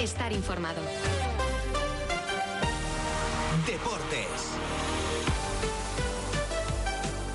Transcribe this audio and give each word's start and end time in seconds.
Estar 0.00 0.32
informado. 0.32 0.82
Deportes. 3.64 4.26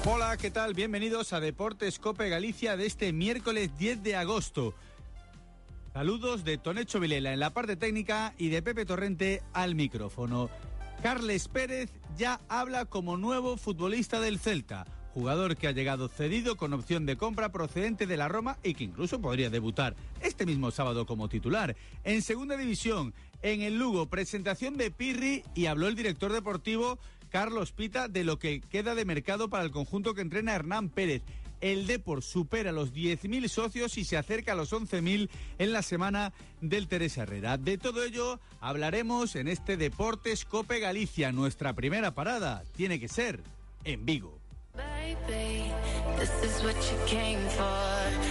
Hola, 0.06 0.36
¿qué 0.36 0.52
tal? 0.52 0.74
Bienvenidos 0.74 1.32
a 1.32 1.40
Deportes 1.40 2.00
Cope 2.00 2.28
Galicia 2.28 2.76
de 2.76 2.88
este 2.88 3.14
miércoles 3.14 3.78
10 3.78 4.04
de 4.04 4.18
agosto. 4.18 4.74
Saludos 5.94 6.44
de 6.44 6.58
Tonecho 6.58 7.00
Vilela 7.00 7.32
en 7.32 7.40
la 7.40 7.54
parte 7.54 7.78
técnica 7.78 8.34
y 8.38 8.50
de 8.50 8.62
Pepe 8.62 8.86
Torrente 8.86 9.42
al 9.54 9.74
micrófono. 9.74 10.50
Carles 11.02 11.48
Pérez 11.48 11.90
ya 12.18 12.42
habla 12.50 12.84
como 12.84 13.16
nuevo 13.16 13.56
futbolista 13.56 14.20
del 14.20 14.40
Celta, 14.40 14.86
jugador 15.14 15.56
que 15.56 15.68
ha 15.68 15.72
llegado 15.72 16.08
cedido 16.08 16.58
con 16.58 16.74
opción 16.74 17.06
de 17.06 17.18
compra 17.18 17.52
procedente 17.52 18.08
de 18.08 18.18
la 18.18 18.28
Roma 18.28 18.58
y 18.64 18.74
que 18.74 18.84
incluso 18.84 19.22
podría 19.22 19.50
debutar 19.50 19.96
este 20.22 20.46
mismo 20.46 20.72
sábado 20.72 21.06
como 21.06 21.30
titular. 21.30 21.76
En 22.04 22.22
segunda 22.22 22.58
división, 22.58 23.14
en 23.44 23.62
el 23.62 23.78
Lugo, 23.78 24.08
presentación 24.08 24.76
de 24.76 24.90
Pirri 24.90 25.44
y 25.54 25.68
habló 25.68 25.88
el 25.88 25.96
director 25.96 26.34
deportivo 26.34 26.98
Carlos 27.30 27.72
Pita 27.72 28.08
de 28.08 28.24
lo 28.24 28.40
que 28.40 28.62
queda 28.62 28.96
de 28.96 29.06
mercado 29.06 29.50
para 29.50 29.64
el 29.64 29.72
conjunto 29.72 30.14
que 30.14 30.22
entrena 30.22 30.56
Hernán 30.56 30.90
Pérez. 30.90 31.22
El 31.62 31.88
Depor 31.88 32.22
supera 32.22 32.74
los 32.74 32.94
10.000 32.94 33.48
socios 33.48 33.98
y 33.98 34.04
se 34.04 34.18
acerca 34.18 34.52
a 34.52 34.56
los 34.56 34.74
11.000 34.74 35.30
en 35.60 35.72
la 35.72 35.82
semana 35.82 36.34
del 36.60 36.88
Teresa 36.88 37.24
Herrera. 37.24 37.58
De 37.58 37.78
todo 37.78 38.04
ello 38.04 38.40
hablaremos 38.60 39.36
en 39.36 39.48
este 39.48 39.78
Deportes 39.78 40.44
Cope 40.44 40.80
Galicia. 40.80 41.32
Nuestra 41.32 41.74
primera 41.74 42.14
parada 42.14 42.64
tiene 42.76 43.00
que 43.00 43.08
ser 43.08 43.42
en 43.86 44.06
Vigo. 44.06 44.43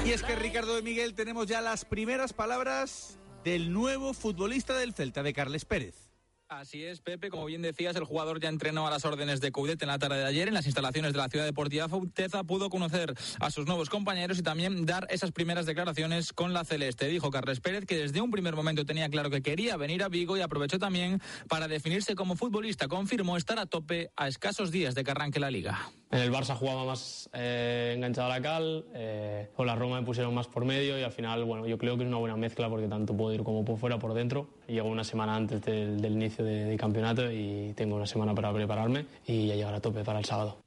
Y 0.04 0.10
es 0.10 0.22
que 0.22 0.36
Ricardo 0.36 0.74
de 0.74 0.82
Miguel 0.82 1.14
tenemos 1.14 1.46
ya 1.46 1.60
las 1.60 1.84
primeras 1.84 2.32
palabras 2.32 3.18
del 3.44 3.72
nuevo 3.72 4.14
futbolista 4.14 4.76
del 4.76 4.94
Celta, 4.94 5.22
de 5.22 5.32
Carles 5.32 5.64
Pérez. 5.64 6.12
Así 6.48 6.84
es, 6.84 7.00
Pepe. 7.00 7.30
Como 7.30 7.46
bien 7.46 7.62
decías, 7.62 7.96
el 7.96 8.04
jugador 8.04 8.38
ya 8.38 8.50
entrenó 8.50 8.86
a 8.86 8.90
las 8.90 9.06
órdenes 9.06 9.40
de 9.40 9.50
Coudet 9.52 9.80
en 9.80 9.88
la 9.88 9.98
tarde 9.98 10.18
de 10.18 10.26
ayer 10.26 10.48
en 10.48 10.54
las 10.54 10.66
instalaciones 10.66 11.12
de 11.12 11.18
la 11.18 11.28
Ciudad 11.28 11.46
Deportiva 11.46 11.88
Fauteza. 11.88 12.44
Pudo 12.44 12.68
conocer 12.68 13.14
a 13.40 13.50
sus 13.50 13.66
nuevos 13.66 13.88
compañeros 13.88 14.38
y 14.38 14.42
también 14.42 14.84
dar 14.84 15.06
esas 15.08 15.32
primeras 15.32 15.64
declaraciones 15.64 16.34
con 16.34 16.52
la 16.52 16.64
Celeste. 16.64 17.08
Dijo 17.08 17.30
Carles 17.30 17.60
Pérez 17.60 17.86
que 17.86 17.96
desde 17.96 18.20
un 18.20 18.30
primer 18.30 18.54
momento 18.54 18.84
tenía 18.84 19.08
claro 19.08 19.30
que 19.30 19.40
quería 19.40 19.78
venir 19.78 20.02
a 20.02 20.08
Vigo 20.08 20.36
y 20.36 20.42
aprovechó 20.42 20.78
también 20.78 21.22
para 21.48 21.68
definirse 21.68 22.14
como 22.14 22.36
futbolista. 22.36 22.86
Confirmó 22.86 23.38
estar 23.38 23.58
a 23.58 23.64
tope 23.64 24.10
a 24.14 24.28
escasos 24.28 24.70
días 24.70 24.94
de 24.94 25.04
que 25.04 25.10
arranque 25.10 25.40
la 25.40 25.50
liga. 25.50 25.90
En 26.12 26.18
el 26.18 26.30
Barça 26.30 26.55
jugaba 26.55 26.84
más 26.84 27.30
eh, 27.32 27.94
enganchado 27.96 28.30
a 28.30 28.36
la 28.36 28.42
cal, 28.42 28.84
eh, 28.92 29.48
con 29.56 29.66
la 29.66 29.74
Roma 29.74 29.98
me 29.98 30.05
pusieron 30.05 30.34
más 30.34 30.46
por 30.46 30.66
medio 30.66 30.98
y 30.98 31.02
al 31.02 31.10
final, 31.10 31.42
bueno, 31.44 31.66
yo 31.66 31.78
creo 31.78 31.96
que 31.96 32.02
es 32.02 32.08
una 32.08 32.19
buena 32.19 32.36
mezcla 32.36 32.69
porque 32.69 32.86
tanto 32.86 33.16
puedo 33.16 33.32
ir 33.32 33.42
como 33.42 33.64
por 33.64 33.78
fuera, 33.78 33.98
por 33.98 34.12
dentro. 34.12 34.50
Llego 34.69 34.91
una 34.91 35.04
semana 35.04 35.34
antes 35.34 35.62
del, 35.62 36.03
del 36.03 36.12
inicio 36.12 36.44
de, 36.44 36.64
de, 36.66 36.76
campeonato 36.76 37.32
y 37.32 37.72
tengo 37.75 37.97
una 37.97 38.06
semana 38.06 38.34
para 38.34 38.53
prepararme 38.53 39.06
y 39.26 39.50
a 39.53 39.56
llegar 39.56 39.72
a 39.72 39.81
tope 39.81 40.04
para 40.04 40.19
el 40.19 40.26
sábado. 40.26 40.59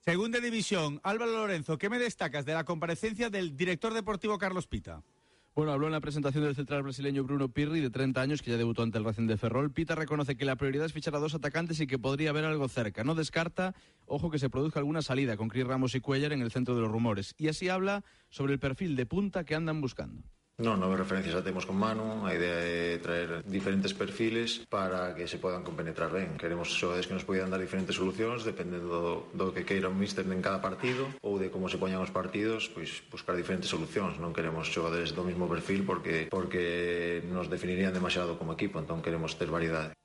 Segunda 0.00 0.40
división, 0.40 1.00
Álvaro 1.04 1.30
Lorenzo, 1.30 1.78
¿qué 1.78 1.88
me 1.88 2.00
destacas 2.00 2.44
de 2.44 2.54
la 2.54 2.64
comparecencia 2.64 3.30
del 3.30 3.56
director 3.56 3.94
deportivo 3.94 4.38
Carlos 4.38 4.66
Pita? 4.66 5.04
Bueno, 5.52 5.72
habló 5.72 5.86
en 5.86 5.92
la 5.92 6.00
presentación 6.00 6.44
del 6.44 6.54
central 6.54 6.84
brasileño 6.84 7.24
Bruno 7.24 7.48
Pirri, 7.48 7.80
de 7.80 7.90
30 7.90 8.20
años, 8.20 8.40
que 8.40 8.52
ya 8.52 8.56
debutó 8.56 8.84
ante 8.84 8.98
el 8.98 9.04
Racing 9.04 9.26
de 9.26 9.36
Ferrol. 9.36 9.72
Pita 9.72 9.96
reconoce 9.96 10.36
que 10.36 10.44
la 10.44 10.54
prioridad 10.54 10.86
es 10.86 10.92
fichar 10.92 11.16
a 11.16 11.18
dos 11.18 11.34
atacantes 11.34 11.80
y 11.80 11.88
que 11.88 11.98
podría 11.98 12.30
haber 12.30 12.44
algo 12.44 12.68
cerca. 12.68 13.02
No 13.02 13.16
descarta, 13.16 13.74
ojo, 14.06 14.30
que 14.30 14.38
se 14.38 14.48
produzca 14.48 14.78
alguna 14.78 15.02
salida 15.02 15.36
con 15.36 15.48
Cris 15.48 15.66
Ramos 15.66 15.96
y 15.96 16.00
Cuellar 16.00 16.32
en 16.32 16.42
el 16.42 16.52
centro 16.52 16.76
de 16.76 16.82
los 16.82 16.90
rumores. 16.90 17.34
Y 17.36 17.48
así 17.48 17.68
habla 17.68 18.04
sobre 18.28 18.52
el 18.52 18.60
perfil 18.60 18.94
de 18.94 19.06
punta 19.06 19.44
que 19.44 19.56
andan 19.56 19.80
buscando. 19.80 20.22
No, 20.60 20.76
nuevas 20.76 20.98
referencias 20.98 21.34
ya 21.34 21.40
tenemos 21.40 21.64
con 21.64 21.76
Manu, 21.78 22.26
a 22.26 22.34
idea 22.34 22.54
de 22.54 22.98
traer 22.98 23.42
diferentes 23.48 23.94
perfiles 23.94 24.60
para 24.68 25.14
que 25.14 25.26
se 25.26 25.38
podan 25.38 25.64
compenetrar 25.64 26.12
ben. 26.12 26.36
Queremos 26.36 26.68
xogadores 26.76 27.08
que 27.08 27.16
nos 27.16 27.24
poidan 27.24 27.48
dar 27.48 27.64
diferentes 27.64 27.96
solucións 27.96 28.44
dependendo 28.44 29.24
do, 29.32 29.56
que 29.56 29.64
queira 29.64 29.88
o 29.88 29.96
míster 29.96 30.28
en 30.28 30.44
cada 30.44 30.60
partido 30.60 31.08
ou 31.24 31.40
de 31.40 31.48
como 31.48 31.72
se 31.72 31.80
poñan 31.80 32.04
os 32.04 32.12
partidos, 32.12 32.68
pois 32.68 33.00
buscar 33.08 33.40
diferentes 33.40 33.72
solucións. 33.72 34.20
Non 34.20 34.36
queremos 34.36 34.68
xogadores 34.68 35.16
do 35.16 35.24
mismo 35.24 35.48
perfil 35.48 35.88
porque 35.88 36.28
porque 36.28 37.24
nos 37.24 37.48
definirían 37.48 37.96
demasiado 37.96 38.36
como 38.36 38.52
equipo, 38.52 38.76
entón 38.76 39.00
queremos 39.00 39.40
ter 39.40 39.48
variedade. 39.48 39.96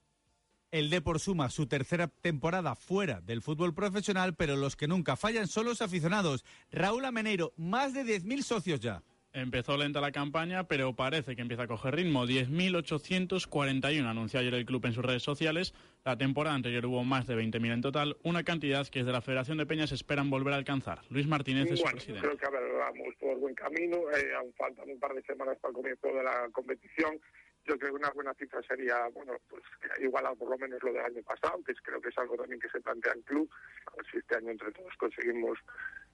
El 0.72 0.88
Depor 0.88 1.20
suma 1.20 1.52
su 1.52 1.68
tercera 1.68 2.08
temporada 2.08 2.72
fuera 2.74 3.20
del 3.20 3.44
fútbol 3.44 3.76
profesional, 3.76 4.32
pero 4.32 4.56
los 4.56 4.72
que 4.72 4.88
nunca 4.88 5.20
fallan 5.20 5.52
son 5.52 5.68
los 5.68 5.84
aficionados. 5.84 6.48
Raúl 6.72 7.04
Ameneiro, 7.04 7.52
más 7.60 7.92
de 7.92 8.08
10.000 8.08 8.40
socios 8.42 8.80
ya. 8.80 9.04
Empezó 9.36 9.76
lenta 9.76 10.00
la 10.00 10.12
campaña, 10.12 10.64
pero 10.66 10.94
parece 10.94 11.36
que 11.36 11.42
empieza 11.42 11.64
a 11.64 11.66
coger 11.66 11.94
ritmo. 11.94 12.24
10.841 12.24 14.06
anunció 14.06 14.40
ayer 14.40 14.54
el 14.54 14.64
club 14.64 14.86
en 14.86 14.94
sus 14.94 15.04
redes 15.04 15.22
sociales. 15.22 15.74
La 16.06 16.16
temporada 16.16 16.56
anterior 16.56 16.86
hubo 16.86 17.04
más 17.04 17.26
de 17.26 17.36
20.000 17.36 17.70
en 17.70 17.82
total, 17.82 18.16
una 18.22 18.44
cantidad 18.44 18.88
que 18.88 19.00
desde 19.00 19.12
la 19.12 19.20
Federación 19.20 19.58
de 19.58 19.66
Peñas 19.66 19.92
esperan 19.92 20.30
volver 20.30 20.54
a 20.54 20.56
alcanzar. 20.56 21.00
Luis 21.10 21.26
Martínez 21.26 21.70
es 21.70 21.82
bueno, 21.82 22.00
su 22.00 22.06
presidente. 22.06 22.26
Creo 22.26 22.38
que 22.38 22.46
a 22.46 22.50
vamos 22.78 23.14
por 23.20 23.36
buen 23.36 23.54
camino. 23.54 23.98
Eh, 24.16 24.34
aún 24.38 24.54
faltan 24.54 24.88
un 24.88 24.98
par 24.98 25.12
de 25.12 25.20
semanas 25.20 25.58
para 25.60 25.68
el 25.68 25.74
comienzo 25.74 26.06
de 26.06 26.24
la 26.24 26.48
competición. 26.50 27.20
Yo 27.66 27.76
creo 27.76 27.90
que 27.90 27.96
una 27.96 28.10
buena 28.12 28.32
cifra 28.32 28.62
sería, 28.62 29.06
bueno, 29.12 29.34
pues 29.50 29.62
igualar 30.00 30.34
por 30.38 30.48
lo 30.48 30.56
menos 30.56 30.82
lo 30.82 30.94
del 30.94 31.04
año 31.04 31.22
pasado, 31.24 31.62
que 31.62 31.74
creo 31.74 32.00
que 32.00 32.08
es 32.08 32.16
algo 32.16 32.36
también 32.36 32.58
que 32.58 32.70
se 32.70 32.80
plantea 32.80 33.12
en 33.12 33.20
club. 33.20 33.50
A 33.92 33.96
ver 33.96 34.06
si 34.10 34.16
este 34.16 34.34
año 34.34 34.50
entre 34.50 34.72
todos 34.72 34.94
conseguimos 34.96 35.58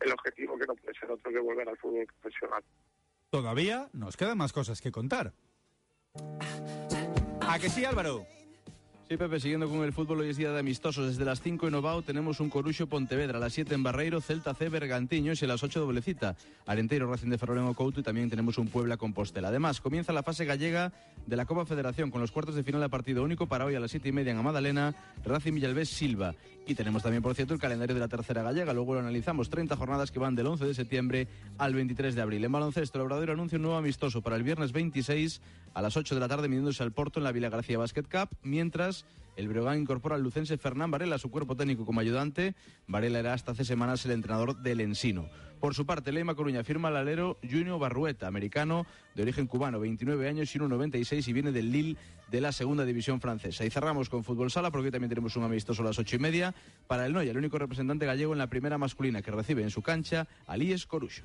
el 0.00 0.10
objetivo 0.10 0.58
que 0.58 0.66
no 0.66 0.74
puede 0.74 0.98
ser 0.98 1.08
otro 1.08 1.30
que 1.30 1.38
volver 1.38 1.68
al 1.68 1.78
fútbol 1.78 2.04
profesional. 2.20 2.64
Todavía 3.32 3.88
nos 3.94 4.18
quedan 4.18 4.36
más 4.36 4.52
cosas 4.52 4.82
que 4.82 4.92
contar. 4.92 5.32
¿A 7.40 7.58
que 7.58 7.70
sí, 7.70 7.82
Álvaro? 7.82 8.26
Sí, 9.12 9.18
Pepe, 9.18 9.40
siguiendo 9.40 9.68
con 9.68 9.84
el 9.84 9.92
fútbol, 9.92 10.20
hoy 10.20 10.30
es 10.30 10.38
día 10.38 10.52
de 10.52 10.60
amistosos. 10.60 11.06
Desde 11.06 11.26
las 11.26 11.42
5 11.42 11.68
en 11.68 11.74
Ovao 11.74 12.00
tenemos 12.00 12.40
un 12.40 12.48
Corucho 12.48 12.86
Pontevedra, 12.86 13.36
a 13.36 13.40
las 13.42 13.52
7 13.52 13.74
en 13.74 13.82
Barreiro, 13.82 14.22
Celta 14.22 14.54
C, 14.54 14.70
Bergantiños 14.70 15.42
y 15.42 15.44
a 15.44 15.48
las 15.48 15.62
8 15.62 15.80
doblecita. 15.80 16.34
Arenteiro, 16.64 17.06
Racing 17.10 17.28
de 17.28 17.36
Ferrol 17.36 17.58
en 17.58 17.64
Ocouto 17.64 18.00
y 18.00 18.02
también 18.02 18.30
tenemos 18.30 18.56
un 18.56 18.68
Puebla 18.68 18.96
Compostela. 18.96 19.48
Además, 19.48 19.82
comienza 19.82 20.14
la 20.14 20.22
fase 20.22 20.46
gallega 20.46 20.94
de 21.26 21.36
la 21.36 21.44
Copa 21.44 21.66
Federación 21.66 22.10
con 22.10 22.22
los 22.22 22.30
cuartos 22.30 22.54
de 22.54 22.62
final 22.62 22.82
a 22.82 22.88
partido 22.88 23.22
único 23.22 23.46
para 23.46 23.66
hoy 23.66 23.74
a 23.74 23.80
las 23.80 23.90
7 23.90 24.08
y 24.08 24.12
media 24.12 24.32
en 24.32 24.38
Amadalena, 24.38 24.94
Racing 25.26 25.52
Villalbés 25.52 25.90
Silva. 25.90 26.34
Y 26.66 26.74
tenemos 26.74 27.02
también, 27.02 27.22
por 27.22 27.34
cierto, 27.34 27.52
el 27.52 27.60
calendario 27.60 27.94
de 27.94 28.00
la 28.00 28.08
tercera 28.08 28.42
gallega. 28.42 28.72
Luego 28.72 28.94
lo 28.94 29.00
analizamos. 29.00 29.50
30 29.50 29.76
jornadas 29.76 30.12
que 30.12 30.20
van 30.20 30.36
del 30.36 30.46
11 30.46 30.64
de 30.64 30.74
septiembre 30.74 31.28
al 31.58 31.74
23 31.74 32.14
de 32.14 32.22
abril. 32.22 32.44
En 32.44 32.52
baloncesto, 32.52 32.98
el 32.98 33.02
Obrador 33.02 33.32
anuncia 33.32 33.56
un 33.56 33.62
nuevo 33.62 33.76
amistoso 33.76 34.22
para 34.22 34.36
el 34.36 34.42
viernes 34.42 34.72
26 34.72 35.42
a 35.74 35.82
las 35.82 35.96
8 35.96 36.14
de 36.14 36.20
la 36.20 36.28
tarde, 36.28 36.48
midiéndose 36.48 36.82
al 36.82 36.92
Porto 36.92 37.18
en 37.18 37.24
la 37.24 37.32
Vila 37.32 37.48
García 37.48 37.78
Basket 37.78 38.04
Cup, 38.04 38.28
mientras 38.42 39.01
el 39.36 39.48
Breogán 39.48 39.80
incorpora 39.80 40.16
al 40.16 40.22
lucense 40.22 40.58
Fernán 40.58 40.90
Varela 40.90 41.16
a 41.16 41.18
su 41.18 41.30
cuerpo 41.30 41.56
técnico 41.56 41.86
como 41.86 42.00
ayudante. 42.00 42.54
Varela 42.86 43.18
era 43.18 43.32
hasta 43.32 43.52
hace 43.52 43.64
semanas 43.64 44.04
el 44.04 44.10
entrenador 44.12 44.58
del 44.58 44.80
Ensino. 44.80 45.28
Por 45.58 45.74
su 45.74 45.86
parte, 45.86 46.12
Leima 46.12 46.34
Coruña 46.34 46.64
firma 46.64 46.88
al 46.88 46.96
alero 46.96 47.38
Junior 47.42 47.78
Barrueta, 47.78 48.26
americano 48.26 48.84
de 49.14 49.22
origen 49.22 49.46
cubano, 49.46 49.78
29 49.78 50.28
años 50.28 50.54
y 50.54 50.58
1,96 50.58 51.28
y 51.28 51.32
viene 51.32 51.52
del 51.52 51.70
Lille 51.70 51.96
de 52.30 52.40
la 52.40 52.52
segunda 52.52 52.84
división 52.84 53.20
francesa. 53.20 53.64
Y 53.64 53.70
cerramos 53.70 54.08
con 54.08 54.24
fútbol 54.24 54.50
sala 54.50 54.70
porque 54.70 54.90
también 54.90 55.08
tenemos 55.08 55.36
un 55.36 55.44
amistoso 55.44 55.82
a 55.82 55.86
las 55.86 55.98
ocho 55.98 56.16
y 56.16 56.18
media 56.18 56.54
para 56.88 57.06
el 57.06 57.12
Noya, 57.12 57.30
el 57.30 57.36
único 57.36 57.58
representante 57.58 58.06
gallego 58.06 58.32
en 58.32 58.38
la 58.38 58.48
primera 58.48 58.76
masculina 58.76 59.22
que 59.22 59.30
recibe 59.30 59.62
en 59.62 59.70
su 59.70 59.82
cancha 59.82 60.26
IES 60.48 60.86
Corucho. 60.86 61.24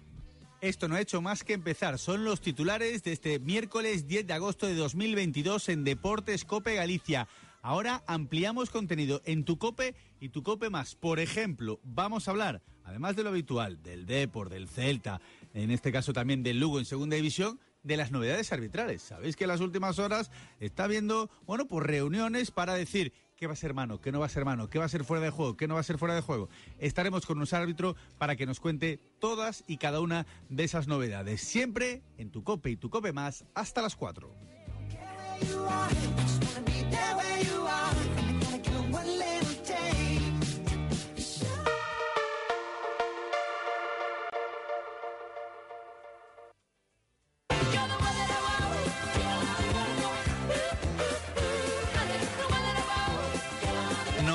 Esto 0.61 0.87
no 0.87 0.95
ha 0.95 1.01
hecho 1.01 1.21
más 1.21 1.43
que 1.43 1.53
empezar. 1.53 1.99
Son 1.99 2.23
los 2.23 2.41
titulares 2.41 3.03
de 3.03 3.11
este 3.11 3.39
miércoles 3.39 4.07
10 4.07 4.25
de 4.25 4.33
agosto 4.33 4.65
de 4.65 4.73
2022 4.73 5.69
en 5.69 5.83
Deportes 5.83 6.45
Cope 6.45 6.73
Galicia. 6.73 7.27
Ahora 7.61 8.03
ampliamos 8.07 8.69
contenido 8.69 9.21
en 9.25 9.43
tu 9.43 9.57
cope 9.57 9.95
y 10.19 10.29
tu 10.29 10.43
cope 10.43 10.69
más. 10.69 10.95
Por 10.95 11.19
ejemplo, 11.19 11.79
vamos 11.83 12.27
a 12.27 12.31
hablar, 12.31 12.61
además 12.83 13.15
de 13.15 13.23
lo 13.23 13.29
habitual, 13.29 13.81
del 13.83 14.05
Depor, 14.05 14.49
del 14.49 14.67
Celta, 14.67 15.21
en 15.53 15.71
este 15.71 15.91
caso 15.91 16.13
también 16.13 16.43
del 16.43 16.59
Lugo 16.59 16.79
en 16.79 16.85
segunda 16.85 17.15
división, 17.15 17.59
de 17.83 17.97
las 17.97 18.11
novedades 18.11 18.51
arbitrales. 18.51 19.01
Sabéis 19.01 19.35
que 19.35 19.45
en 19.45 19.49
las 19.49 19.61
últimas 19.61 19.97
horas 19.97 20.29
está 20.59 20.83
habiendo, 20.83 21.29
bueno, 21.45 21.67
pues 21.67 21.85
reuniones 21.85 22.51
para 22.51 22.73
decir 22.73 23.13
qué 23.37 23.47
va 23.47 23.53
a 23.53 23.57
ser 23.57 23.73
mano, 23.73 24.01
qué 24.01 24.11
no 24.11 24.19
va 24.19 24.25
a 24.25 24.29
ser 24.29 24.45
mano, 24.45 24.69
qué 24.69 24.79
va 24.79 24.85
a 24.85 24.89
ser 24.89 25.03
fuera 25.05 25.23
de 25.23 25.29
juego, 25.29 25.55
qué 25.55 25.67
no 25.67 25.75
va 25.75 25.79
a 25.79 25.83
ser 25.83 25.97
fuera 25.97 26.15
de 26.15 26.21
juego. 26.21 26.49
Estaremos 26.79 27.25
con 27.25 27.37
un 27.39 27.47
árbitro 27.51 27.95
para 28.17 28.35
que 28.35 28.45
nos 28.45 28.59
cuente 28.59 28.99
todas 29.19 29.63
y 29.67 29.77
cada 29.77 30.01
una 30.01 30.25
de 30.49 30.63
esas 30.63 30.87
novedades. 30.87 31.41
Siempre 31.41 32.01
en 32.17 32.29
tu 32.31 32.43
cope 32.43 32.71
y 32.71 32.77
tu 32.77 32.89
cope 32.89 33.13
más 33.13 33.45
hasta 33.53 33.81
las 33.81 33.95
4. 33.95 34.35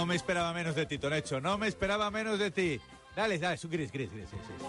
No 0.02 0.06
me 0.06 0.16
esperaba 0.16 0.52
menos 0.52 0.74
de 0.74 0.84
ti, 0.84 0.98
Tonecho. 0.98 1.40
No 1.40 1.58
me 1.58 1.68
esperaba 1.68 2.10
menos 2.10 2.38
de 2.38 2.50
ti. 2.50 2.80
Dale, 3.14 3.38
dale, 3.38 3.56
su 3.56 3.68
Gris, 3.68 3.92
Gris, 3.92 4.10
Gris. 4.12 4.28
Sí, 4.30 4.36
sí. 4.36 4.64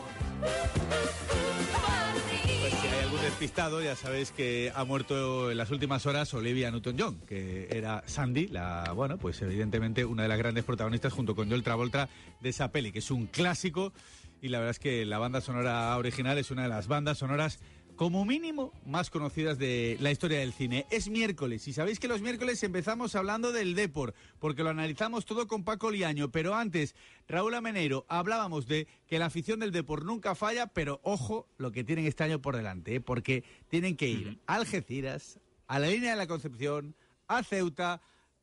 Pues 2.44 2.74
si 2.74 2.88
hay 2.88 3.04
algún 3.04 3.22
despistado, 3.22 3.82
ya 3.82 3.96
sabéis 3.96 4.32
que 4.32 4.72
ha 4.76 4.84
muerto 4.84 5.52
en 5.52 5.58
las 5.58 5.72
últimas 5.72 6.06
horas 6.06 6.34
Olivia 6.34 6.72
Newton-John, 6.72 7.22
que 7.28 7.68
era 7.72 8.04
Sandy, 8.06 8.48
la, 8.48 8.92
bueno, 8.94 9.18
pues 9.18 9.42
evidentemente 9.42 10.04
una 10.04 10.24
de 10.24 10.30
las 10.30 10.38
grandes 10.38 10.64
protagonistas 10.64 11.14
junto 11.14 11.36
con 11.36 11.48
Joel 11.48 11.64
Travolta 11.64 12.10
de 12.42 12.50
esa 12.50 12.72
peli, 12.72 12.92
que 12.92 13.00
es 13.00 13.12
un 13.12 13.28
clásico. 13.28 13.94
Y 14.42 14.50
la 14.50 14.60
verdad 14.60 14.72
es 14.72 14.80
que 14.80 15.06
la 15.06 15.20
banda 15.20 15.40
sonora 15.40 15.98
original 15.98 16.38
es 16.38 16.52
una 16.52 16.64
de 16.64 16.70
las 16.70 16.88
bandas 16.88 17.18
sonoras 17.18 17.60
como 18.04 18.26
mínimo 18.26 18.74
más 18.86 19.10
conocidas 19.10 19.58
de 19.58 19.96
la 20.02 20.12
historia 20.12 20.40
del 20.40 20.52
cine. 20.52 20.86
Es 20.90 21.08
miércoles 21.08 21.66
y 21.70 21.72
sabéis 21.72 22.02
que 22.02 22.10
los 22.10 22.20
miércoles 22.20 22.62
empezamos 22.62 23.16
hablando 23.16 23.54
del 23.54 23.76
Depor, 23.76 24.14
porque 24.40 24.62
lo 24.62 24.72
analizamos 24.72 25.24
todo 25.24 25.48
con 25.48 25.64
Paco 25.64 25.90
Liaño, 25.90 26.30
pero 26.30 26.54
antes, 26.54 26.96
Raúl 27.30 27.54
Ameneiro, 27.54 28.06
hablábamos 28.10 28.68
de 28.68 28.90
que 29.08 29.20
la 29.20 29.28
afición 29.28 29.62
del 29.62 29.72
Depor 29.72 30.04
nunca 30.04 30.36
falla, 30.36 30.68
pero 30.68 31.00
ojo 31.04 31.48
lo 31.56 31.72
que 31.72 31.86
tienen 31.86 32.06
este 32.06 32.26
año 32.26 32.42
por 32.42 32.58
delante, 32.58 32.96
¿eh? 32.96 33.00
porque 33.00 33.46
tienen 33.70 33.96
que 33.96 34.10
ir 34.10 34.38
a 34.48 34.56
Algeciras, 34.56 35.40
a 35.68 35.80
la 35.80 35.88
línea 35.88 36.12
de 36.12 36.18
la 36.18 36.28
Concepción, 36.28 36.96
a 37.30 37.42
Ceuta, 37.42 38.02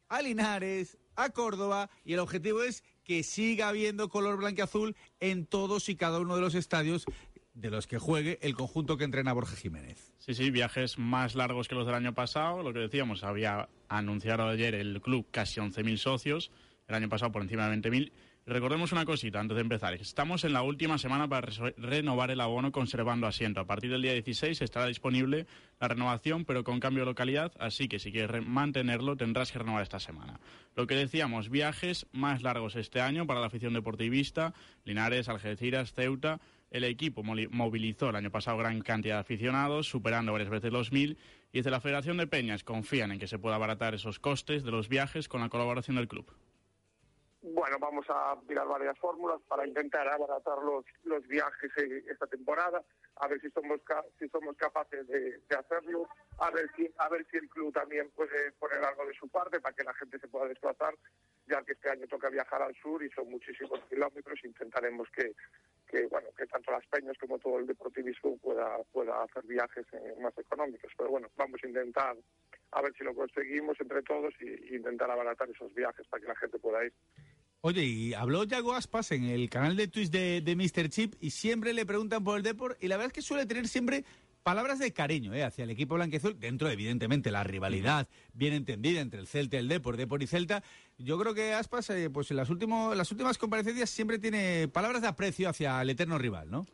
a 0.09 0.23
Linares, 0.23 0.97
a 1.17 1.29
Córdoba, 1.29 1.91
y 2.07 2.15
el 2.15 2.21
objetivo 2.21 2.63
es 2.63 2.83
que 3.05 3.23
siga 3.23 3.69
habiendo 3.69 4.09
color 4.09 4.39
blanqueazul 4.39 4.97
en 5.19 5.45
todos 5.45 5.91
y 5.91 5.97
cada 5.97 6.19
uno 6.19 6.37
de 6.37 6.41
los 6.41 6.55
estadios 6.55 7.05
de 7.61 7.71
los 7.71 7.87
que 7.87 7.99
juegue 7.99 8.39
el 8.43 8.55
conjunto 8.55 8.97
que 8.97 9.05
entrena 9.05 9.33
Borja 9.33 9.55
Jiménez. 9.55 10.13
Sí, 10.19 10.35
sí, 10.35 10.51
viajes 10.51 10.99
más 10.99 11.35
largos 11.35 11.69
que 11.69 11.75
los 11.75 11.87
del 11.87 11.95
año 11.95 12.15
pasado. 12.15 12.63
Lo 12.63 12.73
que 12.73 12.81
decíamos, 12.81 13.23
había 13.23 13.69
anunciado 13.89 14.49
ayer 14.49 14.75
el 14.75 15.01
club 15.01 15.27
casi 15.31 15.61
11.000 15.61 15.97
socios, 15.99 16.51
el 16.89 16.95
año 16.95 17.09
pasado 17.09 17.33
por 17.33 17.43
encima 17.43 17.69
de 17.69 17.77
20.000. 17.77 18.13
Recordemos 18.47 18.91
una 18.91 19.05
cosita 19.05 19.39
antes 19.39 19.55
de 19.55 19.61
empezar. 19.61 19.95
Estamos 19.95 20.45
en 20.45 20.55
la 20.55 20.63
última 20.63 20.99
semana 20.99 21.29
para 21.29 21.47
renovar 21.77 22.31
el 22.31 22.41
abono 22.41 22.73
conservando 22.73 23.27
asiento. 23.27 23.61
A 23.61 23.67
partir 23.67 23.91
del 23.91 24.03
día 24.03 24.15
16 24.15 24.63
estará 24.63 24.87
disponible 24.87 25.47
la 25.79 25.89
renovación, 25.89 26.45
pero 26.45 26.65
con 26.65 26.81
cambio 26.81 27.03
de 27.03 27.11
localidad, 27.11 27.53
así 27.61 27.87
que 27.87 27.99
si 27.99 28.11
quieres 28.11 28.45
mantenerlo 28.45 29.17
tendrás 29.17 29.53
que 29.53 29.59
renovar 29.59 29.83
esta 29.83 30.01
semana. 30.01 30.41
Lo 30.75 30.87
que 30.87 30.97
decíamos, 30.97 31.51
viajes 31.51 32.07
más 32.13 32.43
largos 32.43 32.77
este 32.77 33.01
año 33.01 33.27
para 33.27 33.41
la 33.41 33.47
afición 33.47 33.75
deportivista, 33.75 34.55
Linares, 34.85 35.29
Algeciras, 35.29 35.93
Ceuta. 35.93 36.41
El 36.71 36.85
equipo 36.85 37.25
movilizó 37.25 38.11
el 38.11 38.17
año 38.17 38.31
pasado 38.31 38.59
gran 38.59 38.81
cantidad 38.81 39.17
de 39.17 39.21
aficionados, 39.21 39.89
superando 39.89 40.33
varias 40.33 40.51
veces 40.51 40.73
los 40.73 40.93
mil, 40.93 41.19
y 41.53 41.59
desde 41.59 41.73
la 41.73 41.81
Federación 41.81 42.17
de 42.17 42.29
Peñas 42.29 42.63
confían 42.63 43.11
en 43.11 43.19
que 43.19 43.27
se 43.27 43.41
pueda 43.41 43.57
abaratar 43.57 43.95
esos 43.95 44.21
costes 44.21 44.63
de 44.63 44.71
los 44.71 44.89
viajes 44.89 45.27
con 45.27 45.41
la 45.41 45.49
colaboración 45.49 45.97
del 45.97 46.07
club. 46.07 46.33
Bueno, 47.43 47.79
vamos 47.79 48.05
a 48.11 48.37
mirar 48.47 48.67
varias 48.67 48.99
fórmulas 48.99 49.41
para 49.49 49.67
intentar 49.67 50.07
abaratar 50.07 50.59
los, 50.59 50.85
los 51.05 51.27
viajes 51.27 51.73
esta 52.07 52.27
temporada, 52.27 52.83
a 53.17 53.29
ver 53.29 53.41
si 53.41 53.51
somos 53.51 53.81
si 54.19 54.29
somos 54.29 54.57
capaces 54.59 55.07
de, 55.09 55.41
hacerlo, 55.57 56.07
a 56.39 56.51
ver 56.51 56.71
si 56.77 56.93
a 56.99 57.09
ver 57.09 57.27
si 57.31 57.39
el 57.39 57.49
club 57.49 57.73
también 57.73 58.11
puede 58.11 58.53
poner 58.53 58.85
algo 58.85 59.07
de 59.07 59.15
su 59.15 59.27
parte 59.29 59.59
para 59.59 59.75
que 59.75 59.85
la 59.85 59.95
gente 59.95 60.19
se 60.19 60.29
pueda 60.29 60.49
desplazar, 60.49 60.95
ya 61.47 61.63
que 61.63 61.73
este 61.73 61.89
año 61.89 62.07
toca 62.09 62.29
viajar 62.29 62.61
al 62.61 62.75
sur 62.75 63.03
y 63.03 63.11
son 63.11 63.31
muchísimos 63.31 63.81
kilómetros, 63.89 64.45
intentaremos 64.45 65.09
que, 65.11 65.33
que 65.89 66.07
bueno 66.09 66.29
que 66.37 66.47
tanto 66.47 66.73
las 66.73 66.87
peñas 66.89 67.17
como 67.19 67.39
todo 67.39 67.59
el 67.59 67.67
deportivismo 67.67 68.37
pueda 68.37 68.77
pueda 68.93 69.23
hacer 69.23 69.45
viajes 69.45 69.87
eh, 69.93 70.15
más 70.21 70.37
económicos. 70.37 70.93
Pero 70.95 71.09
bueno 71.09 71.29
vamos 71.37 71.59
a 71.65 71.67
intentar 71.67 72.17
a 72.73 72.83
ver 72.83 72.93
si 72.97 73.05
lo 73.05 73.15
conseguimos 73.15 73.77
entre 73.81 74.03
todos 74.03 74.33
y, 74.41 74.75
intentar 74.75 75.11
abaratar 75.11 75.49
esos 75.51 75.73
viajes 75.75 76.07
para 76.09 76.21
que 76.21 76.29
la 76.29 76.37
gente 76.37 76.59
pueda 76.59 76.85
ir 76.85 76.93
Oye, 77.63 77.85
y 77.85 78.15
habló 78.15 78.45
Yago 78.45 78.73
Aspas 78.73 79.13
en 79.13 79.25
el 79.25 79.51
canal 79.51 79.77
de 79.77 79.87
Twitch 79.87 80.11
de, 80.11 80.41
de 80.41 80.57
Mr. 80.57 80.89
Chip 80.89 81.15
y 81.21 81.31
siempre 81.31 81.75
le 81.75 81.85
preguntan 81.85 82.25
por 82.25 82.39
el 82.39 82.43
Deport 82.43 82.83
y 82.83 82.89
la 82.89 82.97
verdad 82.97 83.09
es 83.09 83.13
que 83.13 83.23
suele 83.23 83.45
tener 83.45 83.69
siempre 83.69 84.05
palabras 84.43 84.79
de 84.79 84.93
cariño 84.93 85.35
¿eh? 85.35 85.45
hacia 85.45 85.65
el 85.65 85.71
equipo 85.71 85.95
blanqueazul, 85.95 86.39
dentro 86.39 86.71
evidentemente 86.71 87.31
la 87.31 87.45
rivalidad 87.45 88.09
bien 88.33 88.55
entendida 88.55 89.01
entre 89.01 89.21
el 89.21 89.27
Celta 89.27 89.57
y 89.57 89.61
el 89.61 89.69
Depor, 89.69 89.97
Depor 89.97 90.23
y 90.23 90.27
Celta. 90.27 90.63
Yo 90.99 91.19
creo 91.19 91.35
que 91.35 91.53
Aspas, 91.53 91.91
eh, 91.91 92.11
pues 92.11 92.31
en 92.31 92.37
las, 92.37 92.51
últimos, 92.51 92.97
las 92.97 93.11
últimas 93.11 93.39
comparecencias 93.39 93.91
siempre 93.91 94.19
tiene 94.19 94.69
palabras 94.69 95.03
de 95.03 95.09
aprecio 95.09 95.49
hacia 95.49 95.81
el 95.83 95.91
eterno 95.91 96.19
rival, 96.19 96.51
¿no? 96.51 96.67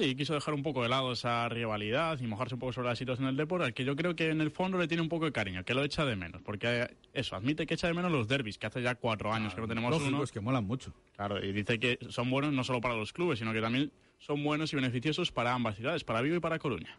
Sí, 0.00 0.14
quiso 0.14 0.32
dejar 0.32 0.54
un 0.54 0.62
poco 0.62 0.82
de 0.82 0.88
lado 0.88 1.12
esa 1.12 1.46
rivalidad 1.50 2.18
y 2.20 2.26
mojarse 2.26 2.54
un 2.54 2.60
poco 2.60 2.72
sobre 2.72 2.88
la 2.88 2.96
situación 2.96 3.26
del 3.26 3.36
Depor, 3.36 3.62
al 3.62 3.74
que 3.74 3.84
yo 3.84 3.94
creo 3.94 4.16
que 4.16 4.30
en 4.30 4.40
el 4.40 4.50
fondo 4.50 4.78
le 4.78 4.88
tiene 4.88 5.02
un 5.02 5.10
poco 5.10 5.26
de 5.26 5.32
cariño, 5.32 5.62
que 5.62 5.74
lo 5.74 5.84
echa 5.84 6.06
de 6.06 6.16
menos, 6.16 6.40
porque 6.40 6.88
eso, 7.12 7.36
admite 7.36 7.66
que 7.66 7.74
echa 7.74 7.86
de 7.86 7.92
menos 7.92 8.10
los 8.10 8.26
derbis, 8.26 8.56
que 8.56 8.66
hace 8.66 8.80
ya 8.80 8.94
cuatro 8.94 9.30
años 9.30 9.54
que 9.54 9.60
no 9.60 9.68
tenemos 9.68 9.90
lógico, 9.90 10.08
uno. 10.08 10.24
es 10.24 10.32
que 10.32 10.40
molan 10.40 10.64
mucho. 10.64 10.94
Claro, 11.16 11.44
y 11.44 11.52
dice 11.52 11.78
que 11.78 11.98
son 12.08 12.30
buenos 12.30 12.50
no 12.54 12.64
solo 12.64 12.80
para 12.80 12.94
los 12.94 13.12
clubes, 13.12 13.40
sino 13.40 13.52
que 13.52 13.60
también 13.60 13.92
son 14.16 14.42
buenos 14.42 14.72
y 14.72 14.76
beneficiosos 14.76 15.32
para 15.32 15.52
ambas 15.52 15.76
ciudades, 15.76 16.02
para 16.02 16.22
Vigo 16.22 16.36
y 16.36 16.40
para 16.40 16.58
Coruña. 16.58 16.96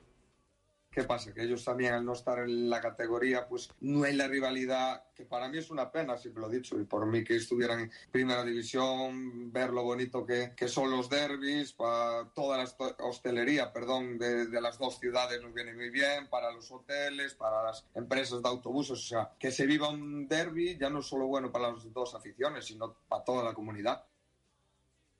¿Qué 0.91 1.05
pasa? 1.05 1.33
Que 1.33 1.43
ellos 1.43 1.63
también, 1.63 1.93
al 1.93 2.03
no 2.03 2.11
estar 2.11 2.39
en 2.39 2.69
la 2.69 2.81
categoría, 2.81 3.47
pues 3.47 3.69
no 3.79 4.03
hay 4.03 4.13
la 4.13 4.27
rivalidad, 4.27 5.05
que 5.15 5.23
para 5.23 5.47
mí 5.47 5.57
es 5.57 5.71
una 5.71 5.89
pena, 5.89 6.17
siempre 6.17 6.41
lo 6.41 6.51
he 6.51 6.55
dicho, 6.57 6.77
y 6.77 6.83
por 6.83 7.05
mí 7.05 7.23
que 7.23 7.38
estuvieran 7.38 7.79
en 7.79 7.91
primera 8.11 8.43
división, 8.43 9.53
ver 9.53 9.69
lo 9.69 9.83
bonito 9.83 10.25
que, 10.25 10.51
que 10.53 10.67
son 10.67 10.91
los 10.91 11.09
derbis, 11.09 11.71
para 11.71 12.25
toda 12.35 12.57
la 12.57 12.69
hostelería, 13.05 13.71
perdón, 13.71 14.17
de, 14.17 14.47
de, 14.47 14.61
las 14.61 14.77
dos 14.77 14.99
ciudades 14.99 15.41
nos 15.41 15.53
viene 15.53 15.73
muy 15.73 15.91
bien, 15.91 16.27
para 16.27 16.51
los 16.51 16.69
hoteles, 16.69 17.35
para 17.35 17.63
las 17.63 17.85
empresas 17.95 18.43
de 18.43 18.49
autobuses, 18.49 18.91
o 18.91 18.95
sea, 18.97 19.31
que 19.39 19.49
se 19.49 19.65
viva 19.65 19.88
un 19.88 20.27
derby 20.27 20.77
ya 20.77 20.89
no 20.89 21.01
solo 21.01 21.25
bueno 21.25 21.53
para 21.53 21.71
las 21.71 21.93
dos 21.93 22.15
aficiones, 22.15 22.65
sino 22.65 22.97
para 23.07 23.23
toda 23.23 23.45
la 23.45 23.53
comunidad. 23.53 24.03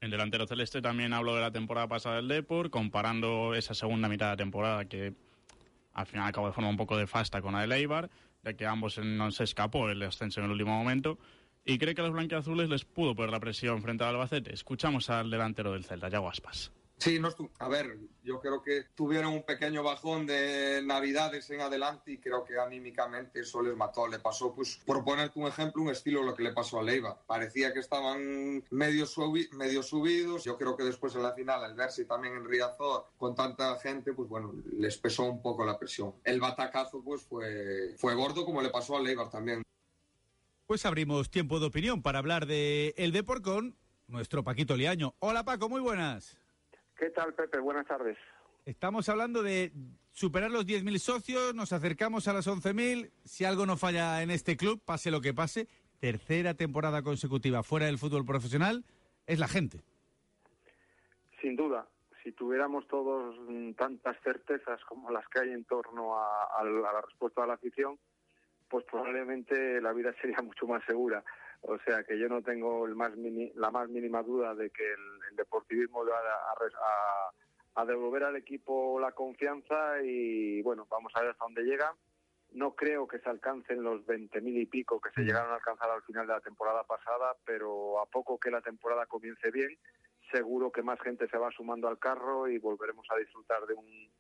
El 0.02 0.12
delantero 0.12 0.46
celeste 0.48 0.82
también 0.82 1.14
habló 1.14 1.34
de 1.34 1.42
la 1.42 1.52
temporada 1.52 1.88
pasada 1.88 2.18
del 2.18 2.28
Depor, 2.28 2.72
comparando 2.72 3.56
esa 3.56 3.74
segunda 3.74 4.10
mitad 4.10 4.32
de 4.32 4.38
temporada 4.38 4.84
que 4.84 5.31
al 5.94 6.06
final 6.06 6.28
acabó 6.28 6.48
de 6.48 6.54
forma 6.54 6.70
un 6.70 6.78
poco 6.78 6.98
de 6.98 7.08
fasta 7.08 7.42
con 7.42 7.56
el 7.56 7.72
Eibar, 7.72 8.10
ya 8.44 8.54
que 8.54 8.66
ambos 8.66 8.98
no 8.98 9.32
se 9.32 9.44
escapó 9.44 9.90
el 9.90 10.02
ascenso 10.04 10.40
en 10.40 10.46
el 10.46 10.52
último 10.52 10.78
momento. 10.78 11.20
Y 11.64 11.78
cree 11.78 11.94
que 11.94 12.02
a 12.02 12.06
los 12.06 12.14
blanqueazules 12.14 12.70
les 12.70 12.86
pudo 12.86 13.16
poner 13.16 13.32
la 13.32 13.40
presión 13.40 13.82
frente 13.82 14.04
al 14.04 14.12
Albacete. 14.12 14.54
Escuchamos 14.54 15.10
al 15.10 15.30
delantero 15.30 15.74
del 15.74 15.84
Celta, 15.84 16.10
Yago 16.10 16.30
Aspas. 16.30 16.72
Sí, 17.02 17.20
no 17.20 17.30
a 17.58 17.68
ver, 17.68 17.98
yo 18.24 18.40
creo 18.40 18.62
que 18.62 18.84
tuvieron 18.94 19.34
un 19.34 19.42
pequeño 19.42 19.82
bajón 19.82 20.28
de 20.28 20.84
Navidades 20.86 21.50
en 21.50 21.62
adelante 21.62 22.12
y 22.12 22.20
creo 22.20 22.44
que 22.44 22.60
anímicamente 22.60 23.40
eso 23.40 23.64
les 23.64 23.76
mató. 23.76 24.08
Le 24.08 24.20
pasó, 24.20 24.54
pues, 24.54 24.80
por 24.86 25.04
ponerte 25.04 25.40
un 25.40 25.48
ejemplo, 25.48 25.82
un 25.82 25.90
estilo 25.90 26.22
lo 26.22 26.36
que 26.36 26.44
le 26.44 26.54
pasó 26.54 26.80
a 26.80 26.84
Leiva. 26.84 27.20
Parecía 27.26 27.74
que 27.74 27.80
estaban 27.80 28.64
medio, 28.70 29.08
subidos. 29.08 30.44
Yo 30.44 30.60
creo 30.60 30.78
que 30.78 30.84
después 30.84 31.16
en 31.16 31.24
la 31.24 31.34
final, 31.34 31.64
al 31.64 31.74
verse 31.74 32.06
también 32.06 32.36
en 32.36 32.46
Riazor 32.46 33.08
con 33.18 33.34
tanta 33.34 33.80
gente, 33.80 34.14
pues 34.14 34.30
bueno, 34.30 34.54
les 34.78 34.96
pesó 34.98 35.24
un 35.24 35.42
poco 35.42 35.66
la 35.66 35.80
presión. 35.80 36.14
El 36.24 36.40
batacazo, 36.40 37.02
pues, 37.04 37.24
fue, 37.24 37.96
fue 37.98 38.14
gordo 38.14 38.46
como 38.46 38.62
le 38.62 38.70
pasó 38.70 38.96
a 38.96 39.02
Leiva 39.02 39.28
también. 39.28 39.64
Pues 40.68 40.86
abrimos 40.86 41.32
tiempo 41.32 41.60
de 41.60 41.66
opinión 41.66 42.04
para 42.04 42.20
hablar 42.20 42.46
de 42.46 42.94
el 42.96 43.12
Depor 43.12 43.42
con 43.42 43.76
nuestro 44.06 44.44
Paquito 44.44 44.78
Liaño. 44.78 45.16
Hola 45.18 45.44
Paco, 45.44 45.68
muy 45.68 45.82
buenas. 45.82 46.41
¿Qué 47.02 47.10
tal, 47.10 47.34
Pepe? 47.34 47.58
Buenas 47.58 47.88
tardes. 47.88 48.16
Estamos 48.64 49.10
hablando 49.10 49.42
de 49.42 49.72
superar 50.12 50.52
los 50.52 50.68
10.000 50.68 51.00
socios, 51.00 51.56
nos 51.56 51.74
acercamos 51.74 52.28
a 52.28 52.34
las 52.34 52.48
11.000. 52.48 53.10
Si 53.26 53.44
algo 53.44 53.66
no 53.66 53.76
falla 53.76 54.22
en 54.22 54.30
este 54.30 54.56
club, 54.56 54.80
pase 54.86 55.10
lo 55.10 55.20
que 55.20 55.34
pase, 55.34 55.68
tercera 56.00 56.54
temporada 56.54 57.02
consecutiva 57.02 57.64
fuera 57.64 57.88
del 57.88 57.98
fútbol 57.98 58.24
profesional, 58.24 58.86
es 59.26 59.40
la 59.40 59.48
gente. 59.48 59.82
Sin 61.42 61.56
duda. 61.56 61.88
Si 62.24 62.34
tuviéramos 62.34 62.88
todos 62.88 63.36
tantas 63.78 64.16
certezas 64.22 64.80
como 64.86 65.10
las 65.10 65.28
que 65.30 65.40
hay 65.40 65.50
en 65.50 65.64
torno 65.64 66.20
a, 66.20 66.64
la 66.64 67.02
respuesta 67.02 67.42
de 67.42 67.48
la 67.48 67.54
afición, 67.56 67.98
pues 68.70 68.86
probablemente 68.86 69.82
la 69.82 69.92
vida 69.92 70.14
sería 70.22 70.38
mucho 70.44 70.68
más 70.68 70.84
segura. 70.86 71.24
O 71.62 71.78
sea 71.80 72.04
que 72.04 72.18
yo 72.18 72.28
no 72.28 72.42
tengo 72.42 72.88
el 72.88 72.96
más 72.96 73.12
la 73.56 73.72
más 73.72 73.88
mínima 73.90 74.24
duda 74.24 74.56
de 74.56 74.70
que 74.72 74.84
el, 74.84 75.36
deportivismo 75.36 76.04
va 76.06 76.20
a, 77.76 77.86
devolver 77.86 78.24
al 78.24 78.36
equipo 78.36 79.00
la 79.00 79.14
confianza 79.14 80.02
y 80.04 80.62
bueno, 80.62 80.88
vamos 80.90 81.12
a 81.16 81.22
ver 81.22 81.32
hasta 81.32 81.46
dónde 81.46 81.64
llega. 81.64 81.96
No 82.52 82.76
creo 82.76 83.08
que 83.08 83.20
se 83.20 83.30
alcancen 83.30 83.82
los 83.82 84.06
20.000 84.06 84.62
y 84.62 84.66
pico 84.66 85.00
que 85.00 85.12
se 85.12 85.22
llegaron 85.22 85.52
a 85.52 85.56
alcanzar 85.56 85.90
al 85.90 86.02
final 86.04 86.28
de 86.28 86.34
la 86.34 86.42
temporada 86.42 86.84
pasada, 86.84 87.34
pero 87.46 88.02
a 88.02 88.06
poco 88.08 88.38
que 88.38 88.52
la 88.52 88.62
temporada 88.62 89.06
comience 89.06 89.52
bien, 89.52 89.78
seguro 90.32 90.72
que 90.72 90.84
más 90.84 91.00
gente 91.00 91.30
se 91.30 91.38
va 91.38 91.50
sumando 91.52 91.88
al 91.88 92.00
carro 92.00 92.50
y 92.50 92.58
volveremos 92.58 93.06
a 93.10 93.18
disfrutar 93.18 93.66
de 93.68 93.74
un, 93.74 94.12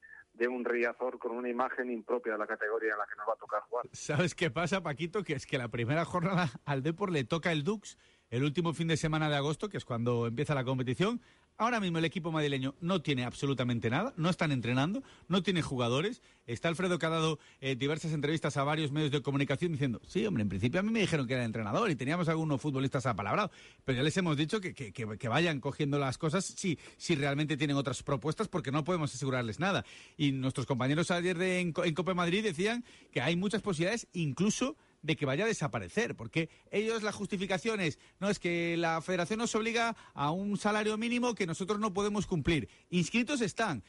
de 0.41 0.47
un 0.47 0.65
Riazor 0.65 1.19
con 1.19 1.33
una 1.33 1.49
imagen 1.49 1.91
impropia 1.91 2.33
de 2.33 2.39
la 2.39 2.47
categoría 2.47 2.93
en 2.93 2.97
la 2.97 3.05
que 3.05 3.15
nos 3.15 3.29
va 3.29 3.33
a 3.33 3.35
tocar 3.35 3.61
jugar. 3.61 3.85
¿Sabes 3.91 4.33
qué 4.33 4.49
pasa, 4.49 4.81
Paquito? 4.81 5.23
Que 5.23 5.33
es 5.33 5.45
que 5.45 5.59
la 5.59 5.67
primera 5.67 6.03
jornada 6.03 6.49
al 6.65 6.81
Depor 6.81 7.11
le 7.11 7.23
toca 7.23 7.51
el 7.51 7.63
Dux 7.63 7.95
el 8.31 8.43
último 8.43 8.73
fin 8.73 8.87
de 8.87 8.97
semana 8.97 9.29
de 9.29 9.35
agosto, 9.35 9.69
que 9.69 9.77
es 9.77 9.85
cuando 9.85 10.25
empieza 10.25 10.55
la 10.55 10.63
competición. 10.63 11.21
Ahora 11.57 11.79
mismo 11.79 11.99
el 11.99 12.05
equipo 12.05 12.31
madrileño 12.31 12.73
no 12.81 13.01
tiene 13.01 13.23
absolutamente 13.23 13.89
nada, 13.89 14.13
no 14.17 14.29
están 14.29 14.51
entrenando, 14.51 15.03
no 15.27 15.43
tiene 15.43 15.61
jugadores. 15.61 16.21
Está 16.47 16.69
Alfredo 16.69 16.97
que 16.97 17.05
ha 17.05 17.09
dado 17.09 17.39
eh, 17.59 17.75
diversas 17.75 18.13
entrevistas 18.13 18.57
a 18.57 18.63
varios 18.63 18.91
medios 18.91 19.11
de 19.11 19.21
comunicación 19.21 19.71
diciendo, 19.71 20.01
sí, 20.07 20.25
hombre, 20.25 20.41
en 20.41 20.49
principio 20.49 20.79
a 20.79 20.83
mí 20.83 20.91
me 20.91 21.01
dijeron 21.01 21.27
que 21.27 21.35
era 21.35 21.45
entrenador 21.45 21.91
y 21.91 21.95
teníamos 21.95 22.27
algunos 22.29 22.59
futbolistas 22.59 23.05
apalabrados, 23.05 23.51
pero 23.85 23.97
ya 23.97 24.03
les 24.03 24.17
hemos 24.17 24.35
dicho 24.37 24.59
que, 24.59 24.73
que, 24.73 25.27
vayan 25.27 25.61
cogiendo 25.61 25.99
las 25.99 26.17
cosas 26.17 26.43
si, 26.43 26.79
si 26.97 27.15
realmente 27.15 27.57
tienen 27.57 27.77
otras 27.77 28.01
propuestas 28.01 28.47
porque 28.47 28.71
no 28.71 28.83
podemos 28.83 29.13
asegurarles 29.13 29.59
nada. 29.59 29.85
Y 30.17 30.31
nuestros 30.31 30.65
compañeros 30.65 31.11
ayer 31.11 31.37
de, 31.37 31.59
en, 31.59 31.73
en 31.83 31.93
Copa 31.93 32.13
Madrid 32.13 32.43
decían 32.43 32.83
que 33.11 33.21
hay 33.21 33.35
muchas 33.35 33.61
posibilidades, 33.61 34.07
incluso 34.13 34.75
de 35.01 35.15
que 35.15 35.25
vaya 35.25 35.45
a 35.45 35.47
desaparecer, 35.47 36.15
porque 36.15 36.49
ellos 36.69 37.03
la 37.03 37.11
justificación 37.11 37.79
es, 37.79 37.99
no, 38.19 38.29
es 38.29 38.39
que 38.39 38.77
la 38.77 39.01
federación 39.01 39.39
nos 39.39 39.55
obliga 39.55 39.95
a 40.13 40.31
un 40.31 40.57
salario 40.57 40.97
mínimo 40.97 41.35
que 41.35 41.47
nosotros 41.47 41.79
no 41.79 41.93
podemos 41.93 42.27
cumplir. 42.27 42.69
Inscritos 42.89 43.41
están. 43.41 43.83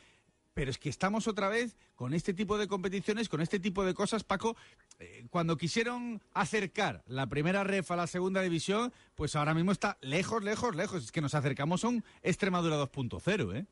Pero 0.55 0.71
es 0.71 0.79
que 0.79 0.91
estamos 0.91 1.29
otra 1.29 1.49
vez 1.49 1.79
con 1.95 2.13
este 2.13 2.35
tipo 2.35 2.59
de 2.59 2.69
competiciones, 2.69 3.31
con 3.31 3.41
este 3.41 3.59
tipo 3.59 3.85
de 3.85 3.95
cosas, 3.95 4.23
Paco. 4.23 4.55
Eh, 4.99 5.25
cuando 5.31 5.57
quisieron 5.57 6.21
acercar 6.35 7.03
la 7.07 7.27
primera 7.27 7.65
ref 7.65 7.91
a 7.91 7.97
la 7.97 8.07
segunda 8.07 8.43
división, 8.43 8.93
pues 9.15 9.35
ahora 9.35 9.55
mismo 9.55 9.73
está 9.73 9.97
lejos, 10.03 10.45
lejos, 10.45 10.77
lejos. 10.77 11.05
Es 11.05 11.13
que 11.13 11.23
nos 11.23 11.35
acercamos 11.35 11.85
a 11.85 11.89
un 11.89 12.05
Extremadura 12.23 12.77
2.0, 12.77 13.57
¿eh? 13.57 13.67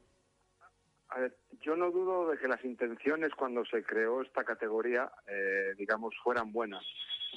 A 1.10 1.18
ver, 1.18 1.36
yo 1.60 1.76
no 1.76 1.90
dudo 1.90 2.30
de 2.30 2.38
que 2.38 2.48
las 2.48 2.64
intenciones 2.64 3.32
cuando 3.34 3.64
se 3.66 3.82
creó 3.82 4.22
esta 4.22 4.44
categoría, 4.44 5.10
eh, 5.26 5.74
digamos, 5.76 6.14
fueran 6.22 6.52
buenas. 6.52 6.84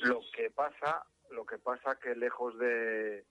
Lo 0.01 0.21
que 0.35 0.49
pasa, 0.49 1.05
lo 1.31 1.45
que 1.45 1.57
pasa 1.57 1.99
que 1.99 2.15
lejos 2.15 2.57
de, 2.57 3.25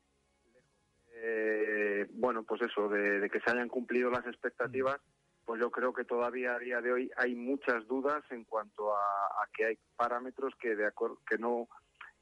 eh, 1.14 2.06
bueno, 2.12 2.42
pues 2.44 2.62
eso, 2.62 2.88
de, 2.88 3.20
de, 3.20 3.30
que 3.30 3.40
se 3.40 3.50
hayan 3.50 3.68
cumplido 3.68 4.10
las 4.10 4.26
expectativas, 4.26 5.00
pues 5.44 5.60
yo 5.60 5.70
creo 5.70 5.92
que 5.92 6.04
todavía 6.04 6.54
a 6.54 6.58
día 6.58 6.80
de 6.80 6.92
hoy 6.92 7.10
hay 7.16 7.34
muchas 7.34 7.86
dudas 7.86 8.22
en 8.30 8.44
cuanto 8.44 8.94
a, 8.94 9.00
a 9.00 9.48
que 9.52 9.64
hay 9.66 9.78
parámetros 9.96 10.54
que 10.60 10.76
de 10.76 10.86
acuerdo 10.86 11.18
que 11.26 11.36
no 11.38 11.68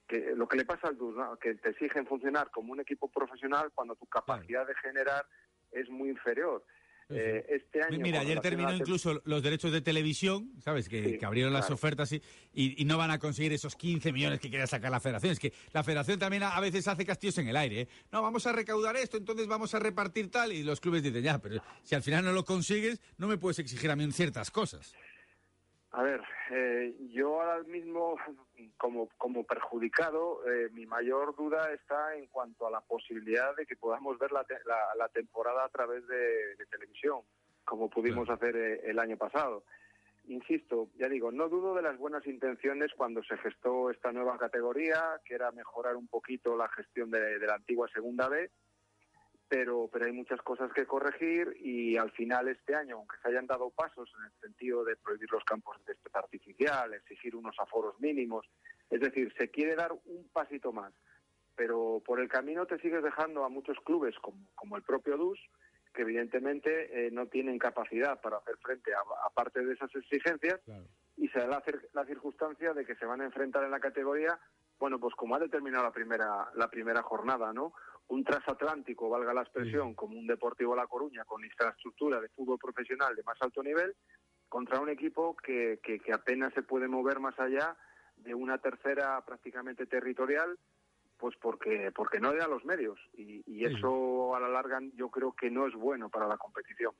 que 0.09 0.35
lo 0.35 0.49
que 0.49 0.56
le 0.56 0.64
pasa 0.64 0.88
al 0.88 0.99
DUS, 0.99 1.14
¿no? 1.14 1.37
que 1.37 1.54
te 1.54 1.70
exigen 1.70 2.04
funcionar 2.04 2.50
como 2.50 2.73
un 2.73 2.80
equipo 2.80 3.09
profesional 3.09 3.70
cuando 3.73 3.94
tu 3.94 4.06
capacidad 4.06 4.66
de 4.66 4.75
generar 4.75 5.25
es 5.70 5.88
muy 5.88 6.09
inferior. 6.09 6.64
Eh, 7.11 7.45
este 7.49 7.83
año, 7.83 7.99
Mira, 7.99 8.21
ayer 8.21 8.40
terminó 8.40 8.73
incluso 8.73 9.21
los 9.25 9.43
derechos 9.43 9.73
de 9.73 9.81
televisión, 9.81 10.52
¿sabes? 10.62 10.88
Que, 10.88 11.05
sí, 11.05 11.19
que 11.19 11.26
abrieron 11.26 11.52
las 11.52 11.71
ofertas 11.71 12.12
y, 12.12 12.23
y, 12.55 12.81
y, 12.81 12.85
no 12.85 12.99
van 12.99 13.11
a 13.11 13.19
conseguir 13.19 13.52
esos 13.52 13.75
15 13.75 14.12
millones 14.12 14.40
que 14.40 14.49
quiere 14.49 14.67
sacar 14.67 14.90
la 14.90 15.00
federación. 15.00 15.33
Es 15.33 15.40
que 15.40 15.52
la 15.73 15.83
federación 15.83 16.19
también 16.19 16.43
a, 16.45 16.57
a 16.57 16.61
veces 16.61 16.87
hace 16.87 17.05
castillos 17.05 17.38
en 17.38 17.49
el 17.49 17.57
aire. 17.57 17.81
¿eh? 17.83 17.88
No, 18.12 18.23
vamos 18.23 18.47
a 18.47 18.52
recaudar 18.52 18.97
esto, 18.97 19.17
entonces 19.17 19.47
vamos 19.47 19.75
a 19.75 19.79
repartir 19.79 20.31
tal. 20.31 20.52
Y 20.52 20.62
los 20.62 20.81
clubes 20.81 21.02
dicen, 21.02 21.23
ya, 21.23 21.38
pero 21.38 21.62
si 21.83 21.95
al 21.95 22.02
final 22.02 22.25
no 22.25 22.33
lo 22.33 22.45
consigues, 22.45 23.00
no 23.19 23.26
me 23.26 23.38
puedes 23.38 23.59
exigir 23.59 23.90
a 23.90 23.97
mí 23.97 24.11
ciertas 24.12 24.50
cosas. 24.50 24.95
A 25.92 26.02
ver, 26.04 26.23
eh, 26.52 26.94
yo 27.11 27.40
ahora 27.40 27.64
mismo, 27.64 28.16
como, 28.76 29.09
como 29.18 29.44
perjudicado, 29.44 30.40
eh, 30.49 30.68
mi 30.73 30.87
mayor 30.87 31.35
duda 31.35 31.73
está 31.73 32.14
en 32.14 32.28
cuanto 32.28 32.66
a 32.66 32.70
la 32.70 32.80
posibilidad 32.80 33.56
de 33.56 33.66
que 33.66 33.75
podamos 33.75 34.16
ver 34.18 34.30
la, 34.30 34.44
te 34.44 34.54
la, 34.66 34.94
la 34.97 35.09
temporada 35.09 35.64
a 35.64 35.68
través 35.68 36.06
de, 36.06 36.54
de 36.54 36.66
televisión, 36.66 37.23
como 37.64 37.90
pudimos 37.90 38.30
hacer 38.30 38.54
eh, 38.54 38.80
el 38.85 39.00
año 39.00 39.16
pasado. 39.16 39.64
Insisto, 40.28 40.90
ya 40.97 41.09
digo, 41.09 41.32
no 41.32 41.49
dudo 41.49 41.75
de 41.75 41.82
las 41.82 41.99
buenas 41.99 42.25
intenciones 42.25 42.92
cuando 42.97 43.20
se 43.25 43.37
gestó 43.38 43.90
esta 43.90 44.12
nueva 44.12 44.38
categoría, 44.38 45.20
que 45.25 45.35
era 45.35 45.50
mejorar 45.50 45.97
un 45.97 46.06
poquito 46.06 46.56
la 46.56 46.68
gestión 46.68 47.11
de, 47.11 47.40
de 47.40 47.47
la 47.49 47.54
antigua 47.54 47.88
Segunda 47.88 48.28
B, 48.28 48.49
pero, 49.50 49.90
pero 49.92 50.07
hay 50.07 50.12
muchas 50.12 50.40
cosas 50.42 50.73
que 50.73 50.87
corregir 50.87 51.57
y 51.61 51.97
al 51.97 52.12
final 52.12 52.47
este 52.47 52.76
año, 52.76 52.99
aunque 52.99 53.16
se 53.21 53.30
hayan 53.30 53.49
dado 53.49 53.69
pasos 53.71 54.09
en 54.16 54.26
el 54.26 54.33
sentido 54.40 54.85
de 54.85 54.95
prohibir 54.95 55.28
los 55.33 55.42
campos 55.42 55.76
de 55.78 55.92
césped 55.92 56.12
artificial, 56.14 56.95
exigir 56.95 57.35
unos 57.35 57.59
aforos 57.59 57.99
mínimos, 57.99 58.47
es 58.88 59.00
decir, 59.00 59.35
se 59.37 59.50
quiere 59.50 59.75
dar 59.75 59.90
un 59.92 60.28
pasito 60.33 60.73
más, 60.73 60.92
pero 61.57 62.00
por 62.07 62.21
el 62.21 62.28
camino 62.28 62.64
te 62.66 62.78
sigues 62.78 63.02
dejando 63.02 63.45
a 63.45 63.49
muchos 63.49 63.76
clubes 63.80 64.14
como, 64.23 64.38
como 64.54 64.76
el 64.76 64.85
propio 64.85 65.16
DUS, 65.16 65.40
que 65.92 66.02
evidentemente 66.02 67.09
eh, 67.09 67.11
no 67.11 67.26
tienen 67.26 67.59
capacidad 67.59 68.21
para 68.21 68.37
hacer 68.37 68.57
frente 68.59 68.95
a, 68.95 69.00
a 69.00 69.30
parte 69.30 69.64
de 69.64 69.75
esas 69.75 69.92
exigencias 69.97 70.61
claro. 70.64 70.85
y 71.16 71.26
se 71.26 71.40
da 71.40 71.49
la, 71.49 71.62
la 71.92 72.07
circunstancia 72.07 72.73
de 72.73 72.87
que 72.87 72.95
se 72.95 73.04
van 73.04 73.21
a 73.21 73.25
enfrentar 73.25 73.64
en 73.64 73.73
la 73.73 73.80
categoría, 73.80 74.38
bueno, 74.78 75.00
pues 75.00 75.12
como 75.16 75.35
ha 75.35 75.40
determinado 75.40 75.83
la 75.83 75.92
primera, 75.92 76.50
la 76.54 76.71
primera 76.71 77.02
jornada, 77.02 77.52
¿no? 77.52 77.73
Un 78.11 78.25
transatlántico, 78.25 79.09
valga 79.09 79.33
la 79.33 79.43
expresión, 79.43 79.90
sí. 79.90 79.95
como 79.95 80.19
un 80.19 80.26
Deportivo 80.26 80.75
La 80.75 80.87
Coruña, 80.87 81.25
con 81.25 81.45
infraestructura 81.45 82.21
de 82.21 82.29
fútbol 82.29 82.59
profesional 82.59 83.14
de 83.14 83.23
más 83.23 83.37
alto 83.40 83.62
nivel, 83.62 83.95
contra 84.49 84.81
un 84.81 84.88
equipo 84.88 85.37
que, 85.37 85.79
que, 85.83 86.00
que 86.00 86.12
apenas 86.12 86.52
se 86.55 86.62
puede 86.62 86.88
mover 86.88 87.21
más 87.21 87.38
allá 87.38 87.76
de 88.17 88.35
una 88.35 88.59
tercera 88.59 89.25
prácticamente 89.25 89.87
territorial, 89.87 90.59
pues 91.19 91.37
porque, 91.40 91.93
porque 91.95 92.19
no 92.19 92.33
le 92.33 92.38
da 92.38 92.49
los 92.49 92.64
medios. 92.64 92.99
Y, 93.14 93.43
y 93.47 93.64
eso 93.64 94.35
a 94.35 94.40
la 94.40 94.49
larga 94.49 94.81
yo 94.95 95.09
creo 95.11 95.33
que 95.33 95.50
no 95.50 95.69
es 95.69 95.75
bueno 95.75 96.09
para 96.09 96.26
la 96.26 96.37
competición. 96.37 96.93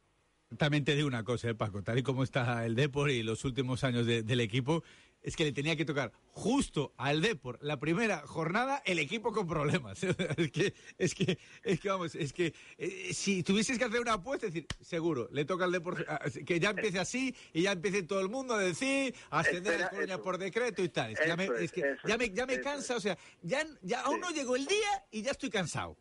También 0.59 0.85
te 0.85 0.97
digo 0.97 1.07
una 1.07 1.23
cosa, 1.23 1.49
¿eh, 1.49 1.55
Paco, 1.55 1.83
tal 1.83 1.99
y 1.99 2.03
como 2.03 2.25
está 2.25 2.65
el 2.67 2.75
Depor 2.75 3.11
y 3.11 3.23
los 3.23 3.45
últimos 3.45 3.85
años 3.85 4.05
de, 4.05 4.23
del 4.23 4.41
equipo, 4.41 4.83
es 5.23 5.37
que 5.37 5.45
le 5.45 5.53
tenía 5.53 5.77
que 5.77 5.85
tocar 5.85 6.13
justo 6.33 6.95
al 6.97 7.21
Depor 7.21 7.59
la 7.63 7.79
primera 7.79 8.27
jornada 8.27 8.83
el 8.85 8.99
equipo 8.99 9.33
con 9.33 9.47
problemas. 9.47 10.03
es 10.37 10.51
que, 10.51 10.75
es 10.99 11.15
que, 11.15 11.39
es 11.63 11.81
que 11.81 11.89
vamos, 11.89 12.15
es 12.15 12.33
que 12.33 12.55
eh, 12.79 13.13
si 13.13 13.43
tuvieses 13.43 13.79
que 13.79 13.85
hacer 13.85 14.01
una 14.01 14.15
apuesta, 14.15 14.47
es 14.47 14.55
decir, 14.55 14.69
seguro, 14.81 15.29
le 15.33 15.45
toca 15.45 15.65
al 15.65 15.73
Depor 15.73 16.07
que 16.47 16.61
ya 16.61 16.71
empiece 16.71 16.99
así 16.99 17.35
y 17.53 17.63
ya 17.63 17.73
empiece 17.73 18.03
todo 18.03 18.21
el 18.21 18.29
mundo 18.29 18.55
a 18.55 18.61
decir, 18.61 19.15
ascender 19.31 19.83
a 19.83 19.91
Coruña 19.91 20.19
por 20.19 20.39
decreto 20.39 20.83
y 20.83 20.89
tal. 20.89 21.13
Es 21.13 21.21
que, 21.21 21.29
ya 21.29 21.37
me, 21.37 21.49
es 21.61 21.73
que 21.73 21.97
ya 22.07 22.17
me, 22.17 22.31
ya 22.31 22.47
me 22.47 22.61
cansa, 22.61 22.97
o 22.97 23.01
sea, 23.01 23.19
ya, 23.43 23.67
ya 23.83 24.01
aún 24.03 24.21
no 24.21 24.31
llegó 24.31 24.57
el 24.57 24.67
día 24.67 25.05
y 25.11 25.23
ya 25.23 25.33
estoy 25.33 25.51
cansado. 25.51 25.97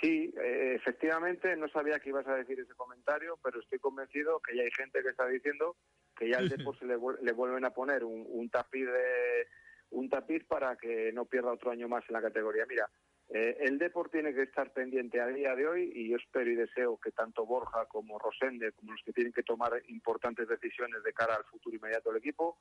Sí, 0.00 0.32
eh, 0.42 0.74
efectivamente, 0.76 1.54
no 1.56 1.68
sabía 1.68 1.98
que 2.00 2.08
ibas 2.08 2.26
a 2.26 2.36
decir 2.36 2.58
ese 2.58 2.74
comentario, 2.74 3.38
pero 3.42 3.60
estoy 3.60 3.78
convencido 3.78 4.40
que 4.40 4.56
ya 4.56 4.62
hay 4.62 4.70
gente 4.70 5.02
que 5.02 5.10
está 5.10 5.26
diciendo 5.26 5.76
que 6.16 6.28
ya 6.30 6.38
al 6.38 6.48
Depor 6.48 6.78
se 6.78 6.86
le, 6.86 6.96
le, 7.22 7.32
vuelven 7.32 7.64
a 7.64 7.70
poner 7.70 8.04
un, 8.04 8.24
un, 8.28 8.48
tapiz 8.50 8.86
de, 8.86 9.46
un 9.90 10.08
tapiz 10.08 10.44
para 10.44 10.76
que 10.76 11.12
no 11.12 11.26
pierda 11.26 11.52
otro 11.52 11.70
año 11.70 11.88
más 11.88 12.04
en 12.08 12.14
la 12.14 12.22
categoría. 12.22 12.64
Mira, 12.66 12.88
eh, 13.32 13.56
el 13.60 13.78
Depor 13.78 14.10
tiene 14.10 14.34
que 14.34 14.42
estar 14.42 14.72
pendiente 14.72 15.20
a 15.20 15.28
día 15.28 15.54
de 15.54 15.68
hoy 15.68 15.92
y 15.94 16.10
yo 16.10 16.16
espero 16.16 16.50
y 16.50 16.56
deseo 16.56 16.98
que 16.98 17.12
tanto 17.12 17.46
Borja 17.46 17.86
como 17.86 18.18
Rosende, 18.18 18.72
como 18.72 18.92
los 18.92 19.02
que 19.04 19.12
tienen 19.12 19.32
que 19.32 19.44
tomar 19.44 19.80
importantes 19.88 20.48
decisiones 20.48 21.02
de 21.04 21.12
cara 21.12 21.36
al 21.36 21.44
futuro 21.44 21.76
inmediato 21.76 22.08
del 22.10 22.18
equipo, 22.18 22.58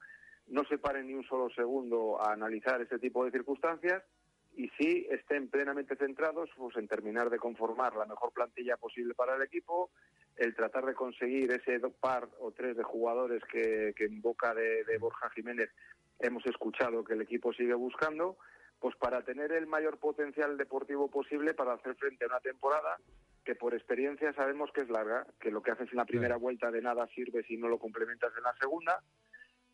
no 0.47 0.63
se 0.65 0.77
paren 0.77 1.07
ni 1.07 1.15
un 1.15 1.23
solo 1.23 1.49
segundo 1.49 2.21
a 2.21 2.33
analizar 2.33 2.81
ese 2.81 2.99
tipo 2.99 3.25
de 3.25 3.31
circunstancias 3.31 4.03
y 4.55 4.69
sí 4.77 5.07
estén 5.09 5.49
plenamente 5.49 5.95
centrados 5.95 6.49
pues, 6.57 6.75
en 6.77 6.87
terminar 6.87 7.29
de 7.29 7.37
conformar 7.37 7.95
la 7.95 8.05
mejor 8.05 8.31
plantilla 8.33 8.77
posible 8.77 9.13
para 9.13 9.35
el 9.35 9.41
equipo, 9.41 9.91
el 10.35 10.55
tratar 10.55 10.85
de 10.85 10.93
conseguir 10.93 11.51
ese 11.51 11.79
par 11.99 12.27
o 12.39 12.51
tres 12.51 12.75
de 12.75 12.83
jugadores 12.83 13.43
que, 13.51 13.93
que 13.95 14.05
en 14.05 14.21
boca 14.21 14.53
de, 14.53 14.83
de, 14.83 14.97
Borja 14.97 15.29
Jiménez 15.31 15.69
hemos 16.19 16.45
escuchado 16.45 17.03
que 17.03 17.13
el 17.13 17.21
equipo 17.21 17.53
sigue 17.53 17.73
buscando, 17.73 18.37
pues 18.79 18.95
para 18.95 19.23
tener 19.23 19.51
el 19.51 19.67
mayor 19.67 19.97
potencial 19.97 20.57
deportivo 20.57 21.09
posible 21.09 21.53
para 21.53 21.73
hacer 21.73 21.95
frente 21.95 22.25
a 22.25 22.27
una 22.27 22.39
temporada 22.39 22.97
que 23.43 23.55
por 23.55 23.73
experiencia 23.73 24.33
sabemos 24.33 24.71
que 24.73 24.81
es 24.81 24.89
larga, 24.89 25.25
que 25.39 25.51
lo 25.51 25.61
que 25.61 25.71
haces 25.71 25.89
en 25.91 25.97
la 25.97 26.05
primera 26.05 26.35
vuelta 26.35 26.71
de 26.71 26.81
nada 26.81 27.07
sirve 27.07 27.43
si 27.43 27.57
no 27.57 27.67
lo 27.67 27.79
complementas 27.79 28.31
en 28.37 28.43
la 28.43 28.53
segunda 28.59 29.01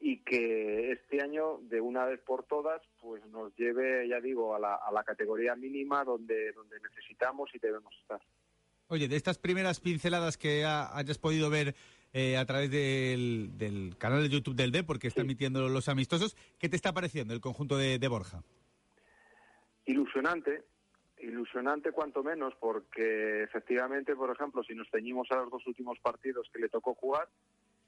y 0.08 0.20
que 0.20 0.92
este 0.92 1.20
año, 1.20 1.58
de 1.64 1.82
una 1.82 2.06
vez 2.06 2.20
por 2.22 2.44
todas, 2.44 2.80
pues 3.02 3.26
nos 3.32 3.56
lleve, 3.56 4.08
ya 4.08 4.22
digo, 4.22 4.54
a 4.54 4.60
la, 4.60 4.76
a 4.76 4.92
la 4.92 5.04
categoría 5.04 5.56
mínima 5.56 6.04
donde, 6.04 6.52
donde 6.52 6.80
necesitamos 6.80 7.50
y 7.56 7.58
debemos 7.58 7.92
estar. 8.00 8.22
Oye, 8.88 9.08
de 9.08 9.16
estas 9.16 9.40
primeras 9.40 9.80
pinceladas 9.80 10.38
que 10.38 10.64
ha, 10.64 10.96
hayas 10.96 11.18
podido 11.18 11.50
ver 11.50 11.74
eh, 12.14 12.38
a 12.38 12.46
través 12.46 12.70
del, 12.70 13.58
del, 13.58 13.98
canal 13.98 14.22
de 14.22 14.30
YouTube 14.30 14.56
del 14.56 14.72
D, 14.72 14.84
porque 14.84 15.08
está 15.08 15.22
sí. 15.22 15.26
emitiendo 15.26 15.68
los 15.70 15.90
amistosos, 15.90 16.38
¿qué 16.60 16.70
te 16.70 16.76
está 16.76 16.94
pareciendo 16.94 17.34
el 17.34 17.42
conjunto 17.42 17.76
de, 17.76 17.98
de 17.98 18.08
Borja? 18.08 18.44
Ilusionante, 19.88 20.66
ilusionante 21.18 21.92
cuanto 21.92 22.22
menos, 22.22 22.54
porque 22.60 23.42
efectivamente, 23.42 24.16
por 24.16 24.30
ejemplo, 24.30 24.64
si 24.64 24.76
nos 24.76 24.88
ceñimos 24.92 25.32
a 25.32 25.38
los 25.38 25.50
dos 25.50 25.66
últimos 25.66 25.98
partidos 25.98 26.48
que 26.54 26.60
le 26.60 26.70
tocó 26.70 26.94
jugar, 26.94 27.28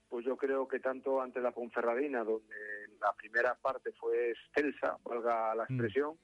pues 0.09 0.25
yo 0.25 0.37
creo 0.37 0.67
que 0.67 0.79
tanto 0.79 1.21
ante 1.21 1.41
la 1.41 1.51
Ponferradina, 1.51 2.23
donde 2.23 2.55
la 2.99 3.13
primera 3.13 3.55
parte 3.55 3.91
fue 3.93 4.31
excelsa, 4.31 4.97
valga 5.03 5.53
la 5.55 5.63
expresión, 5.63 6.17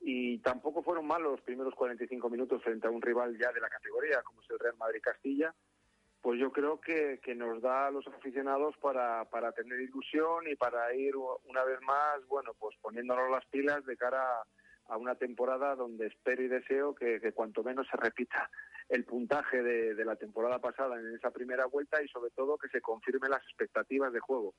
y 0.00 0.38
tampoco 0.38 0.82
fueron 0.82 1.06
malos 1.06 1.32
los 1.32 1.40
primeros 1.40 1.74
45 1.74 2.30
minutos 2.30 2.62
frente 2.62 2.86
a 2.86 2.90
un 2.90 3.02
rival 3.02 3.36
ya 3.38 3.52
de 3.52 3.60
la 3.60 3.68
categoría, 3.68 4.22
como 4.22 4.42
es 4.42 4.50
el 4.50 4.58
Real 4.58 4.76
Madrid 4.76 5.00
Castilla, 5.02 5.54
pues 6.20 6.40
yo 6.40 6.52
creo 6.52 6.80
que, 6.80 7.20
que 7.22 7.34
nos 7.34 7.62
da 7.62 7.86
a 7.86 7.90
los 7.90 8.06
aficionados 8.06 8.76
para, 8.78 9.24
para 9.26 9.52
tener 9.52 9.80
ilusión 9.80 10.46
y 10.48 10.56
para 10.56 10.92
ir 10.94 11.14
una 11.16 11.64
vez 11.64 11.80
más, 11.82 12.26
bueno, 12.26 12.52
pues 12.58 12.76
poniéndonos 12.80 13.30
las 13.30 13.44
pilas 13.46 13.84
de 13.86 13.96
cara 13.96 14.42
a, 14.86 14.96
una 14.96 15.14
temporada 15.14 15.74
donde 15.74 16.06
espero 16.06 16.42
y 16.42 16.48
deseo 16.48 16.94
que, 16.94 17.20
que 17.20 17.32
cuanto 17.32 17.62
menos 17.62 17.86
se 17.90 17.96
repita 17.96 18.50
el 18.88 19.04
puntaje 19.04 19.62
de, 19.62 19.94
de, 19.94 20.04
la 20.04 20.16
temporada 20.16 20.60
pasada 20.60 20.98
en 20.98 21.14
esa 21.14 21.30
primera 21.30 21.66
vuelta 21.66 22.02
y 22.02 22.08
sobre 22.08 22.30
todo 22.30 22.56
que 22.56 22.68
se 22.68 22.80
confirmen 22.80 23.30
las 23.30 23.42
expectativas 23.42 24.12
de 24.12 24.20
juego. 24.20 24.54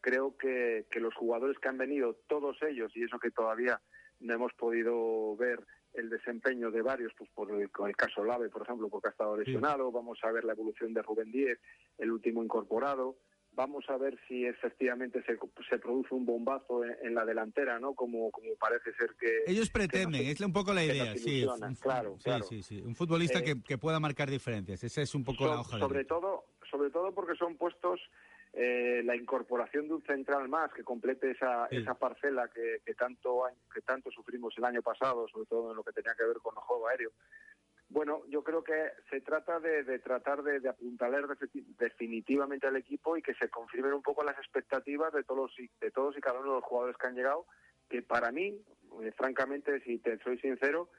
Creo 0.00 0.36
que, 0.36 0.86
que 0.90 1.00
los 1.00 1.14
jugadores 1.14 1.58
que 1.58 1.68
han 1.68 1.78
venido, 1.78 2.16
todos 2.26 2.56
ellos, 2.62 2.90
y 2.94 3.04
eso 3.04 3.18
que 3.18 3.30
todavía 3.30 3.80
no 4.20 4.34
hemos 4.34 4.52
podido 4.54 5.36
ver 5.36 5.64
el 5.94 6.10
desempeño 6.10 6.70
de 6.70 6.82
varios, 6.82 7.12
pues 7.16 7.30
por 7.30 7.50
el, 7.50 7.70
con 7.70 7.88
el 7.88 7.96
caso 7.96 8.24
Lave, 8.24 8.48
por 8.48 8.62
ejemplo, 8.62 8.88
porque 8.88 9.08
ha 9.08 9.10
estado 9.10 9.36
lesionado, 9.36 9.90
vamos 9.90 10.18
a 10.22 10.32
ver 10.32 10.44
la 10.44 10.52
evolución 10.52 10.92
de 10.92 11.02
Rubén 11.02 11.30
Díez, 11.30 11.58
el 11.98 12.10
último 12.10 12.42
incorporado, 12.42 13.16
vamos 13.58 13.84
a 13.88 13.96
ver 13.96 14.16
si 14.28 14.46
efectivamente 14.46 15.20
se, 15.24 15.36
se 15.68 15.78
produce 15.78 16.14
un 16.14 16.24
bombazo 16.24 16.84
en, 16.84 16.94
en, 17.02 17.14
la 17.16 17.24
delantera, 17.24 17.80
¿no? 17.80 17.92
Como, 17.92 18.30
como 18.30 18.54
parece 18.54 18.92
ser 18.92 19.16
que... 19.18 19.42
Ellos 19.48 19.68
pretenden, 19.68 20.22
que 20.22 20.30
es 20.30 20.40
un 20.40 20.52
poco 20.52 20.72
la 20.72 20.84
idea, 20.84 21.16
sí, 21.16 21.44
un, 21.44 21.74
claro, 21.74 22.14
sí, 22.18 22.24
claro. 22.24 22.44
sí, 22.44 22.62
sí, 22.62 22.80
un 22.80 22.94
futbolista 22.94 23.40
Eh, 23.40 23.42
que, 23.42 23.60
que, 23.60 23.76
pueda 23.76 23.98
marcar 23.98 24.30
diferencias, 24.30 24.84
esa 24.84 25.02
es 25.02 25.12
un 25.12 25.24
poco 25.24 25.44
so, 25.44 25.50
la 25.52 25.60
hoja 25.60 25.78
sobre 25.80 25.98
de 25.98 26.04
todo 26.04 26.44
sobre 26.70 26.90
todo 26.90 27.12
porque 27.12 27.34
son 27.34 27.56
puestos 27.56 28.00
eh, 28.52 29.02
la 29.04 29.16
incorporación 29.16 29.88
de 29.88 29.94
un 29.94 30.02
central 30.02 30.48
más 30.48 30.72
que 30.72 30.84
complete 30.84 31.32
esa, 31.32 31.66
Sí. 31.68 31.76
esa 31.78 31.94
parcela 31.94 32.48
que, 32.48 32.80
que 32.84 32.94
tanto 32.94 33.42
que 33.74 33.80
tanto 33.80 34.10
sufrimos 34.12 34.54
el 34.56 34.64
año 34.64 34.82
pasado, 34.82 35.26
sobre 35.28 35.46
todo 35.46 35.70
en 35.70 35.76
lo 35.76 35.82
que 35.82 35.92
tenía 35.92 36.14
que 36.14 36.24
ver 36.24 36.36
con 36.38 36.54
el 36.54 36.62
juego 36.62 36.86
aéreo. 36.86 37.10
Bueno, 37.90 38.22
yo 38.28 38.42
creo 38.44 38.62
que 38.62 38.74
se 39.08 39.20
trata 39.22 39.60
de, 39.60 39.82
de 39.82 39.98
tratar 39.98 40.42
de, 40.42 40.60
de 40.60 40.68
apuntalar 40.68 41.24
defi- 41.26 41.64
definitivamente 41.78 42.66
al 42.66 42.76
equipo 42.76 43.16
y 43.16 43.22
que 43.22 43.34
se 43.34 43.48
confirmen 43.48 43.94
un 43.94 44.02
poco 44.02 44.22
las 44.24 44.36
expectativas 44.36 45.12
de 45.12 45.24
todos 45.24 45.52
y, 45.58 45.70
de 45.80 45.90
todos 45.90 46.16
y 46.16 46.20
cada 46.20 46.40
uno 46.40 46.50
de 46.50 46.54
los 46.56 46.64
jugadores 46.64 46.96
que 46.98 47.06
han 47.06 47.14
llegado, 47.14 47.46
que 47.88 48.02
para 48.02 48.30
mí, 48.30 48.60
eh, 49.02 49.12
francamente, 49.16 49.80
si 49.80 49.98
te 49.98 50.18
soy 50.18 50.38
sincero, 50.38 50.90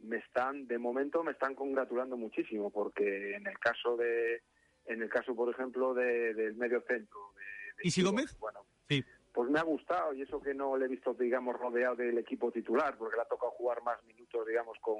me 0.00 0.16
están 0.18 0.66
de 0.68 0.78
momento 0.78 1.24
me 1.24 1.32
están 1.32 1.54
congratulando 1.56 2.16
muchísimo 2.16 2.70
porque 2.70 3.34
en 3.34 3.46
el 3.48 3.58
caso 3.58 3.96
de 3.96 4.42
en 4.84 5.02
el 5.02 5.08
caso 5.10 5.34
por 5.34 5.52
ejemplo 5.52 5.92
de, 5.92 6.34
del 6.34 6.54
medio 6.54 6.80
centro 6.82 7.18
de, 7.34 7.42
¿Isi 7.82 8.00
Isidro, 8.00 8.10
Gómez? 8.12 8.38
bueno 8.38 8.60
Sí. 8.88 9.04
pues 9.34 9.50
me 9.50 9.58
ha 9.58 9.64
gustado 9.64 10.14
y 10.14 10.22
eso 10.22 10.40
que 10.40 10.54
no 10.54 10.76
le 10.76 10.84
he 10.84 10.88
visto 10.88 11.14
digamos 11.14 11.58
rodeado 11.58 11.96
del 11.96 12.16
equipo 12.16 12.52
titular 12.52 12.96
porque 12.96 13.16
le 13.16 13.22
ha 13.22 13.26
tocado 13.28 13.50
jugar 13.50 13.82
más 13.82 14.00
minutos 14.04 14.46
digamos 14.46 14.78
con 14.80 14.98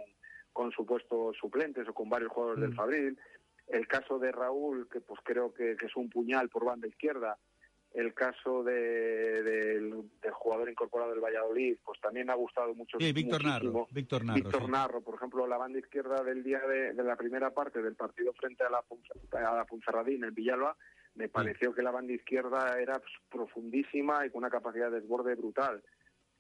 con 0.52 0.71
supuestos 0.73 1.37
suplentes 1.37 1.88
o 1.88 1.95
con 1.95 2.09
varios 2.09 2.33
jugadores 2.33 2.61
del 2.62 2.71
Mm. 2.73 2.76
Fabril 2.76 3.19
el 3.69 3.87
caso 3.87 4.19
de 4.19 4.33
Raúl 4.33 4.88
que 4.90 5.00
pues 5.00 5.21
creo 5.23 5.52
que, 5.52 5.76
que 5.76 5.87
es 5.87 5.97
un 5.97 6.09
puñal 6.09 6.49
por 6.49 6.64
banda 6.64 6.88
izquierda 6.88 7.38
el 7.95 8.12
caso 8.12 8.62
de, 8.64 9.43
del, 9.43 10.05
del 10.21 10.33
jugador 10.33 10.69
incorporado 10.71 11.11
del 11.11 11.21
Valladolid 11.21 11.76
pues 11.85 11.99
también 12.00 12.26
me 12.26 12.33
ha 12.33 12.37
gustado 12.37 12.75
mucho 12.75 12.99
Sí, 13.00 13.12
Víctor. 13.12 13.43
Narro, 13.45 13.88
Víctor 13.90 14.25
Narro, 14.25 14.35
Víctor 14.43 14.62
sí. 14.67 14.71
Narro, 14.71 15.00
por 15.00 15.14
ejemplo, 15.14 15.47
la 15.47 15.57
banda 15.57 15.78
izquierda 15.78 16.23
del 16.23 16.43
día 16.45 16.61
de, 16.61 16.93
de 16.93 17.02
la 17.02 17.17
primera 17.17 17.50
parte 17.50 17.81
del 17.81 17.95
partido 17.95 18.33
frente 18.35 18.62
a 18.64 18.71
la, 18.71 18.85
a 19.33 19.55
la 19.57 19.64
Ponferradina 19.64 20.28
en 20.28 20.35
Villalba, 20.35 20.76
me 21.14 21.28
pareció 21.31 21.75
que 21.75 21.83
la 21.83 21.90
banda 21.90 22.12
izquierda 22.12 22.78
era 22.78 23.00
profundísima 23.31 24.25
y 24.26 24.31
con 24.31 24.40
una 24.40 24.50
capacidad 24.50 24.90
de 24.90 25.00
desborde 25.00 25.35
brutal. 25.35 25.83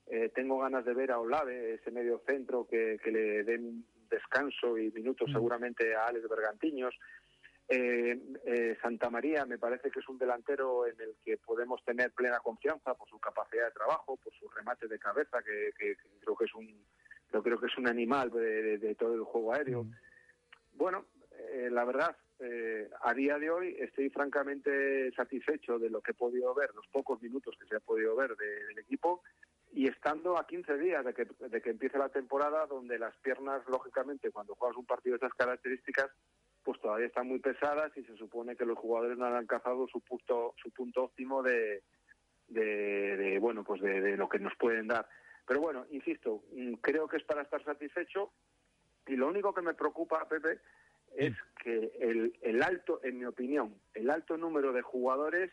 Eh, 0.06 0.30
tengo 0.34 0.58
ganas 0.58 0.84
de 0.84 0.94
ver 0.94 1.10
a 1.12 1.18
Olave, 1.18 1.74
ese 1.74 1.90
medio 1.90 2.22
centro, 2.26 2.66
que, 2.66 2.98
que 3.02 3.10
le 3.10 3.44
den 3.44 3.84
descanso 4.10 4.76
y 4.78 4.90
minutos 4.92 5.28
Mm. 5.30 5.32
seguramente 5.32 5.94
a 5.94 6.06
Alex 6.06 6.28
Bergantiños. 6.28 6.94
Eh, 7.70 8.18
eh, 8.46 8.78
Santa 8.80 9.10
María 9.10 9.44
me 9.44 9.58
parece 9.58 9.90
que 9.90 10.00
es 10.00 10.08
un 10.08 10.16
delantero 10.18 10.86
en 10.86 10.98
el 11.00 11.16
que 11.22 11.36
podemos 11.36 11.84
tener 11.84 12.12
plena 12.12 12.38
confianza 12.40 12.94
por 12.94 13.06
su 13.10 13.18
capacidad 13.20 13.66
de 13.66 13.72
trabajo, 13.72 14.16
por 14.16 14.32
su 14.32 14.48
remate 14.48 14.88
de 14.88 14.98
cabeza, 14.98 15.42
que, 15.42 15.72
que- 15.78 15.96
que 15.96 16.08
creo 16.20 16.36
que 16.36 16.44
es 16.46 16.54
un 16.54 16.86
yo 17.30 17.42
creo 17.42 17.60
que 17.60 17.66
es 17.66 17.76
un 17.76 17.86
animal 17.86 18.30
de, 18.30 18.62
de- 18.62 18.78
de 18.78 18.94
todo 18.94 19.12
el 19.14 19.22
juego 19.24 19.52
aéreo. 19.52 19.84
Mm. 19.84 19.92
Bueno, 20.72 21.04
eh, 21.52 21.68
la 21.70 21.84
verdad, 21.84 22.16
eh, 22.38 22.88
a 23.02 23.12
día 23.12 23.38
de 23.38 23.50
hoy 23.50 23.76
estoy 23.78 24.08
francamente 24.08 25.12
satisfecho 25.12 25.78
de 25.78 25.90
lo 25.90 26.00
que 26.00 26.12
he 26.12 26.14
podido 26.14 26.54
ver, 26.54 26.70
los 26.74 26.86
pocos 26.86 27.20
minutos 27.20 27.54
que 27.60 27.66
se 27.66 27.76
ha 27.76 27.80
podido 27.80 28.16
ver 28.16 28.34
de- 28.34 28.64
del 28.68 28.78
equipo, 28.78 29.22
y 29.72 29.88
estando 29.88 30.38
a 30.38 30.46
15 30.46 30.76
días 30.78 31.04
de 31.04 31.14
que, 31.14 31.26
de 31.48 31.60
que 31.60 31.70
empiece 31.70 31.98
la 31.98 32.08
temporada, 32.08 32.66
donde 32.66 32.98
las 32.98 33.16
piernas, 33.18 33.62
lógicamente, 33.68 34.30
cuando 34.30 34.54
juegas 34.54 34.76
un 34.76 34.86
partido 34.86 35.16
de 35.16 35.26
esas 35.26 35.36
características, 35.36 36.10
pues 36.62 36.80
todavía 36.80 37.06
están 37.06 37.28
muy 37.28 37.38
pesadas 37.38 37.96
y 37.96 38.04
se 38.04 38.16
supone 38.16 38.56
que 38.56 38.66
los 38.66 38.78
jugadores 38.78 39.16
no 39.16 39.26
han 39.26 39.34
alcanzado 39.34 39.86
su 39.88 40.00
punto, 40.00 40.54
su 40.62 40.70
punto 40.70 41.04
óptimo 41.04 41.42
de, 41.42 41.82
de, 42.48 43.16
de, 43.16 43.38
bueno, 43.38 43.64
pues 43.64 43.80
de, 43.80 44.00
de 44.00 44.16
lo 44.16 44.28
que 44.28 44.38
nos 44.38 44.54
pueden 44.56 44.88
dar. 44.88 45.08
Pero 45.46 45.60
bueno, 45.60 45.86
insisto, 45.90 46.42
mm, 46.52 46.74
creo 46.74 47.08
que 47.08 47.16
es 47.16 47.24
para 47.24 47.42
estar 47.42 47.62
satisfecho 47.64 48.32
y 49.06 49.16
lo 49.16 49.28
único 49.28 49.54
que 49.54 49.62
me 49.62 49.74
preocupa, 49.74 50.28
Pepe, 50.28 50.60
es 51.16 51.34
que 51.62 51.92
el, 52.00 52.36
el 52.42 52.62
alto, 52.62 53.00
en 53.02 53.18
mi 53.18 53.24
opinión, 53.24 53.74
el 53.94 54.10
alto 54.10 54.36
número 54.36 54.72
de 54.72 54.82
jugadores, 54.82 55.50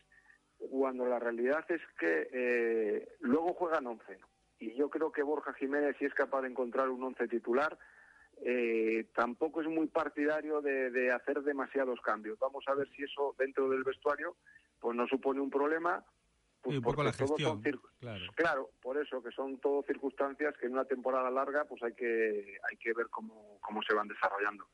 cuando 0.70 1.06
la 1.06 1.20
realidad 1.20 1.66
es 1.70 1.82
que 2.00 2.30
eh, 2.32 3.08
luego 3.22 3.54
juegan 3.54 3.88
11. 3.88 4.20
Y 4.60 4.74
yo 4.76 4.90
creo 4.90 5.12
que 5.12 5.24
Borja 5.24 5.54
Jiménez, 5.54 5.96
si 6.00 6.06
es 6.06 6.14
capaz 6.14 6.42
de 6.42 6.50
encontrar 6.50 6.90
un 6.90 7.04
11 7.04 7.28
titular, 7.28 7.78
eh, 8.42 9.08
tampoco 9.14 9.62
es 9.62 9.68
muy 9.68 9.88
partidario 9.88 10.62
de, 10.62 10.92
de 10.92 11.12
hacer 11.12 11.42
demasiados 11.42 12.00
cambios. 12.02 12.40
Vamos 12.40 12.64
a 12.68 12.74
ver 12.74 12.90
si 12.96 13.04
eso 13.04 13.36
dentro 13.38 13.70
del 13.70 13.84
vestuario 13.84 14.36
pues 14.80 14.96
no 14.96 15.08
supone 15.08 15.42
un 15.42 15.50
problema. 15.50 16.04
Pues 16.62 16.74
Sí, 16.74 16.78
un 16.78 16.84
poco 16.84 16.96
porque 16.98 17.12
la 17.12 17.18
todos 17.18 17.42
son 17.42 17.64
gestión, 17.64 17.82
claro. 18.00 18.26
Claro, 18.36 18.70
por 18.82 18.98
eso, 18.98 19.22
que 19.22 19.32
son 19.32 19.60
todo 19.60 19.84
circunstancias 19.84 20.56
que 20.58 20.66
en 20.66 20.74
una 20.74 20.86
temporada 20.86 21.30
larga 21.30 21.66
pues 21.66 21.82
hay 21.84 21.94
que, 21.94 22.58
hay 22.70 22.78
que 22.78 22.94
ver 22.94 23.08
cómo, 23.10 23.60
cómo 23.62 23.82
se 23.84 23.94
van 23.94 24.08
desarrollando. 24.08 24.66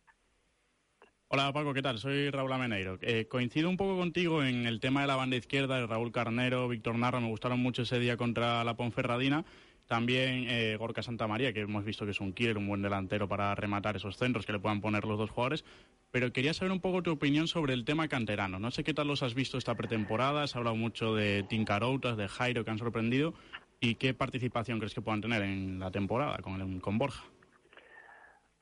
Hola 1.33 1.53
Paco, 1.53 1.73
¿qué 1.73 1.81
tal? 1.81 1.97
Soy 1.97 2.29
Raúl 2.29 2.51
Ameneiro. 2.51 2.97
Eh, 3.01 3.25
coincido 3.29 3.69
un 3.69 3.77
poco 3.77 3.95
contigo 3.97 4.43
en 4.43 4.65
el 4.65 4.81
tema 4.81 4.99
de 5.01 5.07
la 5.07 5.15
banda 5.15 5.37
izquierda, 5.37 5.79
de 5.79 5.87
Raúl 5.87 6.11
Carnero, 6.11 6.67
Víctor 6.67 6.97
Narro, 6.97 7.21
me 7.21 7.29
gustaron 7.29 7.59
mucho 7.61 7.83
ese 7.83 7.99
día 7.99 8.17
contra 8.17 8.63
la 8.65 8.75
Ponferradina. 8.75 9.45
También 9.87 10.45
eh, 10.49 10.75
Gorka 10.77 11.01
Santamaría, 11.01 11.53
que 11.53 11.61
hemos 11.61 11.85
visto 11.85 12.03
que 12.03 12.11
es 12.11 12.19
un 12.19 12.33
killer, 12.33 12.57
un 12.57 12.67
buen 12.67 12.81
delantero 12.81 13.29
para 13.29 13.55
rematar 13.55 13.95
esos 13.95 14.17
centros 14.17 14.45
que 14.45 14.51
le 14.51 14.59
puedan 14.59 14.81
poner 14.81 15.05
los 15.05 15.17
dos 15.17 15.29
jugadores. 15.29 15.63
Pero 16.11 16.33
quería 16.33 16.53
saber 16.53 16.73
un 16.73 16.81
poco 16.81 17.01
tu 17.01 17.11
opinión 17.11 17.47
sobre 17.47 17.73
el 17.75 17.85
tema 17.85 18.09
canterano. 18.09 18.59
No 18.59 18.69
sé 18.71 18.83
qué 18.83 18.93
tal 18.93 19.07
los 19.07 19.23
has 19.23 19.33
visto 19.33 19.57
esta 19.57 19.75
pretemporada, 19.75 20.47
se 20.47 20.57
ha 20.57 20.59
hablado 20.59 20.75
mucho 20.75 21.15
de 21.15 21.43
Tincaroutas, 21.43 22.17
de 22.17 22.27
Jairo, 22.27 22.65
que 22.65 22.71
han 22.71 22.77
sorprendido. 22.77 23.33
¿Y 23.79 23.95
qué 23.95 24.13
participación 24.13 24.79
crees 24.79 24.93
que 24.93 25.01
puedan 25.01 25.21
tener 25.21 25.41
en 25.43 25.79
la 25.79 25.91
temporada 25.91 26.37
con, 26.39 26.59
el- 26.59 26.81
con 26.81 26.97
Borja? 26.97 27.23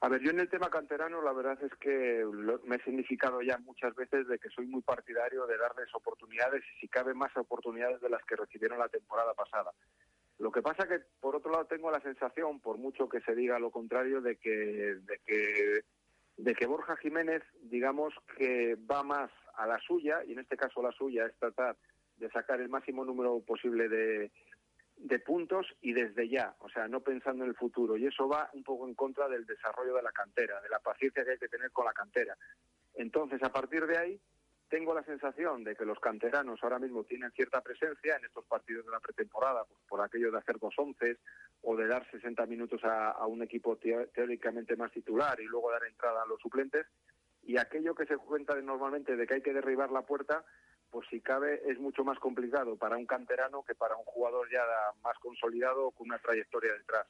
A 0.02 0.08
ver, 0.08 0.22
yo 0.22 0.32
en 0.32 0.40
el 0.40 0.50
tema 0.50 0.70
canterano 0.70 1.22
la 1.22 1.34
verdad 1.34 1.62
es 1.62 1.74
que 1.76 2.24
lo- 2.32 2.60
me 2.64 2.78
he 2.78 2.84
significado 2.84 3.42
ya 3.42 3.58
muchas 3.58 3.94
veces 3.96 4.28
de 4.28 4.40
que 4.40 4.50
soy 4.50 4.66
muy 4.66 4.82
partidario 4.82 5.46
de 5.46 5.58
darles 5.58 5.94
oportunidades 5.94 6.64
y 6.76 6.80
si 6.80 6.88
cabe 6.88 7.14
más 7.14 7.36
oportunidades 7.36 8.00
de 8.00 8.10
las 8.10 8.24
que 8.24 8.38
recibieron 8.38 8.80
la 8.80 8.88
temporada 8.88 9.34
pasada. 9.34 9.72
Lo 10.38 10.52
que 10.54 10.62
pasa 10.62 10.88
que 10.88 11.00
por 11.20 11.36
otro 11.36 11.52
lado 11.52 11.66
tengo 11.66 11.92
la 11.92 12.00
sensación, 12.00 12.62
por 12.62 12.78
mucho 12.78 13.10
que 13.10 13.20
se 13.22 13.36
diga 13.36 13.60
lo 13.60 13.72
contrario, 13.72 14.22
de 14.22 14.38
que 14.38 14.52
de 14.52 15.20
que 15.26 15.82
de 16.38 16.56
que 16.56 16.66
Borja 16.66 16.96
Jiménez, 16.96 17.44
digamos 17.64 18.14
que 18.38 18.78
va 18.90 19.04
más 19.04 19.30
a 19.56 19.68
la 19.68 19.78
suya 19.80 20.24
y 20.26 20.32
en 20.32 20.40
este 20.40 20.56
caso 20.56 20.82
la 20.82 20.94
suya 20.94 21.26
es 21.26 21.36
tratar 21.38 21.76
de 22.16 22.30
sacar 22.32 22.62
el 22.62 22.70
máximo 22.70 23.04
número 23.04 23.42
posible 23.42 23.90
de 23.90 24.32
de 25.02 25.20
puntos 25.20 25.66
y 25.82 25.94
desde 25.94 26.28
ya, 26.28 26.56
o 26.60 26.70
sea, 26.70 26.88
no 26.88 27.00
pensando 27.02 27.44
en 27.46 27.50
el 27.52 27.56
futuro. 27.56 27.96
Y 27.98 28.06
eso 28.06 28.28
va 28.28 28.50
un 28.54 28.64
poco 28.64 28.88
en 28.88 28.96
contra 28.96 29.28
del 29.30 29.46
desarrollo 29.46 29.96
de 29.96 30.04
la 30.04 30.12
cantera, 30.12 30.60
de 30.62 30.70
la 30.70 30.80
paciencia 30.80 31.24
que 31.24 31.32
hay 31.32 31.38
que 31.40 31.48
tener 31.48 31.72
con 31.72 31.86
la 31.86 31.94
cantera. 31.94 32.38
Entonces, 32.94 33.42
a 33.44 33.52
partir 33.52 33.86
de 33.88 33.98
ahí, 33.98 34.22
tengo 34.68 34.94
la 34.94 35.04
sensación 35.04 35.64
de 35.64 35.76
que 35.76 35.86
los 35.86 36.00
canteranos 36.00 36.60
ahora 36.62 36.78
mismo 36.80 37.04
tienen 37.06 37.32
cierta 37.32 37.62
presencia 37.62 38.18
en 38.18 38.26
estos 38.26 38.46
partidos 38.46 38.86
de 38.86 38.92
la 38.92 39.00
pretemporada, 39.00 39.64
pues, 39.66 39.80
por 39.88 40.02
aquello 40.02 40.32
de 40.32 40.38
hacer 40.38 40.60
dos 40.60 40.76
once 40.78 41.18
o 41.62 41.76
de 41.76 41.88
dar 41.88 42.06
60 42.12 42.46
minutos 42.46 42.84
a, 42.84 43.12
a 43.12 43.26
un 43.26 43.42
equipo 43.42 43.78
teóricamente 43.78 44.76
más 44.76 44.92
titular 44.92 45.40
y 45.40 45.46
luego 45.46 45.72
dar 45.72 45.86
entrada 45.86 46.22
a 46.24 46.28
los 46.28 46.40
suplentes. 46.40 46.86
Y 47.42 47.58
aquello 47.58 47.96
que 47.96 48.06
se 48.06 48.18
cuenta 48.18 48.54
de- 48.54 48.62
normalmente 48.62 49.16
de 49.16 49.26
que 49.26 49.36
hay 49.36 49.42
que 49.42 49.54
derribar 49.54 49.92
la 49.92 50.04
puerta, 50.06 50.46
pues 50.92 51.08
si 51.10 51.22
cabe 51.22 51.62
es 51.66 51.80
mucho 51.80 52.04
más 52.04 52.20
complicado 52.20 52.76
para 52.76 52.98
un 52.98 53.06
canterano 53.06 53.64
que 53.64 53.76
para 53.76 53.96
un 53.96 54.04
jugador 54.06 54.50
ya 54.52 54.64
más 55.04 55.18
consolidado 55.20 55.92
con 55.92 56.08
una 56.08 56.20
trayectoria 56.20 56.74
detrás. 56.74 57.08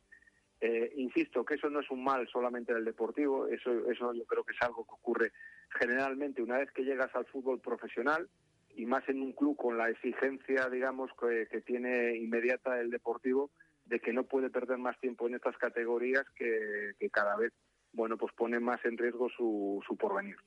Eh, 0.61 0.91
insisto 0.97 1.45
que 1.45 1.55
eso 1.55 1.69
no 1.69 1.79
es 1.79 1.89
un 1.89 2.03
mal 2.03 2.27
solamente 2.27 2.73
del 2.73 2.83
deportivo, 2.83 3.47
eso, 3.47 3.71
eso 3.89 4.13
yo 4.13 4.25
creo 4.25 4.43
que 4.43 4.53
es 4.53 4.61
algo 4.61 4.83
que 4.83 4.93
ocurre 4.93 5.31
generalmente 5.79 6.41
una 6.41 6.57
vez 6.57 6.71
que 6.71 6.83
llegas 6.83 7.15
al 7.15 7.25
fútbol 7.25 7.61
profesional, 7.61 8.29
y 8.75 8.85
más 8.85 9.07
en 9.09 9.21
un 9.21 9.33
club 9.33 9.57
con 9.57 9.77
la 9.77 9.89
exigencia, 9.89 10.69
digamos, 10.69 11.11
que, 11.19 11.47
que 11.51 11.61
tiene 11.61 12.15
inmediata 12.15 12.79
el 12.79 12.89
Deportivo, 12.89 13.51
de 13.85 13.99
que 13.99 14.13
no 14.13 14.23
puede 14.23 14.49
perder 14.49 14.77
más 14.77 14.97
tiempo 14.99 15.27
en 15.27 15.35
estas 15.35 15.57
categorías 15.57 16.23
que, 16.35 16.93
que 16.97 17.09
cada 17.09 17.35
vez, 17.35 17.51
bueno, 17.91 18.17
pues 18.17 18.33
pone 18.33 18.59
más 18.59 18.83
en 18.85 18.97
riesgo 18.97 19.29
su, 19.29 19.83
su 19.85 19.97
porvenir. 19.97 20.37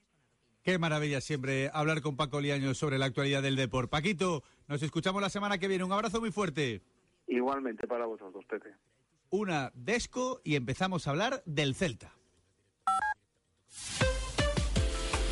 Qué 0.62 0.78
maravilla 0.78 1.20
siempre 1.20 1.70
hablar 1.74 2.02
con 2.02 2.16
Paco 2.16 2.40
Liaño 2.40 2.72
sobre 2.74 2.96
la 2.96 3.06
actualidad 3.06 3.42
del 3.42 3.56
deporte. 3.56 3.90
Paquito, 3.90 4.44
nos 4.68 4.82
escuchamos 4.82 5.20
la 5.20 5.28
semana 5.28 5.58
que 5.58 5.66
viene. 5.66 5.82
Un 5.82 5.92
abrazo 5.92 6.20
muy 6.20 6.30
fuerte. 6.30 6.82
Igualmente 7.26 7.86
para 7.88 8.06
vosotros, 8.06 8.44
Pepe. 8.48 8.70
Una 9.30 9.72
Desco 9.74 10.40
y 10.44 10.54
empezamos 10.54 11.06
a 11.06 11.10
hablar 11.10 11.42
del 11.46 11.74
Celta. 11.74 12.12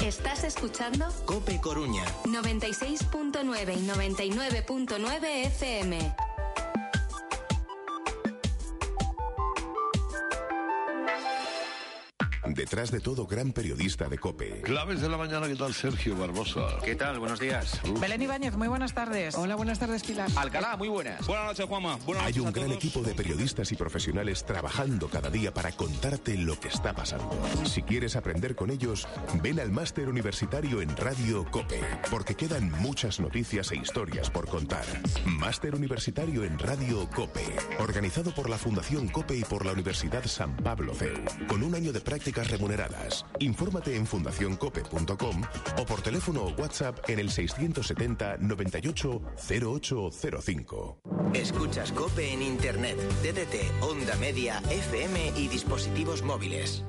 Estás 0.04 0.44
escuchando 0.44 1.06
Cope 1.26 1.60
Coruña. 1.60 2.04
96.9 2.24 3.76
y 3.76 3.86
99.9 3.86 5.46
FM. 5.46 6.29
Detrás 12.60 12.90
de 12.90 13.00
todo, 13.00 13.26
gran 13.26 13.52
periodista 13.52 14.06
de 14.10 14.18
COPE. 14.18 14.60
Claves 14.60 15.00
de 15.00 15.08
la 15.08 15.16
mañana, 15.16 15.48
¿qué 15.48 15.56
tal 15.56 15.72
Sergio 15.72 16.14
Barbosa? 16.14 16.60
¿Qué 16.84 16.94
tal? 16.94 17.18
Buenos 17.18 17.40
días. 17.40 17.80
Belén 17.98 18.20
Ibáñez, 18.20 18.54
muy 18.54 18.68
buenas 18.68 18.92
tardes. 18.92 19.34
Hola, 19.34 19.54
buenas 19.54 19.78
tardes, 19.78 20.02
Pilar. 20.02 20.28
Alcalá, 20.36 20.76
muy 20.76 20.88
buenas. 20.88 21.26
Buenas 21.26 21.46
noches, 21.46 21.64
Juanma. 21.64 21.96
Buenas 22.04 22.24
Hay 22.26 22.32
noches 22.32 22.42
un 22.42 22.48
a 22.48 22.50
gran 22.50 22.66
todos. 22.66 22.76
equipo 22.76 23.00
de 23.00 23.14
periodistas 23.14 23.72
y 23.72 23.76
profesionales 23.76 24.44
trabajando 24.44 25.08
cada 25.08 25.30
día 25.30 25.54
para 25.54 25.72
contarte 25.72 26.36
lo 26.36 26.60
que 26.60 26.68
está 26.68 26.92
pasando. 26.92 27.30
Si 27.64 27.80
quieres 27.80 28.14
aprender 28.14 28.54
con 28.54 28.70
ellos, 28.70 29.08
ven 29.42 29.58
al 29.58 29.70
máster 29.70 30.10
universitario 30.10 30.82
en 30.82 30.94
Radio 30.98 31.46
COPE, 31.50 31.80
porque 32.10 32.34
quedan 32.34 32.70
muchas 32.72 33.20
noticias 33.20 33.72
e 33.72 33.76
historias 33.76 34.28
por 34.28 34.46
contar. 34.48 34.84
Máster 35.24 35.74
universitario 35.74 36.44
en 36.44 36.58
Radio 36.58 37.08
COPE, 37.08 37.56
organizado 37.78 38.34
por 38.34 38.50
la 38.50 38.58
Fundación 38.58 39.08
COPE 39.08 39.38
y 39.38 39.44
por 39.44 39.64
la 39.64 39.72
Universidad 39.72 40.26
San 40.26 40.54
Pablo 40.58 40.94
CEU, 40.94 41.24
con 41.48 41.62
un 41.62 41.74
año 41.74 41.90
de 41.94 42.02
prácticas 42.02 42.49
remuneradas. 42.50 43.24
Infórmate 43.38 43.96
en 43.96 44.06
fundacioncope.com 44.06 45.42
o 45.78 45.84
por 45.86 46.02
teléfono 46.02 46.42
o 46.42 46.50
WhatsApp 46.50 46.98
en 47.08 47.18
el 47.18 47.30
670 47.30 48.38
98 48.38 49.22
0805. 49.36 50.98
Escuchas 51.34 51.92
Cope 51.92 52.32
en 52.32 52.42
Internet, 52.42 52.98
DDT, 53.22 53.82
Onda 53.82 54.16
Media, 54.16 54.60
FM 54.68 55.32
y 55.36 55.48
dispositivos 55.48 56.22
móviles. 56.22 56.84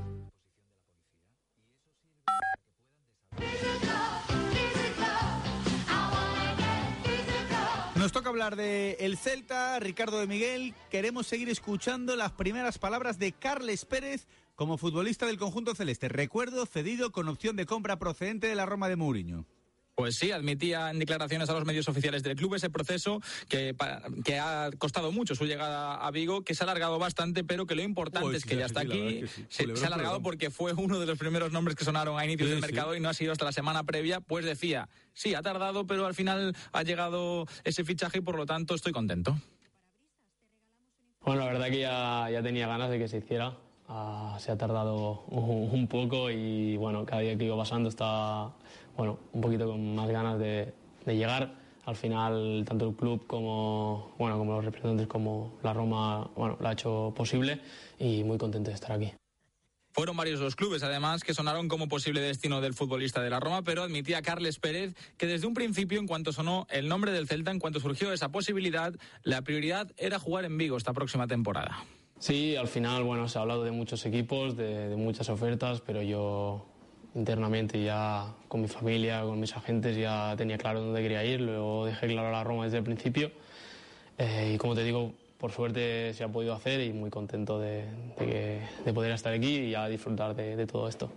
Nos 8.01 8.11
toca 8.11 8.29
hablar 8.29 8.55
de 8.55 8.97
el 8.99 9.15
Celta, 9.15 9.79
Ricardo 9.79 10.19
de 10.19 10.25
Miguel. 10.25 10.73
Queremos 10.89 11.27
seguir 11.27 11.49
escuchando 11.49 12.15
las 12.15 12.31
primeras 12.31 12.79
palabras 12.79 13.19
de 13.19 13.31
Carles 13.31 13.85
Pérez 13.85 14.25
como 14.55 14.77
futbolista 14.77 15.25
del 15.25 15.37
conjunto 15.37 15.75
celeste. 15.75 16.09
Recuerdo 16.09 16.65
cedido 16.65 17.11
con 17.11 17.27
opción 17.27 17.55
de 17.55 17.65
compra 17.65 17.99
procedente 17.99 18.47
de 18.47 18.55
la 18.55 18.65
Roma 18.65 18.89
de 18.89 18.95
Mourinho. 18.95 19.45
Pues 19.95 20.15
sí, 20.15 20.31
admitía 20.31 20.89
en 20.89 20.99
declaraciones 20.99 21.49
a 21.49 21.53
los 21.53 21.65
medios 21.65 21.87
oficiales 21.87 22.23
del 22.23 22.35
club 22.35 22.55
ese 22.55 22.69
proceso 22.69 23.21
que, 23.49 23.75
ha 24.39 24.69
costado 24.77 25.11
mucho 25.11 25.35
su 25.35 25.45
llegada 25.45 25.95
a 25.95 26.09
Vigo, 26.11 26.43
que 26.43 26.55
se 26.55 26.63
ha 26.63 26.65
alargado 26.65 26.97
bastante, 26.97 27.43
pero 27.43 27.65
que 27.65 27.75
lo 27.75 27.81
importante 27.81 28.37
es 28.37 28.43
que 28.43 28.55
sí, 28.55 28.59
ya 28.59 28.65
está 28.65 28.81
sí, 28.81 28.87
aquí. 28.87 28.99
verdad 28.99 29.23
es 29.23 29.31
que 29.31 29.41
sí. 29.41 29.75
Se, 29.75 29.83
ha 29.83 29.87
alargado 29.87 30.21
porque 30.21 30.49
fue 30.49 30.73
uno 30.73 30.99
de 30.99 31.05
los 31.05 31.19
primeros 31.19 31.51
nombres 31.51 31.75
que 31.75 31.83
sonaron 31.83 32.17
a 32.17 32.25
inicios 32.25 32.47
Sí, 32.47 32.55
del 32.55 32.63
sí. 32.63 32.67
mercado 32.67 32.95
y 32.95 32.99
no 32.99 33.09
ha 33.09 33.13
sido 33.13 33.31
hasta 33.31 33.45
la 33.45 33.51
semana 33.51 33.83
previa. 33.83 34.21
Pues 34.21 34.45
decía, 34.45 34.89
sí, 35.13 35.35
ha 35.35 35.41
tardado, 35.41 35.85
pero 35.85 36.05
al 36.05 36.15
final 36.15 36.55
ha 36.71 36.83
llegado 36.83 37.45
ese 37.63 37.83
fichaje 37.83 38.19
y 38.19 38.21
por 38.21 38.37
lo 38.37 38.45
tanto 38.45 38.73
estoy 38.73 38.93
contento. 38.93 39.37
Bueno, 41.23 41.41
la 41.45 41.51
verdad 41.51 41.69
que 41.69 41.79
ya, 41.79 42.27
ya 42.31 42.41
tenía 42.41 42.65
ganas 42.65 42.89
de 42.89 42.97
que 42.97 43.07
se 43.07 43.17
hiciera. 43.17 43.57
Ah, 43.93 44.37
se 44.39 44.53
ha 44.53 44.57
tardado 44.57 45.25
un, 45.27 45.85
poco 45.89 46.31
y 46.31 46.77
bueno, 46.77 47.05
cada 47.05 47.23
día 47.23 47.37
que 47.37 47.43
iba 47.43 47.57
pasando 47.57 47.89
estaba 47.89 48.55
bueno, 48.95 49.19
un 49.33 49.41
poquito 49.41 49.67
con 49.67 49.95
más 49.95 50.09
ganas 50.09 50.39
de, 50.39 50.73
de 51.05 51.17
llegar. 51.17 51.53
Al 51.85 51.97
final, 51.97 52.63
tanto 52.65 52.87
el 52.87 52.95
club 52.95 53.27
como, 53.27 54.13
bueno, 54.17 54.37
como 54.37 54.53
los 54.53 54.63
representantes 54.63 55.07
como 55.07 55.59
la 55.61 55.73
Roma 55.73 56.29
bueno, 56.37 56.57
lo 56.61 56.67
ha 56.69 56.71
hecho 56.71 57.11
posible 57.17 57.59
y 57.99 58.23
muy 58.23 58.37
contento 58.37 58.69
de 58.69 58.75
estar 58.75 58.93
aquí. 58.93 59.11
Fueron 59.91 60.15
varios 60.15 60.39
los 60.39 60.55
clubes, 60.55 60.83
además, 60.83 61.21
que 61.21 61.33
sonaron 61.33 61.67
como 61.67 61.89
posible 61.89 62.21
destino 62.21 62.61
del 62.61 62.73
futbolista 62.73 63.21
de 63.21 63.29
la 63.29 63.41
Roma, 63.41 63.61
pero 63.61 63.83
admitía 63.83 64.21
Carles 64.21 64.57
Pérez 64.57 64.95
que 65.17 65.27
desde 65.27 65.47
un 65.47 65.53
principio, 65.53 65.99
en 65.99 66.07
cuanto 66.07 66.31
sonó 66.31 66.65
el 66.69 66.87
nombre 66.87 67.11
del 67.11 67.27
Celta, 67.27 67.51
en 67.51 67.59
cuanto 67.59 67.81
surgió 67.81 68.13
esa 68.13 68.29
posibilidad, 68.29 68.93
la 69.23 69.41
prioridad 69.41 69.91
era 69.97 70.17
jugar 70.17 70.45
en 70.45 70.57
Vigo 70.57 70.77
esta 70.77 70.93
próxima 70.93 71.27
temporada. 71.27 71.83
Sí, 72.21 72.55
al 72.55 72.67
final, 72.67 73.03
bueno, 73.03 73.27
se 73.27 73.39
ha 73.39 73.41
hablado 73.41 73.63
de 73.63 73.71
muchos 73.71 74.05
equipos, 74.05 74.55
de, 74.55 74.95
muchas 74.95 75.27
ofertas, 75.29 75.81
pero 75.81 76.03
yo 76.03 76.63
internamente 77.15 77.83
ya 77.83 78.27
con 78.47 78.61
mi 78.61 78.67
familia, 78.67 79.23
con 79.23 79.39
mis 79.39 79.57
agentes, 79.57 79.97
ya 79.97 80.35
tenía 80.37 80.59
claro 80.59 80.81
dónde 80.81 81.01
quería 81.01 81.25
ir, 81.25 81.41
lo 81.41 81.85
dejé 81.85 82.05
claro 82.09 82.27
a 82.27 82.31
la 82.31 82.43
Roma 82.43 82.65
desde 82.65 82.77
el 82.77 82.83
principio. 82.83 83.31
Eh, 84.19 84.51
y 84.53 84.57
como 84.59 84.75
te 84.75 84.83
digo, 84.83 85.13
por 85.39 85.51
suerte 85.51 86.13
se 86.13 86.23
ha 86.23 86.27
podido 86.27 86.53
hacer 86.53 86.81
y 86.81 86.93
muy 86.93 87.09
contento 87.09 87.59
de, 87.59 87.85
que- 88.19 88.61
de 88.85 88.93
poder 88.93 89.13
estar 89.13 89.33
aquí 89.33 89.57
y 89.57 89.71
ya 89.71 89.87
disfrutar 89.89 90.35
de 90.35 90.67
todo 90.67 90.87
esto. 90.87 91.09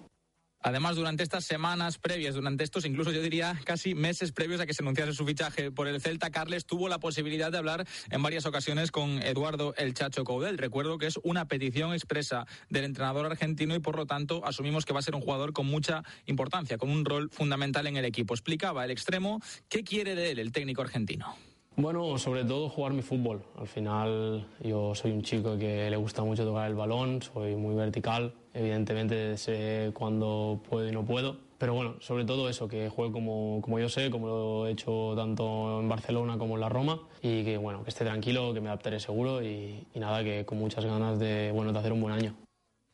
Además, 0.67 0.97
durante 0.97 1.23
estas 1.23 1.45
semanas 1.45 1.99
previas, 1.99 2.35
durante 2.35 2.65
estos 2.65 2.87
incluso 2.87 3.13
yo 3.13 3.21
diría 3.21 3.61
casi 3.65 3.95
meses 3.95 4.33
previos 4.33 4.63
a 4.63 4.67
que 4.67 4.73
se 4.73 4.83
anunciase 4.83 5.13
su 5.13 5.27
fichaje 5.27 5.71
por 5.71 5.89
el 5.89 6.01
Celta, 6.01 6.31
Carles 6.31 6.65
tuvo 6.65 6.89
la 6.89 6.99
posibilidad 6.99 7.53
de 7.53 7.59
hablar 7.59 7.87
en 8.11 8.23
varias 8.23 8.47
ocasiones 8.47 8.91
con 8.91 9.23
Eduardo 9.23 9.75
El 9.77 9.93
Chacho 9.93 10.25
Coudel. 10.25 10.57
Recuerdo 10.57 10.97
que 10.97 11.05
es 11.05 11.21
una 11.23 11.49
petición 11.49 11.93
expresa 11.93 12.47
del 12.71 12.85
entrenador 12.85 13.27
argentino 13.27 13.75
y 13.75 13.81
por 13.81 13.97
lo 13.97 14.07
tanto 14.07 14.41
asumimos 14.47 14.87
que 14.87 14.95
va 14.95 15.01
a 15.01 15.03
ser 15.03 15.15
un 15.15 15.21
jugador 15.21 15.53
con 15.53 15.67
mucha 15.67 16.03
importancia, 16.25 16.79
con 16.79 16.89
un 16.89 17.05
rol 17.05 17.29
fundamental 17.31 17.87
en 17.87 17.99
el 17.99 18.07
equipo. 18.07 18.33
Explicaba 18.33 18.87
el 18.87 18.91
extremo 18.91 19.43
qué 19.69 19.85
quiere 19.85 20.15
de 20.15 20.31
él 20.31 20.39
el 20.39 20.51
técnico 20.51 20.81
argentino. 20.81 21.37
Bueno, 21.77 22.17
sobre 22.17 22.43
todo 22.43 22.71
jugar 22.71 22.95
mi 22.95 23.03
fútbol. 23.03 23.45
Al 23.59 23.69
final 23.69 24.49
yo 24.63 24.95
soy 24.95 25.11
un 25.11 25.21
chico 25.21 25.59
que 25.59 25.91
le 25.91 25.97
gusta 25.99 26.25
mucho 26.25 26.43
tocar 26.43 26.71
el 26.71 26.75
balón, 26.75 27.21
soy 27.21 27.55
muy 27.55 27.75
vertical. 27.75 28.33
Evidentemente 28.55 29.37
sé 29.37 29.91
cuándo 29.93 30.63
puedo 30.69 30.89
y 30.89 30.93
no 30.93 31.05
puedo. 31.05 31.37
Pero 31.59 31.75
bueno, 31.75 31.97
sobre 32.01 32.25
todo 32.25 32.49
eso, 32.49 32.69
que 32.69 32.89
juegue 32.89 33.13
como, 33.13 33.61
como 33.63 33.79
yo 33.79 33.89
sé, 33.89 34.11
como 34.11 34.29
lo 34.29 34.67
he 34.67 34.73
hecho 34.73 35.15
tanto 35.17 35.81
en 35.81 35.89
Barcelona 35.89 36.39
como 36.39 36.55
en 36.55 36.61
la 36.61 36.69
Roma. 36.69 37.01
Y 37.21 37.45
que 37.45 37.57
bueno, 37.57 37.83
que 37.83 37.91
esté 37.91 38.05
tranquilo, 38.05 38.55
que 38.55 38.61
me 38.61 38.69
adaptaré 38.69 39.01
seguro 39.01 39.43
y, 39.43 39.87
y 39.93 39.99
nada, 39.99 40.23
que 40.23 40.45
con 40.45 40.59
muchas 40.59 40.85
ganas 40.85 41.19
de, 41.19 41.51
bueno, 41.53 41.73
de 41.73 41.79
hacer 41.79 41.93
un 41.93 42.01
buen 42.01 42.15
año. 42.15 42.35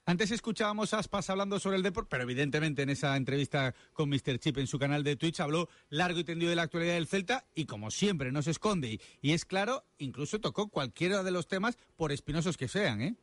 Antes 0.07 0.31
escuchábamos 0.33 0.93
a 0.93 0.99
Aspas 0.99 1.31
hablando 1.31 1.61
sobre 1.61 1.77
el 1.77 1.83
deporte, 1.83 2.09
pero 2.11 2.25
evidentemente 2.25 2.83
en 2.83 2.91
esa 2.91 3.17
entrevista 3.17 3.75
con 3.93 4.09
Mr. 4.09 4.39
Chip 4.41 4.59
en 4.59 4.67
su 4.67 4.79
canal 4.79 5.05
de 5.05 5.15
Twitch 5.15 5.39
habló 5.39 5.69
largo 5.89 6.19
y 6.19 6.25
tendido 6.25 6.51
de 6.51 6.57
la 6.57 6.63
actualidad 6.63 6.95
del 6.95 7.07
Celta 7.07 7.45
y 7.55 7.67
como 7.67 7.93
siempre 7.93 8.33
no 8.33 8.43
se 8.43 8.51
esconde 8.51 8.89
y, 8.89 9.01
y 9.21 9.35
es 9.35 9.45
claro, 9.45 9.85
incluso 9.99 10.41
tocó 10.41 10.69
cualquiera 10.69 11.23
de 11.23 11.31
los 11.31 11.47
temas 11.47 11.79
por 11.97 12.11
espinosos 12.11 12.57
que 12.57 12.67
sean, 12.67 13.03
¿eh? 13.03 13.15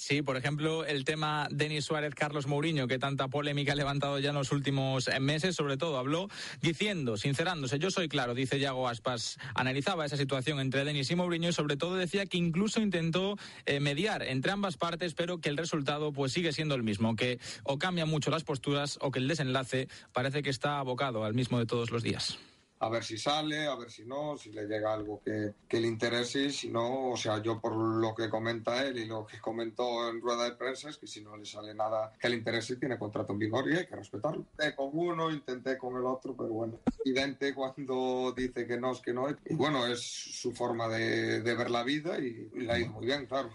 Sí, 0.00 0.22
por 0.22 0.36
ejemplo, 0.36 0.84
el 0.84 1.04
tema 1.04 1.48
Denis 1.50 1.84
Suárez, 1.84 2.14
Carlos 2.14 2.46
Mourinho, 2.46 2.86
que 2.86 3.00
tanta 3.00 3.26
polémica 3.26 3.72
ha 3.72 3.74
levantado 3.74 4.20
ya 4.20 4.28
en 4.28 4.36
los 4.36 4.52
últimos 4.52 5.08
eh, 5.08 5.18
meses, 5.18 5.56
sobre 5.56 5.76
todo 5.76 5.98
habló 5.98 6.28
diciendo, 6.62 7.16
sincerándose, 7.16 7.80
yo 7.80 7.90
soy 7.90 8.08
claro, 8.08 8.32
dice 8.32 8.60
Yago 8.60 8.88
Aspas, 8.88 9.38
analizaba 9.56 10.06
esa 10.06 10.16
situación 10.16 10.60
entre 10.60 10.84
Denis 10.84 11.10
y 11.10 11.16
Mourinho 11.16 11.48
y 11.48 11.52
sobre 11.52 11.76
todo 11.76 11.96
decía 11.96 12.26
que 12.26 12.38
incluso 12.38 12.80
intentó 12.80 13.36
eh, 13.66 13.80
mediar 13.80 14.22
entre 14.22 14.52
ambas 14.52 14.76
partes, 14.76 15.14
pero 15.14 15.40
que 15.40 15.48
el 15.48 15.56
resultado 15.56 16.12
pues 16.12 16.32
sigue 16.32 16.52
siendo 16.52 16.76
el 16.76 16.84
mismo, 16.84 17.16
que 17.16 17.40
o 17.64 17.80
cambian 17.80 18.08
mucho 18.08 18.30
las 18.30 18.44
posturas 18.44 19.00
o 19.02 19.10
que 19.10 19.18
el 19.18 19.26
desenlace 19.26 19.88
parece 20.12 20.44
que 20.44 20.50
está 20.50 20.78
abocado 20.78 21.24
al 21.24 21.34
mismo 21.34 21.58
de 21.58 21.66
todos 21.66 21.90
los 21.90 22.04
días. 22.04 22.38
A 22.80 22.88
ver 22.88 23.04
si 23.04 23.18
sale, 23.18 23.66
a 23.66 23.74
ver 23.74 23.90
si 23.90 24.04
no, 24.04 24.36
si 24.36 24.50
le 24.50 24.66
llega 24.66 24.92
algo 24.92 25.20
que, 25.24 25.54
que 25.68 25.80
le 25.80 25.88
interese 25.88 26.50
si 26.50 26.68
no, 26.70 27.10
o 27.10 27.16
sea, 27.16 27.42
yo 27.42 27.60
por 27.60 27.74
lo 27.76 28.14
que 28.14 28.28
comenta 28.28 28.84
él 28.86 28.98
y 28.98 29.06
lo 29.06 29.26
que 29.26 29.40
comentó 29.40 30.08
en 30.08 30.20
rueda 30.20 30.44
de 30.44 30.56
prensa 30.56 30.90
es 30.90 30.98
que 30.98 31.06
si 31.06 31.22
no 31.22 31.36
le 31.36 31.44
sale 31.44 31.74
nada 31.74 32.12
que 32.18 32.28
le 32.28 32.36
interese, 32.36 32.76
tiene 32.76 32.98
contrato 32.98 33.32
en 33.32 33.38
vigor 33.38 33.70
y 33.70 33.76
hay 33.76 33.86
que 33.86 33.96
respetarlo. 33.96 34.40
Intenté 34.40 34.74
con 34.74 34.90
uno, 34.92 35.30
intenté 35.30 35.78
con 35.78 35.96
el 35.96 36.04
otro, 36.04 36.36
pero 36.36 36.50
bueno, 36.50 36.80
evidente 37.04 37.54
cuando 37.54 38.32
dice 38.36 38.66
que 38.66 38.78
no 38.78 38.92
es 38.92 39.00
que 39.00 39.12
no, 39.12 39.28
y 39.30 39.54
bueno, 39.54 39.86
es 39.86 40.00
su 40.00 40.52
forma 40.52 40.88
de, 40.88 41.40
de 41.42 41.54
ver 41.54 41.70
la 41.70 41.82
vida 41.82 42.18
y, 42.18 42.50
y 42.54 42.60
le 42.60 42.72
ha 42.72 42.78
ido 42.78 42.92
muy 42.92 43.06
bien, 43.06 43.26
claro. 43.26 43.50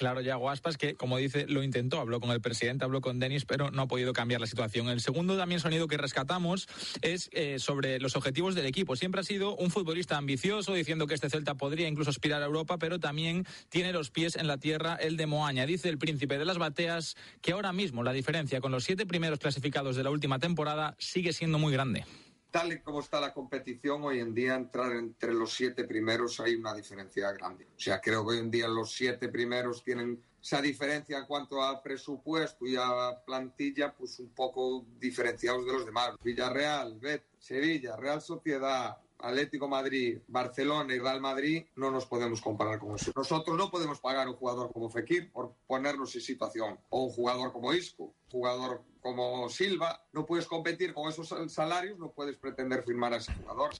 Claro, 0.00 0.22
Yago 0.22 0.48
Aspas, 0.48 0.78
que 0.78 0.94
como 0.94 1.18
dice, 1.18 1.44
lo 1.46 1.62
intentó, 1.62 2.00
habló 2.00 2.20
con 2.20 2.30
el 2.30 2.40
presidente, 2.40 2.86
habló 2.86 3.02
con 3.02 3.18
Denis, 3.18 3.44
pero 3.44 3.70
no 3.70 3.82
ha 3.82 3.86
podido 3.86 4.14
cambiar 4.14 4.40
la 4.40 4.46
situación. 4.46 4.88
El 4.88 5.02
segundo 5.02 5.36
también 5.36 5.60
sonido 5.60 5.88
que 5.88 5.98
rescatamos 5.98 6.68
es 7.02 7.28
eh, 7.34 7.58
sobre 7.58 8.00
los 8.00 8.16
objetivos 8.16 8.54
del 8.54 8.64
equipo. 8.64 8.96
Siempre 8.96 9.20
ha 9.20 9.24
sido 9.24 9.54
un 9.56 9.70
futbolista 9.70 10.16
ambicioso, 10.16 10.72
diciendo 10.72 11.06
que 11.06 11.12
este 11.12 11.28
Celta 11.28 11.54
podría 11.54 11.86
incluso 11.86 12.08
aspirar 12.08 12.42
a 12.42 12.46
Europa, 12.46 12.78
pero 12.78 12.98
también 12.98 13.44
tiene 13.68 13.92
los 13.92 14.10
pies 14.10 14.36
en 14.36 14.46
la 14.46 14.56
tierra 14.56 14.94
el 14.94 15.18
de 15.18 15.26
Moaña. 15.26 15.66
Dice 15.66 15.90
el 15.90 15.98
príncipe 15.98 16.38
de 16.38 16.46
las 16.46 16.56
bateas 16.56 17.14
que 17.42 17.52
ahora 17.52 17.74
mismo 17.74 18.02
la 18.02 18.14
diferencia 18.14 18.62
con 18.62 18.72
los 18.72 18.84
siete 18.84 19.04
primeros 19.04 19.38
clasificados 19.38 19.96
de 19.96 20.04
la 20.04 20.10
última 20.10 20.38
temporada 20.38 20.96
sigue 20.98 21.34
siendo 21.34 21.58
muy 21.58 21.74
grande. 21.74 22.06
Tal 22.50 22.72
y 22.72 22.80
como 22.80 23.00
está 23.00 23.20
la 23.20 23.32
competición, 23.32 24.02
hoy 24.04 24.20
en 24.20 24.34
día 24.34 24.54
entrar 24.54 24.92
entre 24.92 25.32
los 25.32 25.52
siete 25.52 25.84
primeros 25.84 26.40
hay 26.40 26.54
una 26.54 26.74
diferencia 26.74 27.30
grande. 27.32 27.66
O 27.66 27.80
sea, 27.80 28.00
creo 28.00 28.24
que 28.24 28.34
hoy 28.34 28.38
en 28.38 28.50
día 28.50 28.68
los 28.68 28.92
siete 28.92 29.28
primeros 29.28 29.82
tienen 29.82 30.22
esa 30.42 30.60
diferencia 30.60 31.18
en 31.18 31.26
cuanto 31.26 31.62
a 31.62 31.82
presupuesto 31.82 32.66
y 32.66 32.76
a 32.76 33.22
plantilla, 33.24 33.94
pues 33.94 34.18
un 34.20 34.30
poco 34.30 34.86
diferenciados 34.98 35.66
de 35.66 35.72
los 35.72 35.86
demás. 35.86 36.14
Villarreal, 36.22 36.98
Bet, 36.98 37.24
Sevilla, 37.38 37.96
Real 37.96 38.22
Sociedad, 38.22 38.96
Atlético 39.18 39.68
Madrid, 39.68 40.18
Barcelona 40.28 40.94
y 40.94 40.98
Real 40.98 41.20
Madrid 41.20 41.66
no 41.76 41.90
nos 41.90 42.06
podemos 42.06 42.40
comparar 42.40 42.78
con 42.78 42.94
eso. 42.94 43.12
Nosotros 43.14 43.56
no 43.56 43.70
podemos 43.70 44.00
pagar 44.00 44.28
un 44.28 44.34
jugador 44.34 44.72
como 44.72 44.88
Fekir 44.88 45.30
por 45.30 45.54
ponernos 45.66 46.14
en 46.14 46.22
situación, 46.22 46.78
o 46.88 47.04
un 47.04 47.10
jugador 47.10 47.52
como 47.52 47.72
Isco, 47.72 48.14
jugador 48.30 48.82
como 49.00 49.48
Silva. 49.48 50.06
No 50.12 50.26
puedes 50.26 50.46
competir 50.46 50.94
con 50.94 51.08
esos 51.08 51.34
salarios, 51.52 51.98
no 51.98 52.12
puedes 52.12 52.36
pretender 52.36 52.82
firmar 52.82 53.14
a 53.14 53.16
ese 53.16 53.34
jugador. 53.34 53.70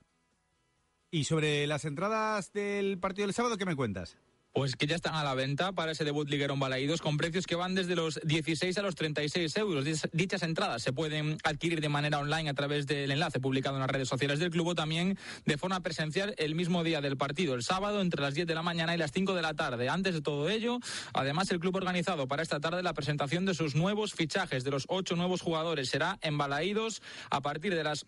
Y 1.11 1.25
sobre 1.25 1.67
las 1.67 1.85
entradas 1.85 2.53
del 2.53 2.99
partido 2.99 3.27
del 3.27 3.35
sábado, 3.35 3.57
¿qué 3.57 3.67
me 3.67 3.77
cuentas? 3.77 4.17
Pues 4.53 4.75
que 4.75 4.89
ya 4.89 4.97
están 4.97 5.15
a 5.15 5.23
la 5.23 5.35
venta 5.35 5.71
para 5.71 5.93
ese 5.93 6.05
debut 6.05 6.29
liguero 6.29 6.55
en 6.55 6.61
Balaídos 6.61 7.01
con 7.01 7.17
precios 7.17 7.47
que 7.47 7.55
van 7.55 7.77
desde 7.77 7.95
los 7.95 8.19
16 8.25 8.77
a 8.79 8.83
los 8.83 8.97
36 8.97 9.57
euros. 9.57 9.85
Dichas 10.13 10.43
entradas 10.43 10.83
se 10.83 10.93
pueden 10.93 11.39
adquirir 11.45 11.81
de 11.81 11.89
manera 11.89 12.19
online 12.19 12.51
a 12.51 12.55
través 12.55 12.89
del 12.89 13.13
enlace 13.13 13.39
publicado 13.39 13.77
en 13.77 13.83
las 13.83 13.91
redes 13.91 14.09
sociales 14.09 14.41
del 14.41 14.51
club 14.51 14.67
o 14.67 14.75
también 14.75 15.17
de 15.45 15.57
forma 15.57 15.81
presencial 15.81 16.35
el 16.37 16.57
mismo 16.57 16.83
día 16.83 17.01
del 17.01 17.17
partido, 17.17 17.55
el 17.55 17.63
sábado 17.63 18.01
entre 18.01 18.23
las 18.23 18.35
10 18.35 18.49
de 18.49 18.55
la 18.57 18.63
mañana 18.63 18.93
y 18.93 18.99
las 18.99 19.13
5 19.13 19.35
de 19.35 19.43
la 19.43 19.55
tarde. 19.55 19.89
Antes 19.89 20.15
de 20.15 20.21
todo 20.21 20.49
ello, 20.51 20.81
además 21.15 21.49
el 21.53 21.61
club 21.61 21.77
organizado 21.77 22.27
para 22.27 22.43
esta 22.43 22.59
tarde 22.59 22.83
la 22.83 22.93
presentación 22.93 23.47
de 23.47 23.55
sus 23.55 23.77
nuevos 23.77 24.15
fichajes 24.15 24.65
de 24.65 24.73
los 24.73 24.85
ocho 24.89 25.15
nuevos 25.15 25.43
jugadores. 25.43 25.91
Será 25.91 26.19
en 26.23 26.37
Balaídos 26.39 27.03
a 27.31 27.41
partir 27.41 27.77
de 27.77 27.85
las 27.85 28.05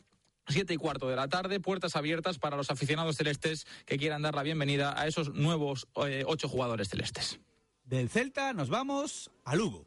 Siete 0.49 0.75
y 0.75 0.77
cuarto 0.77 1.09
de 1.09 1.17
la 1.17 1.29
tarde, 1.29 1.61
puertas 1.61 1.97
abiertas 1.97 2.39
para 2.39 2.57
los 2.57 2.71
aficionados 2.71 3.17
celestes 3.17 3.67
que 3.87 3.97
quieran 3.97 4.23
dar 4.23 4.35
la 4.35 4.43
bienvenida 4.43 5.01
a 5.01 5.07
esos 5.07 5.33
nuevos 5.33 5.87
eh, 6.07 6.25
ocho 6.27 6.49
jugadores 6.49 6.89
celestes. 6.89 7.41
Del 7.85 8.09
Celta 8.09 8.53
nos 8.53 8.69
vamos 8.69 9.31
a 9.45 9.55
Lugo. 9.55 9.87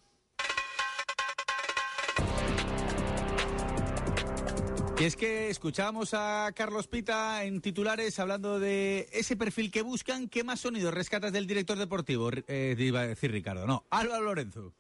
Y 4.98 5.04
es 5.04 5.18
que 5.18 5.50
escuchábamos 5.50 6.14
a 6.14 6.50
Carlos 6.56 6.88
Pita 6.88 7.44
en 7.44 7.60
titulares 7.60 8.18
hablando 8.18 8.60
de 8.62 9.10
ese 9.12 9.36
perfil 9.36 9.70
que 9.70 9.82
buscan. 9.82 10.30
¿Qué 10.30 10.46
más 10.46 10.62
sonido 10.62 10.90
rescatas 10.90 11.34
del 11.34 11.48
director 11.48 11.78
deportivo? 11.78 12.30
Eh, 12.48 12.78
iba 12.80 13.02
a 13.02 13.08
decir 13.08 13.30
Ricardo, 13.30 13.68
no, 13.68 13.84
Álvaro 13.90 14.24
Lorenzo. 14.24 14.74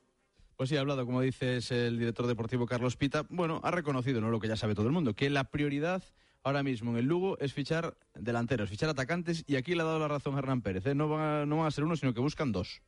Pues 0.57 0.69
sí, 0.69 0.77
ha 0.77 0.79
hablado, 0.79 1.05
como 1.05 1.19
dices, 1.19 1.69
el 1.71 1.99
director 1.99 2.27
deportivo 2.27 2.65
Carlos 2.65 2.95
Pita. 2.95 3.25
Bueno, 3.29 3.59
ha 3.63 3.71
reconocido, 3.71 4.21
no 4.21 4.29
lo 4.29 4.39
que 4.39 4.47
ya 4.47 4.55
sabe 4.55 4.73
todo 4.73 4.87
el 4.87 4.93
mundo, 4.93 5.13
que 5.13 5.29
la 5.29 5.43
prioridad 5.45 6.01
ahora 6.43 6.63
mismo 6.63 6.91
en 6.91 6.97
el 6.97 7.05
Lugo 7.05 7.37
es 7.39 7.53
fichar 7.53 7.97
delanteros, 8.13 8.69
fichar 8.69 8.89
atacantes, 8.89 9.43
y 9.47 9.57
aquí 9.57 9.75
le 9.75 9.81
ha 9.81 9.85
dado 9.85 9.99
la 9.99 10.07
razón 10.07 10.37
Hernán 10.37 10.61
Pérez. 10.61 10.85
¿eh? 10.85 10.95
No, 10.95 11.09
van 11.09 11.21
a, 11.21 11.45
no 11.45 11.57
van 11.57 11.67
a 11.67 11.71
ser 11.71 11.83
uno, 11.83 11.97
sino 11.97 12.13
que 12.13 12.21
buscan 12.21 12.53
dos. 12.53 12.81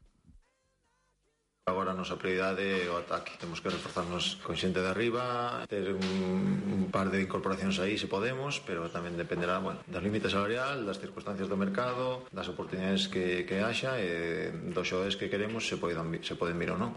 Agora 1.67 1.91
a 1.91 1.99
nosa 1.99 2.15
prioridade 2.15 2.63
é 2.63 2.88
o 2.88 2.95
ataque. 2.95 3.36
Temos 3.36 3.60
que 3.60 3.67
reforzarnos 3.67 4.39
con 4.39 4.56
xente 4.56 4.80
de 4.80 4.88
arriba, 4.88 5.67
ter 5.67 5.91
un, 5.91 6.63
un 6.63 6.88
par 6.88 7.12
de 7.12 7.19
incorporacións 7.19 7.84
aí 7.84 7.99
se 7.99 8.08
podemos, 8.08 8.63
pero 8.63 8.88
tamén 8.88 9.19
dependerá 9.19 9.60
bueno, 9.60 9.84
das 9.84 9.99
límites 9.99 10.32
salarial, 10.32 10.88
das 10.88 11.03
circunstancias 11.03 11.51
do 11.51 11.60
mercado, 11.60 12.23
das 12.32 12.47
oportunidades 12.47 13.12
que, 13.12 13.43
que 13.43 13.60
haxa 13.60 13.99
e 13.99 14.47
dos 14.71 14.88
xoes 14.88 15.19
que 15.19 15.27
queremos 15.27 15.67
se 15.67 15.75
poden, 15.75 16.23
se 16.23 16.39
poden 16.39 16.56
vir 16.56 16.71
ou 16.71 16.80
non. 16.80 16.95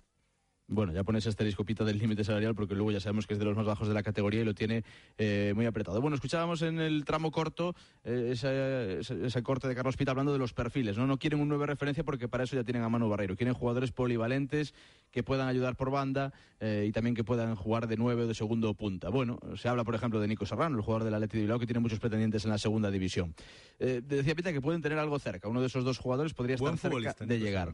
Bueno, 0.72 0.92
ya 0.92 1.02
pones 1.02 1.26
este 1.26 1.44
discopita 1.44 1.84
del 1.84 1.98
límite 1.98 2.22
salarial 2.22 2.54
porque 2.54 2.76
luego 2.76 2.92
ya 2.92 3.00
sabemos 3.00 3.26
que 3.26 3.32
es 3.32 3.40
de 3.40 3.44
los 3.44 3.56
más 3.56 3.66
bajos 3.66 3.88
de 3.88 3.94
la 3.94 4.04
categoría 4.04 4.42
y 4.42 4.44
lo 4.44 4.54
tiene 4.54 4.84
eh, 5.18 5.52
muy 5.56 5.66
apretado. 5.66 6.00
Bueno, 6.00 6.14
escuchábamos 6.14 6.62
en 6.62 6.78
el 6.78 7.04
tramo 7.04 7.32
corto 7.32 7.74
eh, 8.04 8.30
ese, 8.32 9.00
ese, 9.00 9.42
corte 9.42 9.66
de 9.66 9.74
Carlos 9.74 9.96
Pita 9.96 10.12
hablando 10.12 10.32
de 10.32 10.38
los 10.38 10.52
perfiles. 10.52 10.96
¿no? 10.96 11.08
no 11.08 11.18
quieren 11.18 11.40
un 11.40 11.48
nueve 11.48 11.66
referencia 11.66 12.04
porque 12.04 12.28
para 12.28 12.44
eso 12.44 12.54
ya 12.54 12.62
tienen 12.62 12.84
a 12.84 12.88
Manu 12.88 13.08
Barreiro. 13.08 13.34
Quieren 13.34 13.52
jugadores 13.52 13.90
polivalentes 13.90 14.72
que 15.10 15.24
puedan 15.24 15.48
ayudar 15.48 15.74
por 15.74 15.90
banda 15.90 16.32
eh, 16.60 16.84
y 16.86 16.92
también 16.92 17.16
que 17.16 17.24
puedan 17.24 17.56
jugar 17.56 17.88
de 17.88 17.96
nueve 17.96 18.22
o 18.22 18.26
de 18.28 18.34
segundo 18.34 18.72
punta. 18.74 19.08
Bueno, 19.08 19.40
se 19.56 19.68
habla, 19.68 19.82
por 19.82 19.96
ejemplo, 19.96 20.20
de 20.20 20.28
Nico 20.28 20.46
Serrano, 20.46 20.76
el 20.76 20.82
jugador 20.82 21.02
del 21.02 21.14
Atleti 21.14 21.36
de 21.36 21.42
Bilbao, 21.42 21.58
que 21.58 21.66
tiene 21.66 21.80
muchos 21.80 21.98
pretendientes 21.98 22.44
en 22.44 22.52
la 22.52 22.58
segunda 22.58 22.92
división. 22.92 23.34
decía 23.76 24.36
Pita 24.36 24.52
que 24.52 24.60
pueden 24.60 24.82
tener 24.82 24.98
algo 24.98 25.18
cerca. 25.18 25.48
Uno 25.48 25.60
de 25.60 25.66
esos 25.66 25.82
dos 25.82 25.98
jugadores 25.98 26.32
podría 26.32 26.54
estar 26.54 26.78
cerca 26.78 27.26
de 27.26 27.40
llegar. 27.40 27.72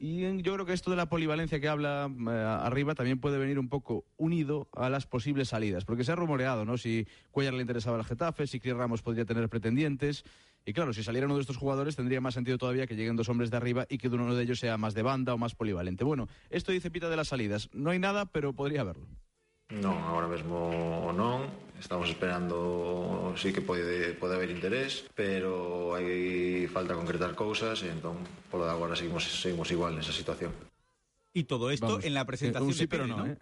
Y 0.00 0.42
yo 0.42 0.54
creo 0.54 0.64
que 0.64 0.72
esto 0.72 0.90
de 0.90 0.96
la 0.96 1.08
polivalencia 1.08 1.58
que 1.58 1.68
habla 1.68 2.08
eh, 2.08 2.30
arriba 2.30 2.94
también 2.94 3.18
puede 3.18 3.36
venir 3.36 3.58
un 3.58 3.68
poco 3.68 4.04
unido 4.16 4.68
a 4.72 4.88
las 4.88 5.06
posibles 5.06 5.48
salidas, 5.48 5.84
porque 5.84 6.04
se 6.04 6.12
ha 6.12 6.14
rumoreado, 6.14 6.64
¿no? 6.64 6.78
Si 6.78 7.08
Cuellar 7.32 7.54
le 7.54 7.62
interesaba 7.62 7.96
al 7.96 8.04
Getafe, 8.04 8.46
si 8.46 8.60
Cris 8.60 8.74
Ramos 8.74 9.02
podría 9.02 9.24
tener 9.24 9.48
pretendientes. 9.48 10.24
Y 10.64 10.72
claro, 10.72 10.92
si 10.92 11.02
saliera 11.02 11.26
uno 11.26 11.34
de 11.34 11.40
estos 11.40 11.56
jugadores 11.56 11.96
tendría 11.96 12.20
más 12.20 12.34
sentido 12.34 12.58
todavía 12.58 12.86
que 12.86 12.94
lleguen 12.94 13.16
dos 13.16 13.28
hombres 13.28 13.50
de 13.50 13.56
arriba 13.56 13.86
y 13.88 13.98
que 13.98 14.08
uno 14.08 14.34
de 14.34 14.42
ellos 14.44 14.60
sea 14.60 14.76
más 14.76 14.94
de 14.94 15.02
banda 15.02 15.34
o 15.34 15.38
más 15.38 15.54
polivalente. 15.54 16.04
Bueno, 16.04 16.28
esto 16.50 16.70
dice 16.70 16.90
Pita 16.90 17.08
de 17.08 17.16
las 17.16 17.28
salidas. 17.28 17.68
No 17.72 17.90
hay 17.90 17.98
nada, 17.98 18.26
pero 18.26 18.52
podría 18.52 18.82
haberlo. 18.82 19.08
Non, 19.68 20.00
agora 20.00 20.24
mesmo 20.24 21.12
non. 21.12 21.67
Estamos 21.78 22.08
esperando, 22.10 23.34
sí 23.36 23.52
que 23.52 23.62
pode, 23.62 24.12
pode 24.18 24.34
haber 24.34 24.50
interés, 24.50 25.06
pero 25.14 25.94
hai 25.94 26.66
falta 26.66 26.98
concretar 26.98 27.38
cousas 27.38 27.86
e 27.86 27.88
entón, 27.94 28.18
polo 28.50 28.66
de 28.66 28.74
agora, 28.74 28.98
seguimos, 28.98 29.22
seguimos 29.30 29.70
igual 29.70 29.94
nesa 29.94 30.10
situación. 30.10 30.50
Y 31.32 31.44
todo 31.46 31.70
esto 31.70 32.02
Vamos, 32.02 32.04
en 32.04 32.14
la 32.18 32.26
presentación 32.26 32.66
un 32.66 32.74
sí, 32.74 32.80
de 32.82 32.88
Pere, 32.88 33.04
pero 33.04 33.06
no, 33.06 33.22
¿no? 33.22 33.30
¿eh? 33.30 33.38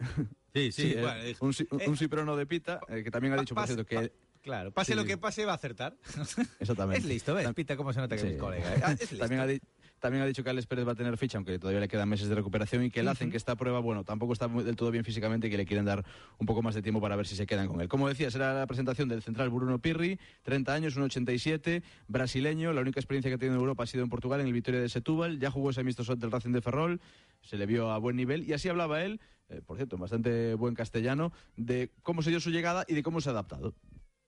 Sí, 0.52 0.72
sí, 0.72 0.82
sí 0.92 1.00
bueno, 1.00 1.20
eh, 1.24 1.30
es, 1.32 1.40
un, 1.40 1.52
sí, 1.54 1.64
eh, 1.64 1.88
un 1.88 1.96
sí, 1.96 2.08
pero 2.08 2.24
no 2.28 2.36
de 2.36 2.44
Pita, 2.44 2.80
eh, 2.88 3.02
que 3.02 3.10
también 3.10 3.32
ha 3.32 3.40
dicho, 3.40 3.54
por 3.54 3.64
cierto, 3.64 3.86
que... 3.86 4.12
Claro, 4.42 4.70
pase 4.70 4.92
sí, 4.92 4.96
lo 4.96 5.04
que 5.04 5.16
pase, 5.18 5.44
va 5.44 5.52
a 5.52 5.56
acertar. 5.56 5.96
Exactamente. 6.60 6.98
es 7.00 7.04
listo, 7.04 7.34
¿ves? 7.34 7.50
Pita, 7.54 7.76
cómo 7.76 7.92
se 7.92 7.98
nota 8.00 8.14
que 8.14 8.20
Sí. 8.22 8.26
es 8.28 8.32
mi 8.34 8.38
colega. 8.38 8.74
¿eh? 8.76 8.80
Ah, 8.84 8.92
es 8.92 9.00
listo. 9.10 9.18
También 9.18 9.40
ha, 9.40 9.46
di- 9.46 9.60
también 10.00 10.22
ha 10.22 10.26
dicho 10.26 10.44
que 10.44 10.50
Alex 10.50 10.66
Pérez 10.66 10.86
va 10.86 10.92
a 10.92 10.94
tener 10.94 11.16
ficha, 11.16 11.38
aunque 11.38 11.58
todavía 11.58 11.80
le 11.80 11.88
quedan 11.88 12.08
meses 12.08 12.28
de 12.28 12.34
recuperación, 12.34 12.84
y 12.84 12.90
que 12.90 13.00
el 13.00 13.08
hacen 13.08 13.30
que 13.30 13.36
está 13.36 13.52
a 13.52 13.56
prueba, 13.56 13.80
bueno, 13.80 14.04
tampoco 14.04 14.32
está 14.32 14.46
muy- 14.48 14.62
del 14.64 14.76
todo 14.76 14.90
bien 14.90 15.04
físicamente 15.04 15.46
y 15.46 15.50
que 15.50 15.56
le 15.56 15.66
quieren 15.66 15.84
dar 15.84 16.04
un 16.38 16.46
poco 16.46 16.62
más 16.62 16.74
de 16.74 16.82
tiempo 16.82 17.00
para 17.00 17.16
ver 17.16 17.26
si 17.26 17.34
se 17.36 17.46
quedan 17.46 17.66
con 17.68 17.80
él. 17.80 17.88
Como 17.88 18.08
decía, 18.08 18.30
será 18.30 18.54
la 18.54 18.66
presentación 18.66 19.08
del 19.08 19.22
central 19.22 19.50
Bruno 19.50 19.78
Pirri, 19.78 20.18
30 20.42 20.74
años, 20.74 20.96
1,87, 20.96 21.82
brasileño, 22.08 22.72
la 22.72 22.80
única 22.82 23.00
experiencia 23.00 23.30
que 23.30 23.34
ha 23.34 23.38
tenido 23.38 23.54
en 23.56 23.60
Europa 23.60 23.84
ha 23.84 23.86
sido 23.86 24.04
en 24.04 24.10
Portugal, 24.10 24.40
en 24.40 24.46
el 24.46 24.52
Victoria 24.52 24.80
de 24.80 24.88
Setúbal, 24.88 25.38
ya 25.38 25.50
jugó 25.50 25.70
ese 25.70 25.80
amistoso 25.80 26.14
del 26.16 26.30
Racing 26.30 26.52
de 26.52 26.60
Ferrol, 26.60 27.00
se 27.42 27.56
le 27.56 27.66
vio 27.66 27.90
a 27.90 27.98
buen 27.98 28.16
nivel, 28.16 28.44
y 28.48 28.52
así 28.52 28.68
hablaba 28.68 29.02
él, 29.02 29.20
eh, 29.48 29.62
por 29.64 29.76
cierto, 29.76 29.96
en 29.96 30.02
bastante 30.02 30.54
buen 30.54 30.74
castellano, 30.74 31.32
de 31.56 31.90
cómo 32.02 32.22
se 32.22 32.30
dio 32.30 32.40
su 32.40 32.50
llegada 32.50 32.84
y 32.88 32.94
de 32.94 33.02
cómo 33.02 33.20
se 33.20 33.28
ha 33.28 33.32
adaptado. 33.32 33.74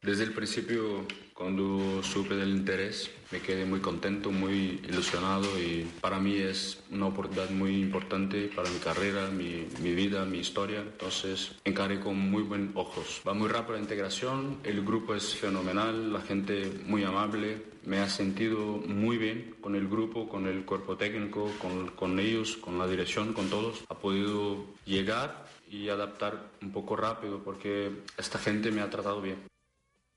Desde 0.00 0.22
el 0.22 0.32
principio, 0.32 1.04
cuando 1.34 2.02
supe 2.04 2.36
del 2.36 2.50
interés, 2.50 3.10
me 3.32 3.40
quedé 3.40 3.64
muy 3.64 3.80
contento, 3.80 4.30
muy 4.30 4.80
ilusionado 4.88 5.46
y 5.58 5.90
para 6.00 6.20
mí 6.20 6.36
es 6.36 6.84
una 6.92 7.06
oportunidad 7.06 7.50
muy 7.50 7.82
importante 7.82 8.48
para 8.54 8.70
mi 8.70 8.78
carrera, 8.78 9.28
mi, 9.28 9.66
vida, 9.92 10.24
mi 10.24 10.38
historia. 10.38 10.80
Entonces, 10.80 11.56
encaré 11.64 11.98
con 11.98 12.16
muy 12.16 12.44
buen 12.44 12.70
ojos. 12.74 13.20
Va 13.26 13.34
muy 13.34 13.48
rápido 13.48 13.74
la 13.74 13.82
integración, 13.82 14.60
el 14.62 14.84
grupo 14.84 15.16
es 15.16 15.34
fenomenal, 15.34 16.12
la 16.12 16.20
gente 16.20 16.72
muy 16.86 17.02
amable. 17.02 17.60
Me 17.84 17.98
ha 17.98 18.08
sentido 18.08 18.80
muy 18.86 19.18
bien 19.18 19.56
con 19.60 19.74
el 19.74 19.88
grupo, 19.88 20.28
con 20.28 20.46
el 20.46 20.64
cuerpo 20.64 20.96
técnico, 20.96 21.50
con, 21.60 21.88
con 21.88 22.20
ellos, 22.20 22.56
con 22.56 22.78
la 22.78 22.86
dirección, 22.86 23.32
con 23.32 23.50
todos. 23.50 23.82
Ha 23.88 23.98
podido 23.98 24.64
llegar 24.86 25.44
y 25.68 25.88
adaptar 25.88 26.50
un 26.62 26.70
poco 26.70 26.94
rápido 26.94 27.42
porque 27.42 27.90
esta 28.16 28.38
gente 28.38 28.70
me 28.70 28.80
ha 28.80 28.88
tratado 28.88 29.20
bien. 29.20 29.57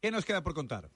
¿Qué 0.02 0.10
nos 0.10 0.26
queda 0.26 0.42
por 0.42 0.56
contar? 0.56 0.90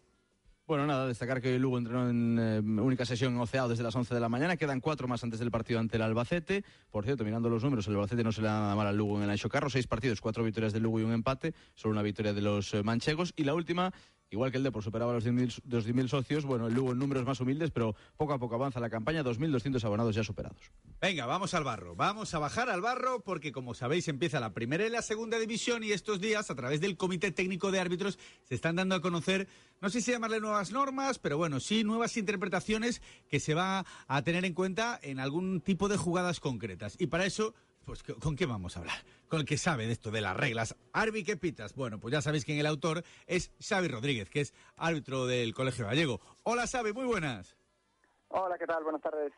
Bueno, 0.66 0.88
nada, 0.88 1.06
destacar 1.06 1.40
que 1.40 1.60
Lugo 1.60 1.78
entrenó 1.78 2.10
en 2.10 2.40
eh, 2.40 2.60
única 2.82 3.06
sesión 3.06 3.40
en 3.40 3.70
desde 3.70 3.84
las 3.84 3.96
11 3.96 4.16
de 4.16 4.20
la 4.20 4.30
mañana. 4.30 4.58
Quedan 4.58 4.82
cuatro 4.82 5.08
más 5.08 5.24
antes 5.24 5.40
del 5.40 5.52
partido 5.52 5.80
ante 5.80 5.98
el 5.98 6.02
Albacete. 6.02 6.64
Por 6.90 7.06
cierto, 7.06 7.24
mirando 7.24 7.48
los 7.48 7.64
números, 7.64 7.86
el 7.86 7.94
Albacete 7.94 8.24
no 8.24 8.32
se 8.32 8.42
le 8.42 8.48
da 8.48 8.62
nada 8.62 8.76
mal 8.76 8.88
al 8.88 8.98
Lugo 8.98 9.18
en 9.18 9.26
el 9.26 9.30
Ancho 9.30 9.48
Carro. 9.48 9.70
Seis 9.70 9.86
partidos, 9.86 10.22
cuatro 10.22 10.44
victorias 10.44 10.74
del 10.74 10.82
Lugo 10.82 11.00
y 11.00 11.04
un 11.04 11.12
empate. 11.12 11.54
Solo 11.76 11.92
una 11.92 12.02
victoria 12.02 12.34
de 12.34 12.42
los 12.42 12.74
eh, 12.74 12.82
manchegos. 12.82 13.32
Y 13.36 13.44
la 13.44 13.54
última, 13.54 13.94
igual 14.30 14.52
que 14.52 14.58
el 14.58 14.64
Depor 14.64 14.84
superaba 14.84 15.14
los 15.14 15.26
10.000 15.26 15.62
los 15.70 15.88
10.000 15.88 16.08
socios. 16.08 16.46
Bueno, 16.46 16.68
el 16.68 16.74
Lugo 16.74 16.92
en 16.92 17.00
números 17.00 17.26
más 17.26 17.40
humildes, 17.40 17.72
pero 17.72 17.96
poco 18.18 18.34
a 18.34 18.40
poco 18.40 18.56
avanza 18.56 18.80
la 18.80 18.90
campaña. 18.90 19.24
2.200 19.24 19.84
abonados 19.84 20.16
ya 20.16 20.24
superados. 20.24 20.60
Venga, 21.02 21.26
vamos 21.26 21.54
al 21.54 21.64
barro. 21.64 21.96
Vamos 21.96 22.34
a 22.34 22.40
bajar 22.40 22.70
al 22.70 22.82
barro 22.82 23.22
porque, 23.22 23.52
como 23.52 23.74
sabéis, 23.74 24.08
empieza 24.08 24.40
la 24.40 24.54
primera 24.54 24.86
y 24.86 24.90
la 24.90 25.02
segunda 25.02 25.40
división 25.40 25.84
y 25.84 25.92
estos 25.92 26.20
días, 26.20 26.50
a 26.50 26.56
través 26.56 26.82
del 26.82 26.98
Comité 26.98 27.32
Técnico 27.32 27.72
de 27.72 27.80
Árbitros, 27.80 28.18
se 28.44 28.56
están 28.56 28.76
dando 28.76 28.96
a 28.96 29.02
conocer, 29.02 29.48
no 29.82 29.90
sé 29.90 30.02
si 30.02 30.12
llamarle 30.12 30.40
nuevas 30.40 30.72
normas, 30.72 31.20
pero 31.20 31.38
bueno, 31.38 31.60
sí 31.60 31.84
nuevas 31.84 32.18
interpretaciones 32.18 33.02
que 33.30 33.40
se 33.40 33.54
va 33.54 33.86
a 34.08 34.22
tener 34.24 34.46
en 34.46 34.54
cuenta 34.54 35.00
en 35.02 35.20
algún 35.20 35.62
tipo 35.62 35.88
de 35.88 35.98
jugadas 35.98 36.40
concretas. 36.40 36.96
Y 37.00 37.08
para 37.08 37.26
eso, 37.26 37.54
pues, 37.86 38.04
¿con 38.04 38.36
qué 38.36 38.46
vamos 38.46 38.76
a 38.76 38.80
hablar? 38.80 38.98
Con 39.28 39.42
el 39.42 39.46
que 39.46 39.58
sabe 39.58 39.86
de 39.86 39.94
esto, 39.94 40.12
de 40.12 40.22
las 40.22 40.36
reglas. 40.36 40.76
Arbi, 40.92 41.24
¿qué 41.24 41.38
pitas? 41.38 41.76
Bueno, 41.76 42.00
pues 42.00 42.12
ya 42.12 42.22
sabéis 42.22 42.44
que 42.44 42.60
el 42.60 42.66
autor 42.66 43.04
es 43.28 43.52
Xavi 43.62 43.88
Rodríguez, 43.88 44.30
que 44.30 44.42
es 44.42 44.54
árbitro 44.76 45.26
del 45.28 45.54
Colegio 45.54 45.86
Gallego. 45.86 46.20
Hola, 46.44 46.68
Xavi, 46.68 46.94
muy 46.94 47.06
buenas. 47.06 47.56
Hola, 48.30 48.58
¿qué 48.58 48.66
tal? 48.66 48.84
Buenas 48.84 49.02
tardes. 49.02 49.32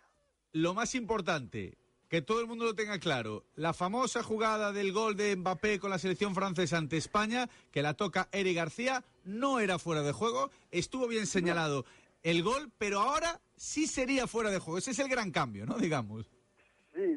Lo 0.53 0.73
más 0.73 0.95
importante, 0.95 1.77
que 2.07 2.21
todo 2.21 2.39
el 2.39 2.47
mundo 2.47 2.65
lo 2.65 2.73
tenga 2.73 2.99
claro. 2.99 3.45
La 3.55 3.73
famosa 3.73 4.23
jugada 4.23 4.71
del 4.71 4.93
gol 4.93 5.15
de 5.15 5.35
Mbappé 5.35 5.79
con 5.79 5.91
la 5.91 5.99
selección 5.99 6.33
francesa 6.33 6.77
ante 6.77 6.97
España, 6.97 7.49
que 7.71 7.81
la 7.81 7.95
toca 7.95 8.29
Eric 8.31 8.55
García, 8.55 9.03
no 9.25 9.59
era 9.59 9.77
fuera 9.77 10.01
de 10.01 10.13
juego, 10.13 10.49
estuvo 10.71 11.07
bien 11.07 11.27
señalado 11.27 11.85
el 12.23 12.43
gol, 12.43 12.71
pero 12.77 13.01
ahora 13.01 13.41
sí 13.55 13.87
sería 13.87 14.25
fuera 14.27 14.49
de 14.49 14.59
juego. 14.59 14.77
Ese 14.77 14.91
es 14.91 14.99
el 14.99 15.09
gran 15.09 15.31
cambio, 15.31 15.65
¿no? 15.65 15.77
Digamos. 15.77 16.31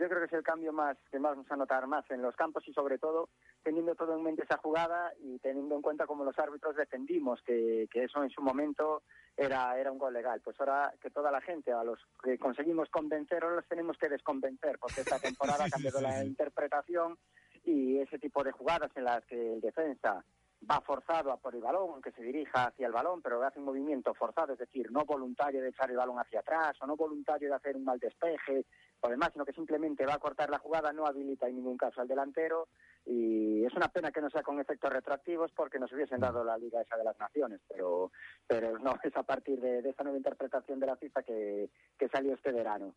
Yo 0.00 0.08
creo 0.08 0.20
que 0.20 0.28
es 0.28 0.32
el 0.32 0.42
cambio 0.42 0.72
más 0.72 0.96
que 1.10 1.18
más 1.18 1.32
vamos 1.32 1.50
a 1.50 1.56
notar 1.56 1.86
más 1.86 2.10
en 2.10 2.22
los 2.22 2.34
campos 2.34 2.66
y 2.66 2.72
sobre 2.72 2.96
todo 2.96 3.28
teniendo 3.62 3.94
todo 3.94 4.16
en 4.16 4.22
mente 4.22 4.44
esa 4.44 4.56
jugada 4.56 5.12
y 5.20 5.38
teniendo 5.40 5.74
en 5.74 5.82
cuenta 5.82 6.06
cómo 6.06 6.24
los 6.24 6.38
árbitros 6.38 6.74
defendimos 6.74 7.42
que, 7.42 7.86
que 7.92 8.04
eso 8.04 8.22
en 8.24 8.30
su 8.30 8.40
momento 8.40 9.02
era, 9.36 9.78
era 9.78 9.92
un 9.92 9.98
gol 9.98 10.14
legal. 10.14 10.40
Pues 10.42 10.58
ahora 10.58 10.94
que 11.02 11.10
toda 11.10 11.30
la 11.30 11.42
gente, 11.42 11.70
a 11.70 11.84
los 11.84 11.98
que 12.22 12.38
conseguimos 12.38 12.88
convencer, 12.88 13.44
ahora 13.44 13.56
los 13.56 13.68
tenemos 13.68 13.98
que 13.98 14.08
desconvencer, 14.08 14.78
porque 14.78 15.02
esta 15.02 15.18
temporada 15.20 15.66
ha 15.66 15.70
cambiado 15.70 16.00
la 16.00 16.24
interpretación 16.24 17.18
y 17.64 17.98
ese 17.98 18.18
tipo 18.18 18.42
de 18.42 18.52
jugadas 18.52 18.90
en 18.94 19.04
las 19.04 19.22
que 19.26 19.52
el 19.52 19.60
defensa 19.60 20.24
va 20.68 20.80
forzado 20.80 21.32
a 21.32 21.36
por 21.36 21.54
el 21.54 21.60
balón, 21.60 21.90
aunque 21.92 22.12
se 22.12 22.22
dirija 22.22 22.68
hacia 22.68 22.86
el 22.86 22.92
balón, 22.92 23.22
pero 23.22 23.42
hace 23.42 23.58
un 23.58 23.64
movimiento 23.64 24.14
forzado, 24.14 24.52
es 24.52 24.58
decir, 24.58 24.90
no 24.90 25.04
voluntario 25.04 25.62
de 25.62 25.68
echar 25.68 25.90
el 25.90 25.96
balón 25.96 26.18
hacia 26.18 26.40
atrás 26.40 26.76
o 26.80 26.86
no 26.86 26.96
voluntario 26.96 27.48
de 27.48 27.54
hacer 27.54 27.76
un 27.76 27.84
mal 27.84 27.98
despeje 27.98 28.66
o 29.00 29.08
demás, 29.08 29.30
sino 29.32 29.44
que 29.44 29.52
simplemente 29.52 30.06
va 30.06 30.14
a 30.14 30.18
cortar 30.18 30.50
la 30.50 30.58
jugada, 30.58 30.92
no 30.92 31.06
habilita 31.06 31.48
en 31.48 31.56
ningún 31.56 31.76
caso 31.76 32.00
al 32.00 32.08
delantero 32.08 32.68
y 33.06 33.64
es 33.64 33.74
una 33.74 33.88
pena 33.88 34.12
que 34.12 34.20
no 34.20 34.30
sea 34.30 34.42
con 34.42 34.60
efectos 34.60 34.92
retroactivos 34.92 35.50
porque 35.52 35.78
nos 35.78 35.92
hubiesen 35.92 36.20
dado 36.20 36.44
la 36.44 36.58
Liga 36.58 36.82
esa 36.82 36.96
de 36.96 37.04
las 37.04 37.18
Naciones, 37.18 37.60
pero 37.68 38.12
pero 38.46 38.78
no 38.78 38.94
es 39.02 39.16
a 39.16 39.22
partir 39.22 39.60
de, 39.60 39.82
de 39.82 39.90
esa 39.90 40.02
nueva 40.02 40.18
interpretación 40.18 40.80
de 40.80 40.86
la 40.86 40.96
FIFA 40.96 41.22
que, 41.22 41.70
que 41.98 42.08
salió 42.08 42.34
este 42.34 42.52
verano. 42.52 42.94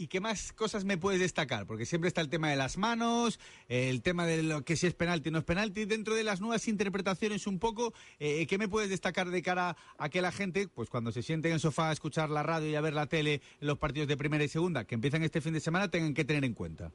¿Y 0.00 0.06
qué 0.06 0.20
más 0.20 0.52
cosas 0.52 0.84
me 0.84 0.96
puedes 0.96 1.20
destacar? 1.20 1.66
Porque 1.66 1.84
siempre 1.84 2.06
está 2.06 2.20
el 2.20 2.30
tema 2.30 2.48
de 2.48 2.54
las 2.54 2.78
manos, 2.78 3.40
el 3.68 4.00
tema 4.00 4.26
de 4.26 4.44
lo 4.44 4.62
que 4.62 4.76
si 4.76 4.86
es 4.86 4.94
penalti 4.94 5.28
o 5.28 5.32
no 5.32 5.38
es 5.38 5.44
penalti. 5.44 5.86
Dentro 5.86 6.14
de 6.14 6.22
las 6.22 6.40
nuevas 6.40 6.68
interpretaciones 6.68 7.48
un 7.48 7.58
poco, 7.58 7.92
eh, 8.20 8.46
¿qué 8.46 8.58
me 8.58 8.68
puedes 8.68 8.90
destacar 8.90 9.26
de 9.26 9.42
cara 9.42 9.76
a 9.98 10.08
que 10.08 10.22
la 10.22 10.30
gente, 10.30 10.68
pues 10.68 10.88
cuando 10.88 11.10
se 11.10 11.24
siente 11.24 11.48
en 11.48 11.54
el 11.54 11.60
sofá 11.60 11.88
a 11.88 11.92
escuchar 11.92 12.30
la 12.30 12.44
radio 12.44 12.70
y 12.70 12.76
a 12.76 12.80
ver 12.80 12.94
la 12.94 13.06
tele 13.06 13.42
los 13.58 13.78
partidos 13.78 14.06
de 14.06 14.16
primera 14.16 14.44
y 14.44 14.48
segunda, 14.48 14.84
que 14.84 14.94
empiezan 14.94 15.24
este 15.24 15.40
fin 15.40 15.52
de 15.52 15.58
semana, 15.58 15.90
tengan 15.90 16.14
que 16.14 16.24
tener 16.24 16.44
en 16.44 16.54
cuenta? 16.54 16.92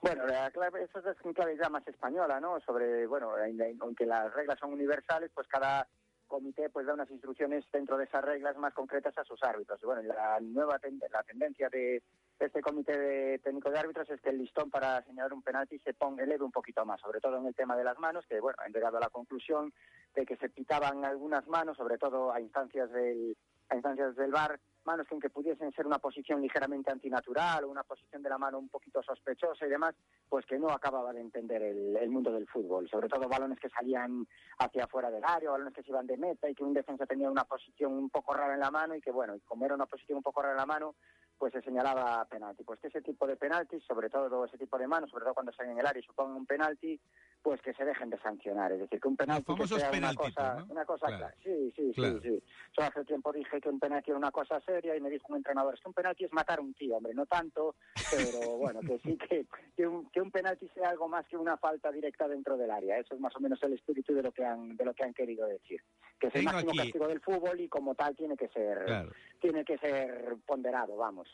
Bueno, 0.00 0.26
la 0.26 0.50
clave, 0.50 0.82
eso 0.82 1.00
es 1.00 1.16
una 1.24 1.34
clave 1.34 1.58
ya 1.62 1.68
más 1.68 1.86
española, 1.86 2.40
¿no? 2.40 2.58
Sobre, 2.60 3.06
bueno, 3.06 3.32
aunque 3.80 4.06
las 4.06 4.32
reglas 4.32 4.58
son 4.58 4.72
universales, 4.72 5.30
pues 5.34 5.46
cada 5.46 5.86
comité 6.26 6.70
pues 6.70 6.86
da 6.86 6.94
unas 6.94 7.10
instrucciones 7.10 7.64
dentro 7.72 7.96
de 7.96 8.04
esas 8.04 8.24
reglas 8.24 8.56
más 8.56 8.74
concretas 8.74 9.16
a 9.18 9.24
sus 9.24 9.42
árbitros. 9.42 9.80
Y 9.82 9.86
bueno, 9.86 10.02
la 10.02 10.38
nueva 10.40 10.80
la 11.10 11.22
tendencia 11.22 11.68
de 11.68 12.02
este 12.38 12.60
comité 12.60 12.98
de 12.98 13.38
técnico 13.38 13.70
de 13.70 13.78
árbitros 13.78 14.10
es 14.10 14.20
que 14.20 14.30
el 14.30 14.38
listón 14.38 14.70
para 14.70 15.02
señalar 15.02 15.32
un 15.32 15.42
penalti 15.42 15.78
se 15.78 15.94
ponga 15.94 16.24
eleve 16.24 16.44
un 16.44 16.50
poquito 16.50 16.84
más, 16.84 17.00
sobre 17.00 17.20
todo 17.20 17.38
en 17.38 17.46
el 17.46 17.54
tema 17.54 17.76
de 17.76 17.84
las 17.84 17.98
manos, 17.98 18.26
que 18.26 18.40
bueno, 18.40 18.58
han 18.64 18.72
llegado 18.72 18.96
a 18.96 19.00
la 19.00 19.08
conclusión 19.08 19.72
de 20.14 20.26
que 20.26 20.36
se 20.36 20.48
pitaban 20.48 21.04
algunas 21.04 21.46
manos, 21.46 21.76
sobre 21.76 21.98
todo 21.98 22.32
a 22.32 22.40
instancias 22.40 22.90
del 22.90 23.36
a 23.70 23.76
instancias 23.76 24.14
del 24.16 24.30
VAR, 24.30 24.60
manos 24.84 25.06
que 25.06 25.14
aunque 25.14 25.30
pudiesen 25.30 25.72
ser 25.72 25.86
una 25.86 25.98
posición 25.98 26.40
ligeramente 26.40 26.90
antinatural 26.90 27.64
o 27.64 27.68
una 27.68 27.82
posición 27.82 28.22
de 28.22 28.28
la 28.28 28.38
mano 28.38 28.58
un 28.58 28.68
poquito 28.68 29.02
sospechosa 29.02 29.66
y 29.66 29.70
demás, 29.70 29.94
pues 30.28 30.44
que 30.46 30.58
no 30.58 30.70
acababa 30.70 31.12
de 31.12 31.20
entender 31.20 31.62
el, 31.62 31.96
el, 31.96 32.10
mundo 32.10 32.32
del 32.32 32.46
fútbol. 32.46 32.88
Sobre 32.88 33.08
todo 33.08 33.28
balones 33.28 33.58
que 33.58 33.68
salían 33.68 34.26
hacia 34.58 34.84
afuera 34.84 35.10
del 35.10 35.24
área, 35.24 35.50
balones 35.50 35.74
que 35.74 35.82
se 35.82 35.90
iban 35.90 36.06
de 36.06 36.16
meta 36.16 36.48
y 36.48 36.54
que 36.54 36.64
un 36.64 36.74
defensa 36.74 37.06
tenía 37.06 37.30
una 37.30 37.44
posición 37.44 37.92
un 37.92 38.10
poco 38.10 38.34
rara 38.34 38.54
en 38.54 38.60
la 38.60 38.70
mano 38.70 38.94
y 38.94 39.00
que, 39.00 39.10
bueno, 39.10 39.34
y 39.34 39.40
como 39.40 39.64
era 39.64 39.74
una 39.74 39.86
posición 39.86 40.18
un 40.18 40.22
poco 40.22 40.42
rara 40.42 40.54
en 40.54 40.58
la 40.58 40.66
mano, 40.66 40.94
pues 41.38 41.52
se 41.52 41.62
señalaba 41.62 42.24
penalti. 42.26 42.64
Pues 42.64 42.80
que 42.80 42.88
ese 42.88 43.02
tipo 43.02 43.26
de 43.26 43.36
penaltis, 43.36 43.82
sobre 43.84 44.08
todo 44.08 44.44
ese 44.44 44.58
tipo 44.58 44.78
de 44.78 44.86
manos, 44.86 45.10
sobre 45.10 45.24
todo 45.24 45.34
cuando 45.34 45.50
están 45.50 45.70
en 45.70 45.78
el 45.78 45.86
área 45.86 46.00
y 46.00 46.06
supongan 46.06 46.36
un 46.36 46.46
penalti, 46.46 47.00
pues 47.44 47.60
que 47.60 47.74
se 47.74 47.84
dejen 47.84 48.08
de 48.08 48.18
sancionar. 48.20 48.72
Es 48.72 48.80
decir, 48.80 48.98
que 48.98 49.06
un 49.06 49.16
penalti 49.18 49.54
que 49.54 49.66
sea 49.66 49.90
una 49.92 50.14
cosa, 50.14 50.54
¿no? 50.54 50.66
una 50.72 50.86
cosa 50.86 51.06
Claro. 51.08 51.18
clara. 51.26 51.34
Sí, 51.44 51.72
sí, 51.76 51.92
Claro. 51.94 52.18
sí, 52.22 52.28
sí. 52.30 52.42
Yo 52.78 52.84
hace 52.84 53.04
tiempo 53.04 53.32
dije 53.34 53.60
que 53.60 53.68
un 53.68 53.78
penalti 53.78 54.10
era 54.10 54.18
una 54.18 54.30
cosa 54.30 54.58
seria 54.62 54.96
y 54.96 55.00
me 55.02 55.10
dijo 55.10 55.26
un 55.28 55.36
entrenador, 55.36 55.74
es 55.74 55.80
que 55.82 55.88
un 55.88 55.92
penalti 55.94 56.24
es 56.24 56.32
matar 56.32 56.58
a 56.58 56.62
un 56.62 56.72
tío, 56.72 56.96
hombre, 56.96 57.12
no 57.12 57.26
tanto, 57.26 57.76
pero 58.10 58.56
bueno, 58.56 58.80
que 58.80 58.98
sí 59.00 59.18
que, 59.18 59.44
que, 59.76 59.86
un, 59.86 60.08
que 60.10 60.22
un 60.22 60.30
penalti 60.30 60.66
sea 60.68 60.88
algo 60.88 61.06
más 61.06 61.26
que 61.28 61.36
una 61.36 61.58
falta 61.58 61.92
directa 61.92 62.26
dentro 62.26 62.56
del 62.56 62.70
área. 62.70 62.98
Eso 62.98 63.14
es 63.14 63.20
más 63.20 63.36
o 63.36 63.40
menos 63.40 63.62
el 63.62 63.74
espíritu 63.74 64.14
de 64.14 64.22
lo 64.22 64.32
que 64.32 64.42
han, 64.42 64.74
de 64.78 64.84
lo 64.86 64.94
que 64.94 65.04
han 65.04 65.12
querido 65.12 65.46
decir. 65.46 65.82
Que 66.18 66.28
es 66.28 66.34
el 66.36 66.44
máximo 66.44 66.70
aquí- 66.70 66.78
castigo 66.78 67.08
del 67.08 67.20
fútbol 67.20 67.60
y 67.60 67.68
como 67.68 67.94
tal 67.94 68.16
tiene 68.16 68.38
que 68.38 68.48
ser, 68.48 68.86
Claro. 68.86 69.12
tiene 69.38 69.66
que 69.66 69.76
ser 69.76 70.34
ponderado, 70.46 70.96
vamos. 70.96 71.28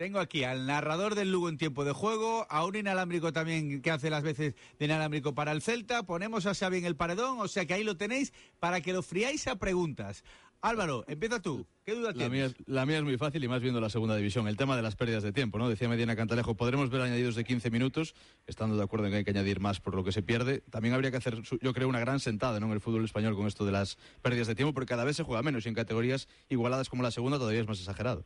Tengo 0.00 0.18
aquí 0.18 0.44
al 0.44 0.64
narrador 0.66 1.14
del 1.14 1.30
Lugo 1.30 1.50
en 1.50 1.58
tiempo 1.58 1.84
de 1.84 1.92
juego, 1.92 2.46
a 2.48 2.64
un 2.64 2.74
inalámbrico 2.74 3.34
también 3.34 3.82
que 3.82 3.90
hace 3.90 4.08
las 4.08 4.22
veces 4.22 4.54
de 4.78 4.84
inalámbrico 4.86 5.34
para 5.34 5.52
el 5.52 5.60
Celta. 5.60 6.04
Ponemos 6.04 6.46
a 6.46 6.54
Xavi 6.54 6.78
en 6.78 6.86
el 6.86 6.96
paredón, 6.96 7.38
o 7.38 7.48
sea 7.48 7.66
que 7.66 7.74
ahí 7.74 7.84
lo 7.84 7.98
tenéis 7.98 8.32
para 8.60 8.80
que 8.80 8.94
lo 8.94 9.02
friáis 9.02 9.46
a 9.46 9.56
preguntas. 9.56 10.24
Álvaro, 10.62 11.04
empieza 11.06 11.42
tú. 11.42 11.66
¿Qué 11.84 11.92
duda 11.94 12.08
La 12.08 12.14
tienes? 12.14 12.30
mía, 12.32 12.46
es- 12.46 12.54
la 12.66 12.86
mía 12.86 12.96
es 12.96 13.04
muy 13.04 13.18
fácil 13.18 13.44
y 13.44 13.48
más 13.48 13.60
viendo 13.60 13.78
la 13.78 13.90
segunda 13.90 14.16
división. 14.16 14.48
El 14.48 14.56
tema 14.56 14.74
de 14.74 14.80
las 14.80 14.96
pérdidas 14.96 15.22
de 15.22 15.32
tiempo, 15.32 15.58
¿no? 15.58 15.68
Decía 15.68 15.86
Medina 15.86 16.16
Cantalejo, 16.16 16.54
podremos 16.54 16.88
ver 16.88 17.02
añadidos 17.02 17.34
de 17.34 17.44
15 17.44 17.70
minutos, 17.70 18.14
estando 18.46 18.78
de 18.78 18.82
acuerdo 18.84 19.04
en 19.04 19.12
que 19.12 19.16
hay 19.18 19.24
que 19.24 19.32
añadir 19.32 19.60
más 19.60 19.80
por 19.80 19.94
lo 19.94 20.02
que 20.02 20.12
se 20.12 20.22
pierde. 20.22 20.62
También 20.70 20.94
habría 20.94 21.10
que 21.10 21.18
hacer, 21.18 21.42
yo 21.60 21.74
creo, 21.74 21.88
una 21.90 22.00
gran 22.00 22.20
sentada 22.20 22.58
¿no? 22.58 22.64
en 22.68 22.72
el 22.72 22.80
fútbol 22.80 23.04
español 23.04 23.36
con 23.36 23.46
esto 23.46 23.66
de 23.66 23.72
las 23.72 23.98
pérdidas 24.22 24.46
de 24.46 24.54
tiempo, 24.54 24.72
porque 24.72 24.88
cada 24.88 25.04
vez 25.04 25.16
se 25.16 25.24
juega 25.24 25.42
menos 25.42 25.66
y 25.66 25.68
en 25.68 25.74
categorías 25.74 26.26
igualadas 26.48 26.88
como 26.88 27.02
la 27.02 27.10
segunda 27.10 27.36
todavía 27.36 27.60
es 27.60 27.68
más 27.68 27.78
exagerado. 27.80 28.24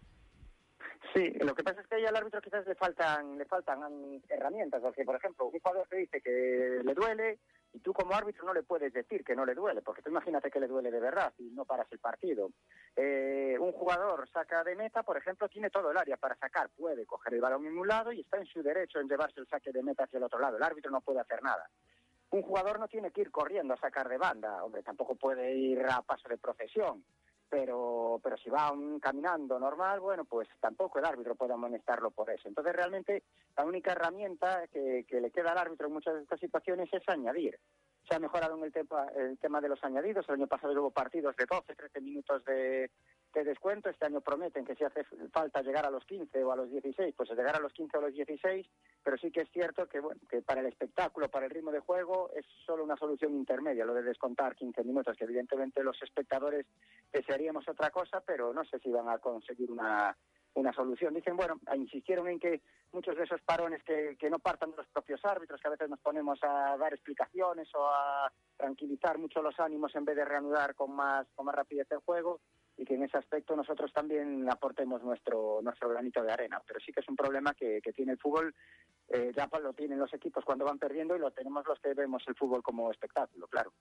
Sí, 1.15 1.31
lo 1.39 1.55
que 1.55 1.63
pasa 1.63 1.81
es 1.81 1.87
que 1.87 1.95
ahí 1.95 2.05
al 2.05 2.17
árbitro 2.17 2.41
quizás 2.41 2.67
le 2.67 2.75
faltan 2.75 3.39
le 3.39 3.45
faltan 3.45 4.21
herramientas, 4.29 4.83
porque 4.83 5.05
por 5.05 5.15
ejemplo, 5.15 5.47
un 5.47 5.53
jugador 5.53 5.87
te 5.89 5.99
dice 5.99 6.21
que 6.21 6.81
le 6.83 6.93
duele 6.93 7.39
y 7.73 7.79
tú 7.79 7.93
como 7.93 8.15
árbitro 8.15 8.45
no 8.45 8.53
le 8.53 8.65
puedes 8.65 8.93
decir 8.93 9.25
que 9.25 9.37
no 9.37 9.47
le 9.47 9.55
duele, 9.55 9.81
porque 9.81 10.03
tú 10.03 10.11
imagínate 10.11 10.51
que 10.51 10.59
le 10.59 10.67
duele 10.67 10.91
de 10.91 10.99
verdad 10.99 11.33
y 11.39 11.51
no 11.51 11.67
paras 11.67 11.87
el 11.93 12.01
partido. 12.01 12.51
Eh, 12.97 13.57
un 13.61 13.71
jugador 13.71 14.29
saca 14.29 14.65
de 14.65 14.75
meta, 14.75 15.05
por 15.05 15.17
ejemplo, 15.17 15.49
tiene 15.49 15.71
todo 15.71 15.93
el 15.93 15.97
área 15.97 16.17
para 16.17 16.35
sacar, 16.35 16.69
puede 16.71 17.07
coger 17.07 17.35
el 17.35 17.41
balón 17.41 17.65
en 17.65 17.79
un 17.79 17.87
lado 17.87 18.11
y 18.11 18.23
está 18.23 18.39
en 18.39 18.47
su 18.47 18.61
derecho 18.65 18.99
en 18.99 19.09
llevarse 19.09 19.39
el 19.39 19.47
saque 19.47 19.71
de 19.71 19.85
meta 19.85 20.05
hacia 20.05 20.17
el 20.17 20.25
otro 20.25 20.41
lado. 20.41 20.57
El 20.57 20.65
árbitro 20.65 20.91
no 20.91 21.01
puede 21.01 21.21
hacer 21.21 21.45
nada. 21.45 21.71
Un 22.31 22.43
jugador 22.43 22.81
no 22.81 22.89
tiene 22.89 23.13
que 23.13 23.21
ir 23.21 23.31
corriendo 23.31 23.75
a 23.75 23.77
sacar 23.77 24.09
de 24.09 24.19
banda, 24.19 24.65
hombre, 24.65 24.83
tampoco 24.83 25.15
puede 25.15 25.55
ir 25.55 25.81
a 25.89 26.03
paso 26.03 26.29
de 26.29 26.39
procesión 26.39 27.05
pero 27.49 28.21
pero 28.23 28.37
si 28.37 28.51
va 28.51 28.73
un- 28.73 28.99
caminando 29.01 29.59
normal, 29.59 30.01
bueno, 30.01 30.25
pues 30.25 30.49
tampoco 30.61 30.99
el 30.99 31.05
árbitro 31.05 31.35
puede 31.35 31.53
amonestarlo 31.55 32.11
por 32.11 32.31
eso. 32.31 32.49
Entonces, 32.49 32.73
realmente, 32.75 33.23
la 33.57 33.65
única 33.65 33.93
herramienta 33.93 34.67
que, 34.69 35.05
que 35.09 35.21
le 35.21 35.31
queda 35.31 35.53
al 35.53 35.59
árbitro 35.59 35.87
en 35.89 35.93
muchas 35.95 36.15
de 36.15 36.23
estas 36.23 36.41
situaciones 36.41 36.89
es 36.93 37.03
añadir. 37.09 37.59
Se 38.09 38.15
ha 38.15 38.19
mejorado 38.19 38.57
en 38.57 38.65
el 38.65 38.73
tema, 38.73 39.07
el 39.17 39.39
tema 39.39 39.61
de 39.61 39.69
los 39.69 39.83
añadidos. 39.83 40.29
El 40.29 40.35
año 40.37 40.47
pasado 40.47 40.73
hubo 40.81 40.91
partidos 40.91 41.35
de 41.37 41.47
12, 41.47 41.75
13 41.75 42.01
minutos 42.01 42.45
de, 42.45 42.91
de 43.35 43.45
descuento. 43.45 43.89
Este 43.89 44.07
año 44.07 44.21
prometen 44.21 44.65
que 44.65 44.75
si 44.75 44.85
hace 44.85 45.05
falta 45.33 45.63
llegar 45.63 45.87
a 45.87 45.91
los 45.91 46.05
15 46.05 46.45
o 46.45 46.53
a 46.53 46.57
los 46.57 46.71
16, 46.71 47.15
pues 47.17 47.31
llegar 47.31 47.57
a 47.57 47.61
los 47.61 47.73
15 47.73 47.97
o 47.97 48.01
a 48.01 48.03
los 48.05 48.15
16. 48.15 48.67
Pero 49.03 49.17
sí 49.19 49.31
que 49.31 49.43
es 49.43 49.51
cierto 49.51 49.87
que, 49.89 50.01
bueno, 50.01 50.21
que 50.29 50.43
para 50.43 50.61
el 50.61 50.67
espectáculo, 50.67 51.29
para 51.29 51.47
el 51.47 51.51
ritmo 51.51 51.73
de 51.73 51.81
juego, 51.81 52.31
es 52.35 52.45
solo 52.67 52.85
una 52.85 52.97
solución 52.97 53.35
intermedia, 53.35 53.85
lo 53.85 53.95
de 53.95 54.03
descontar 54.03 54.55
15 54.55 54.85
minutos, 54.85 55.17
que 55.17 55.25
evidentemente 55.25 55.83
los 55.83 56.01
espectadores 56.03 56.67
desearíamos 57.13 57.69
otra 57.69 57.91
cosa, 57.91 58.21
pero 58.21 58.53
no 58.53 58.65
sé 58.65 58.79
si 58.79 58.91
van 58.91 59.09
a 59.09 59.19
conseguir 59.19 59.71
una, 59.71 60.17
una 60.55 60.73
solución. 60.73 61.15
Dicen, 61.15 61.37
bueno, 61.37 61.61
insistieron 61.75 62.29
en 62.29 62.39
que 62.39 62.63
muchos 62.93 63.17
de 63.17 63.25
esos 63.25 63.41
parones 63.43 63.83
que, 63.83 64.17
que 64.19 64.31
no 64.31 64.39
partan 64.39 64.71
de 64.71 64.77
los 64.79 64.87
propios 64.89 65.25
árbitros, 65.25 65.61
que 65.61 65.69
a 65.69 65.73
veces 65.73 65.89
nos 65.89 66.01
ponemos 66.01 66.39
a 66.43 66.77
dar 66.77 66.93
explicaciones 66.93 67.69
o 67.75 67.87
a 67.87 68.33
tranquilizar 68.57 69.19
mucho 69.19 69.43
los 69.43 69.59
ánimos 69.59 69.95
en 69.97 70.05
vez 70.05 70.17
de 70.17 70.25
reanudar 70.25 70.75
con 70.75 70.93
más, 70.93 71.27
con 71.35 71.47
más 71.47 71.55
rapidez 71.55 71.87
el 71.91 71.99
juego 71.99 72.41
y 72.77 72.85
que 72.85 72.95
en 72.95 73.05
ese 73.05 73.19
aspecto 73.19 73.55
nosotros 73.55 73.93
también 73.93 74.49
aportemos 74.51 75.03
nuestro 75.03 75.61
nuestro 75.63 75.89
granito 75.89 76.23
de 76.23 76.33
arena. 76.33 76.61
Pero 76.67 76.81
sí 76.81 76.93
que 76.93 77.01
es 77.01 77.09
un 77.09 77.17
problema 77.17 77.55
que, 77.55 77.81
que 77.81 77.93
tiene 77.93 78.13
el 78.13 78.19
fútbol, 78.19 78.55
eh, 79.09 79.33
ya 79.35 79.49
lo 79.61 79.73
tienen 79.73 79.99
los 79.99 80.13
equipos 80.13 80.45
cuando 80.45 80.65
van 80.65 80.79
perdiendo 80.79 81.15
y 81.15 81.21
lo 81.21 81.31
tenemos 81.31 81.67
los 81.67 81.79
que 81.81 81.95
vemos 81.95 82.23
el 82.27 82.35
fútbol 82.35 82.63
como 82.63 82.91
espectáculo, 82.91 83.47
claro. 83.49 83.73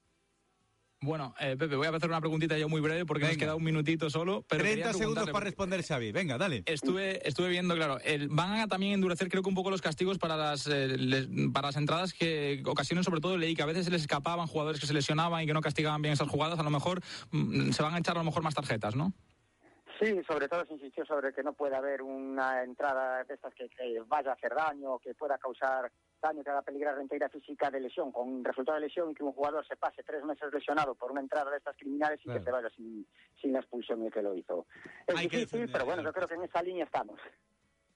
Bueno, 1.04 1.36
eh, 1.40 1.58
Pepe, 1.60 1.76
voy 1.76 1.86
a 1.86 1.90
hacer 1.90 2.10
una 2.10 2.22
preguntita 2.22 2.58
yo 2.58 2.70
muy 2.70 2.80
breve 2.80 3.06
porque 3.06 3.24
nos 3.24 3.32
Venga. 3.32 3.40
queda 3.46 3.56
un 3.56 3.64
minutito 3.64 4.10
solo. 4.10 4.46
Pero 4.48 4.64
30 4.64 4.84
quería 4.86 4.94
segundos 4.98 5.30
para 5.30 5.44
responder, 5.44 5.84
Xavi. 5.84 6.14
Venga, 6.14 6.38
dale. 6.38 6.64
Estuve, 6.66 7.28
estuve 7.28 7.50
viendo, 7.50 7.76
claro, 7.76 8.00
el, 8.06 8.30
van 8.30 8.54
a 8.62 8.68
también 8.68 8.94
endurecer 8.94 9.28
creo 9.30 9.44
que 9.44 9.50
un 9.50 9.56
poco 9.56 9.70
los 9.70 9.82
castigos 9.82 10.18
para 10.18 10.38
las, 10.38 10.66
eh, 10.68 10.98
les- 10.98 11.28
para 11.52 11.68
las 11.68 11.76
entradas 11.76 12.14
que 12.14 12.64
ocasionan 12.66 13.04
sobre 13.04 13.20
todo 13.20 13.38
leí 13.38 13.54
que 13.54 13.64
a 13.64 13.66
veces 13.66 13.84
se 13.86 13.92
les 13.92 14.02
escapaban 14.02 14.48
jugadores 14.48 14.80
que 14.80 14.88
se 14.88 14.94
lesionaban 14.94 15.44
y 15.44 15.46
que 15.46 15.54
no 15.54 15.60
castigaban 15.62 16.02
bien 16.02 16.14
esas 16.14 16.30
jugadas, 16.30 16.58
a 16.58 16.64
lo 16.64 16.70
mejor 16.70 17.02
mm, 17.32 17.72
se 17.72 17.84
van 17.84 17.96
a 17.96 17.98
echar 17.98 18.16
a 18.16 18.20
lo 18.20 18.26
mejor 18.26 18.42
más 18.44 18.54
tarjetas, 18.56 18.96
¿no? 18.96 19.12
Sí, 20.00 20.08
sobre 20.28 20.48
todo 20.48 20.66
se 20.66 20.74
insistió 20.74 21.06
sobre 21.06 21.34
que 21.34 21.44
no 21.44 21.54
puede 21.54 21.76
haber 21.76 22.02
una 22.02 22.64
entrada 22.64 23.24
de 23.26 23.34
estas 23.34 23.54
que, 23.54 23.68
que 23.70 24.00
vaya 24.08 24.32
a 24.32 24.34
hacer 24.34 24.54
daño, 24.56 25.00
que 25.00 25.14
pueda 25.14 25.38
causar 25.38 25.92
daño, 26.24 26.44
que 26.44 26.50
haga 26.50 26.62
peligrar 26.62 26.96
la 26.96 27.04
integridad 27.04 27.30
física 27.32 27.70
de 27.70 27.82
lesión, 27.82 28.12
con 28.12 28.44
resultado 28.44 28.80
de 28.80 28.88
lesión 28.88 29.12
y 29.12 29.14
que 29.14 29.24
un 29.24 29.34
jugador 29.34 29.66
se 29.68 29.76
pase 29.76 30.02
tres 30.04 30.24
meses 30.24 30.52
lesionado 30.52 30.96
por 30.96 31.12
una 31.12 31.22
entrada 31.22 31.52
de 31.52 31.58
estas 31.58 31.76
criminales 31.78 32.20
y 32.22 32.24
Claro. 32.24 32.40
que 32.40 32.46
se 32.46 32.52
vaya 32.52 32.70
sin, 32.76 33.06
sin 33.42 33.54
la 33.54 33.60
expulsión 33.60 34.06
y 34.06 34.10
que 34.10 34.22
lo 34.22 34.34
hizo. 34.36 34.66
Es 35.06 35.16
Hay 35.16 35.28
difícil, 35.28 35.70
pero 35.72 35.86
bueno, 35.86 36.02
yo 36.02 36.14
creo 36.14 36.28
que 36.28 36.36
en 36.36 36.44
esa 36.44 36.64
línea 36.64 36.86
estamos. 36.86 37.20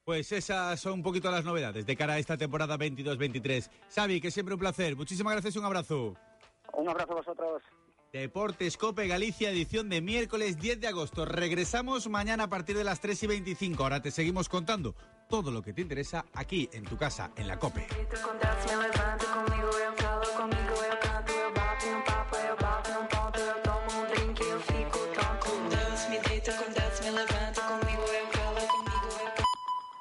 Pues 0.04 0.30
esas 0.32 0.78
son 0.80 0.94
un 0.94 1.02
poquito 1.02 1.30
las 1.30 1.44
novedades 1.44 1.84
de 1.84 1.96
cara 1.96 2.14
a 2.14 2.18
esta 2.18 2.36
temporada 2.36 2.76
22-23. 2.78 3.70
Xavi, 3.94 4.20
que 4.20 4.30
siempre 4.30 4.54
un 4.54 4.60
placer. 4.60 4.96
Muchísimas 4.96 5.32
gracias 5.34 5.56
y 5.56 5.58
un 5.58 5.64
abrazo. 5.66 6.14
Un 6.74 6.88
abrazo 6.88 7.12
a 7.12 7.16
vosotros. 7.16 7.62
Deportes 8.12 8.78
Cope 8.78 9.06
Galicia, 9.06 9.50
edición 9.50 9.90
de 9.90 10.00
miércoles 10.00 10.56
10 10.58 10.80
de 10.80 10.88
agosto. 10.88 11.26
Regresamos 11.26 12.08
mañana 12.08 12.44
a 12.44 12.48
partir 12.48 12.74
de 12.74 12.84
las 12.84 13.00
3 13.00 13.24
y 13.24 13.26
25. 13.26 13.82
Ahora 13.82 14.00
te 14.00 14.10
seguimos 14.10 14.48
contando 14.48 14.94
todo 15.28 15.50
lo 15.50 15.60
que 15.60 15.74
te 15.74 15.82
interesa 15.82 16.24
aquí 16.32 16.70
en 16.72 16.84
tu 16.84 16.96
casa, 16.96 17.30
en 17.36 17.46
la 17.46 17.58
Cope. 17.58 17.86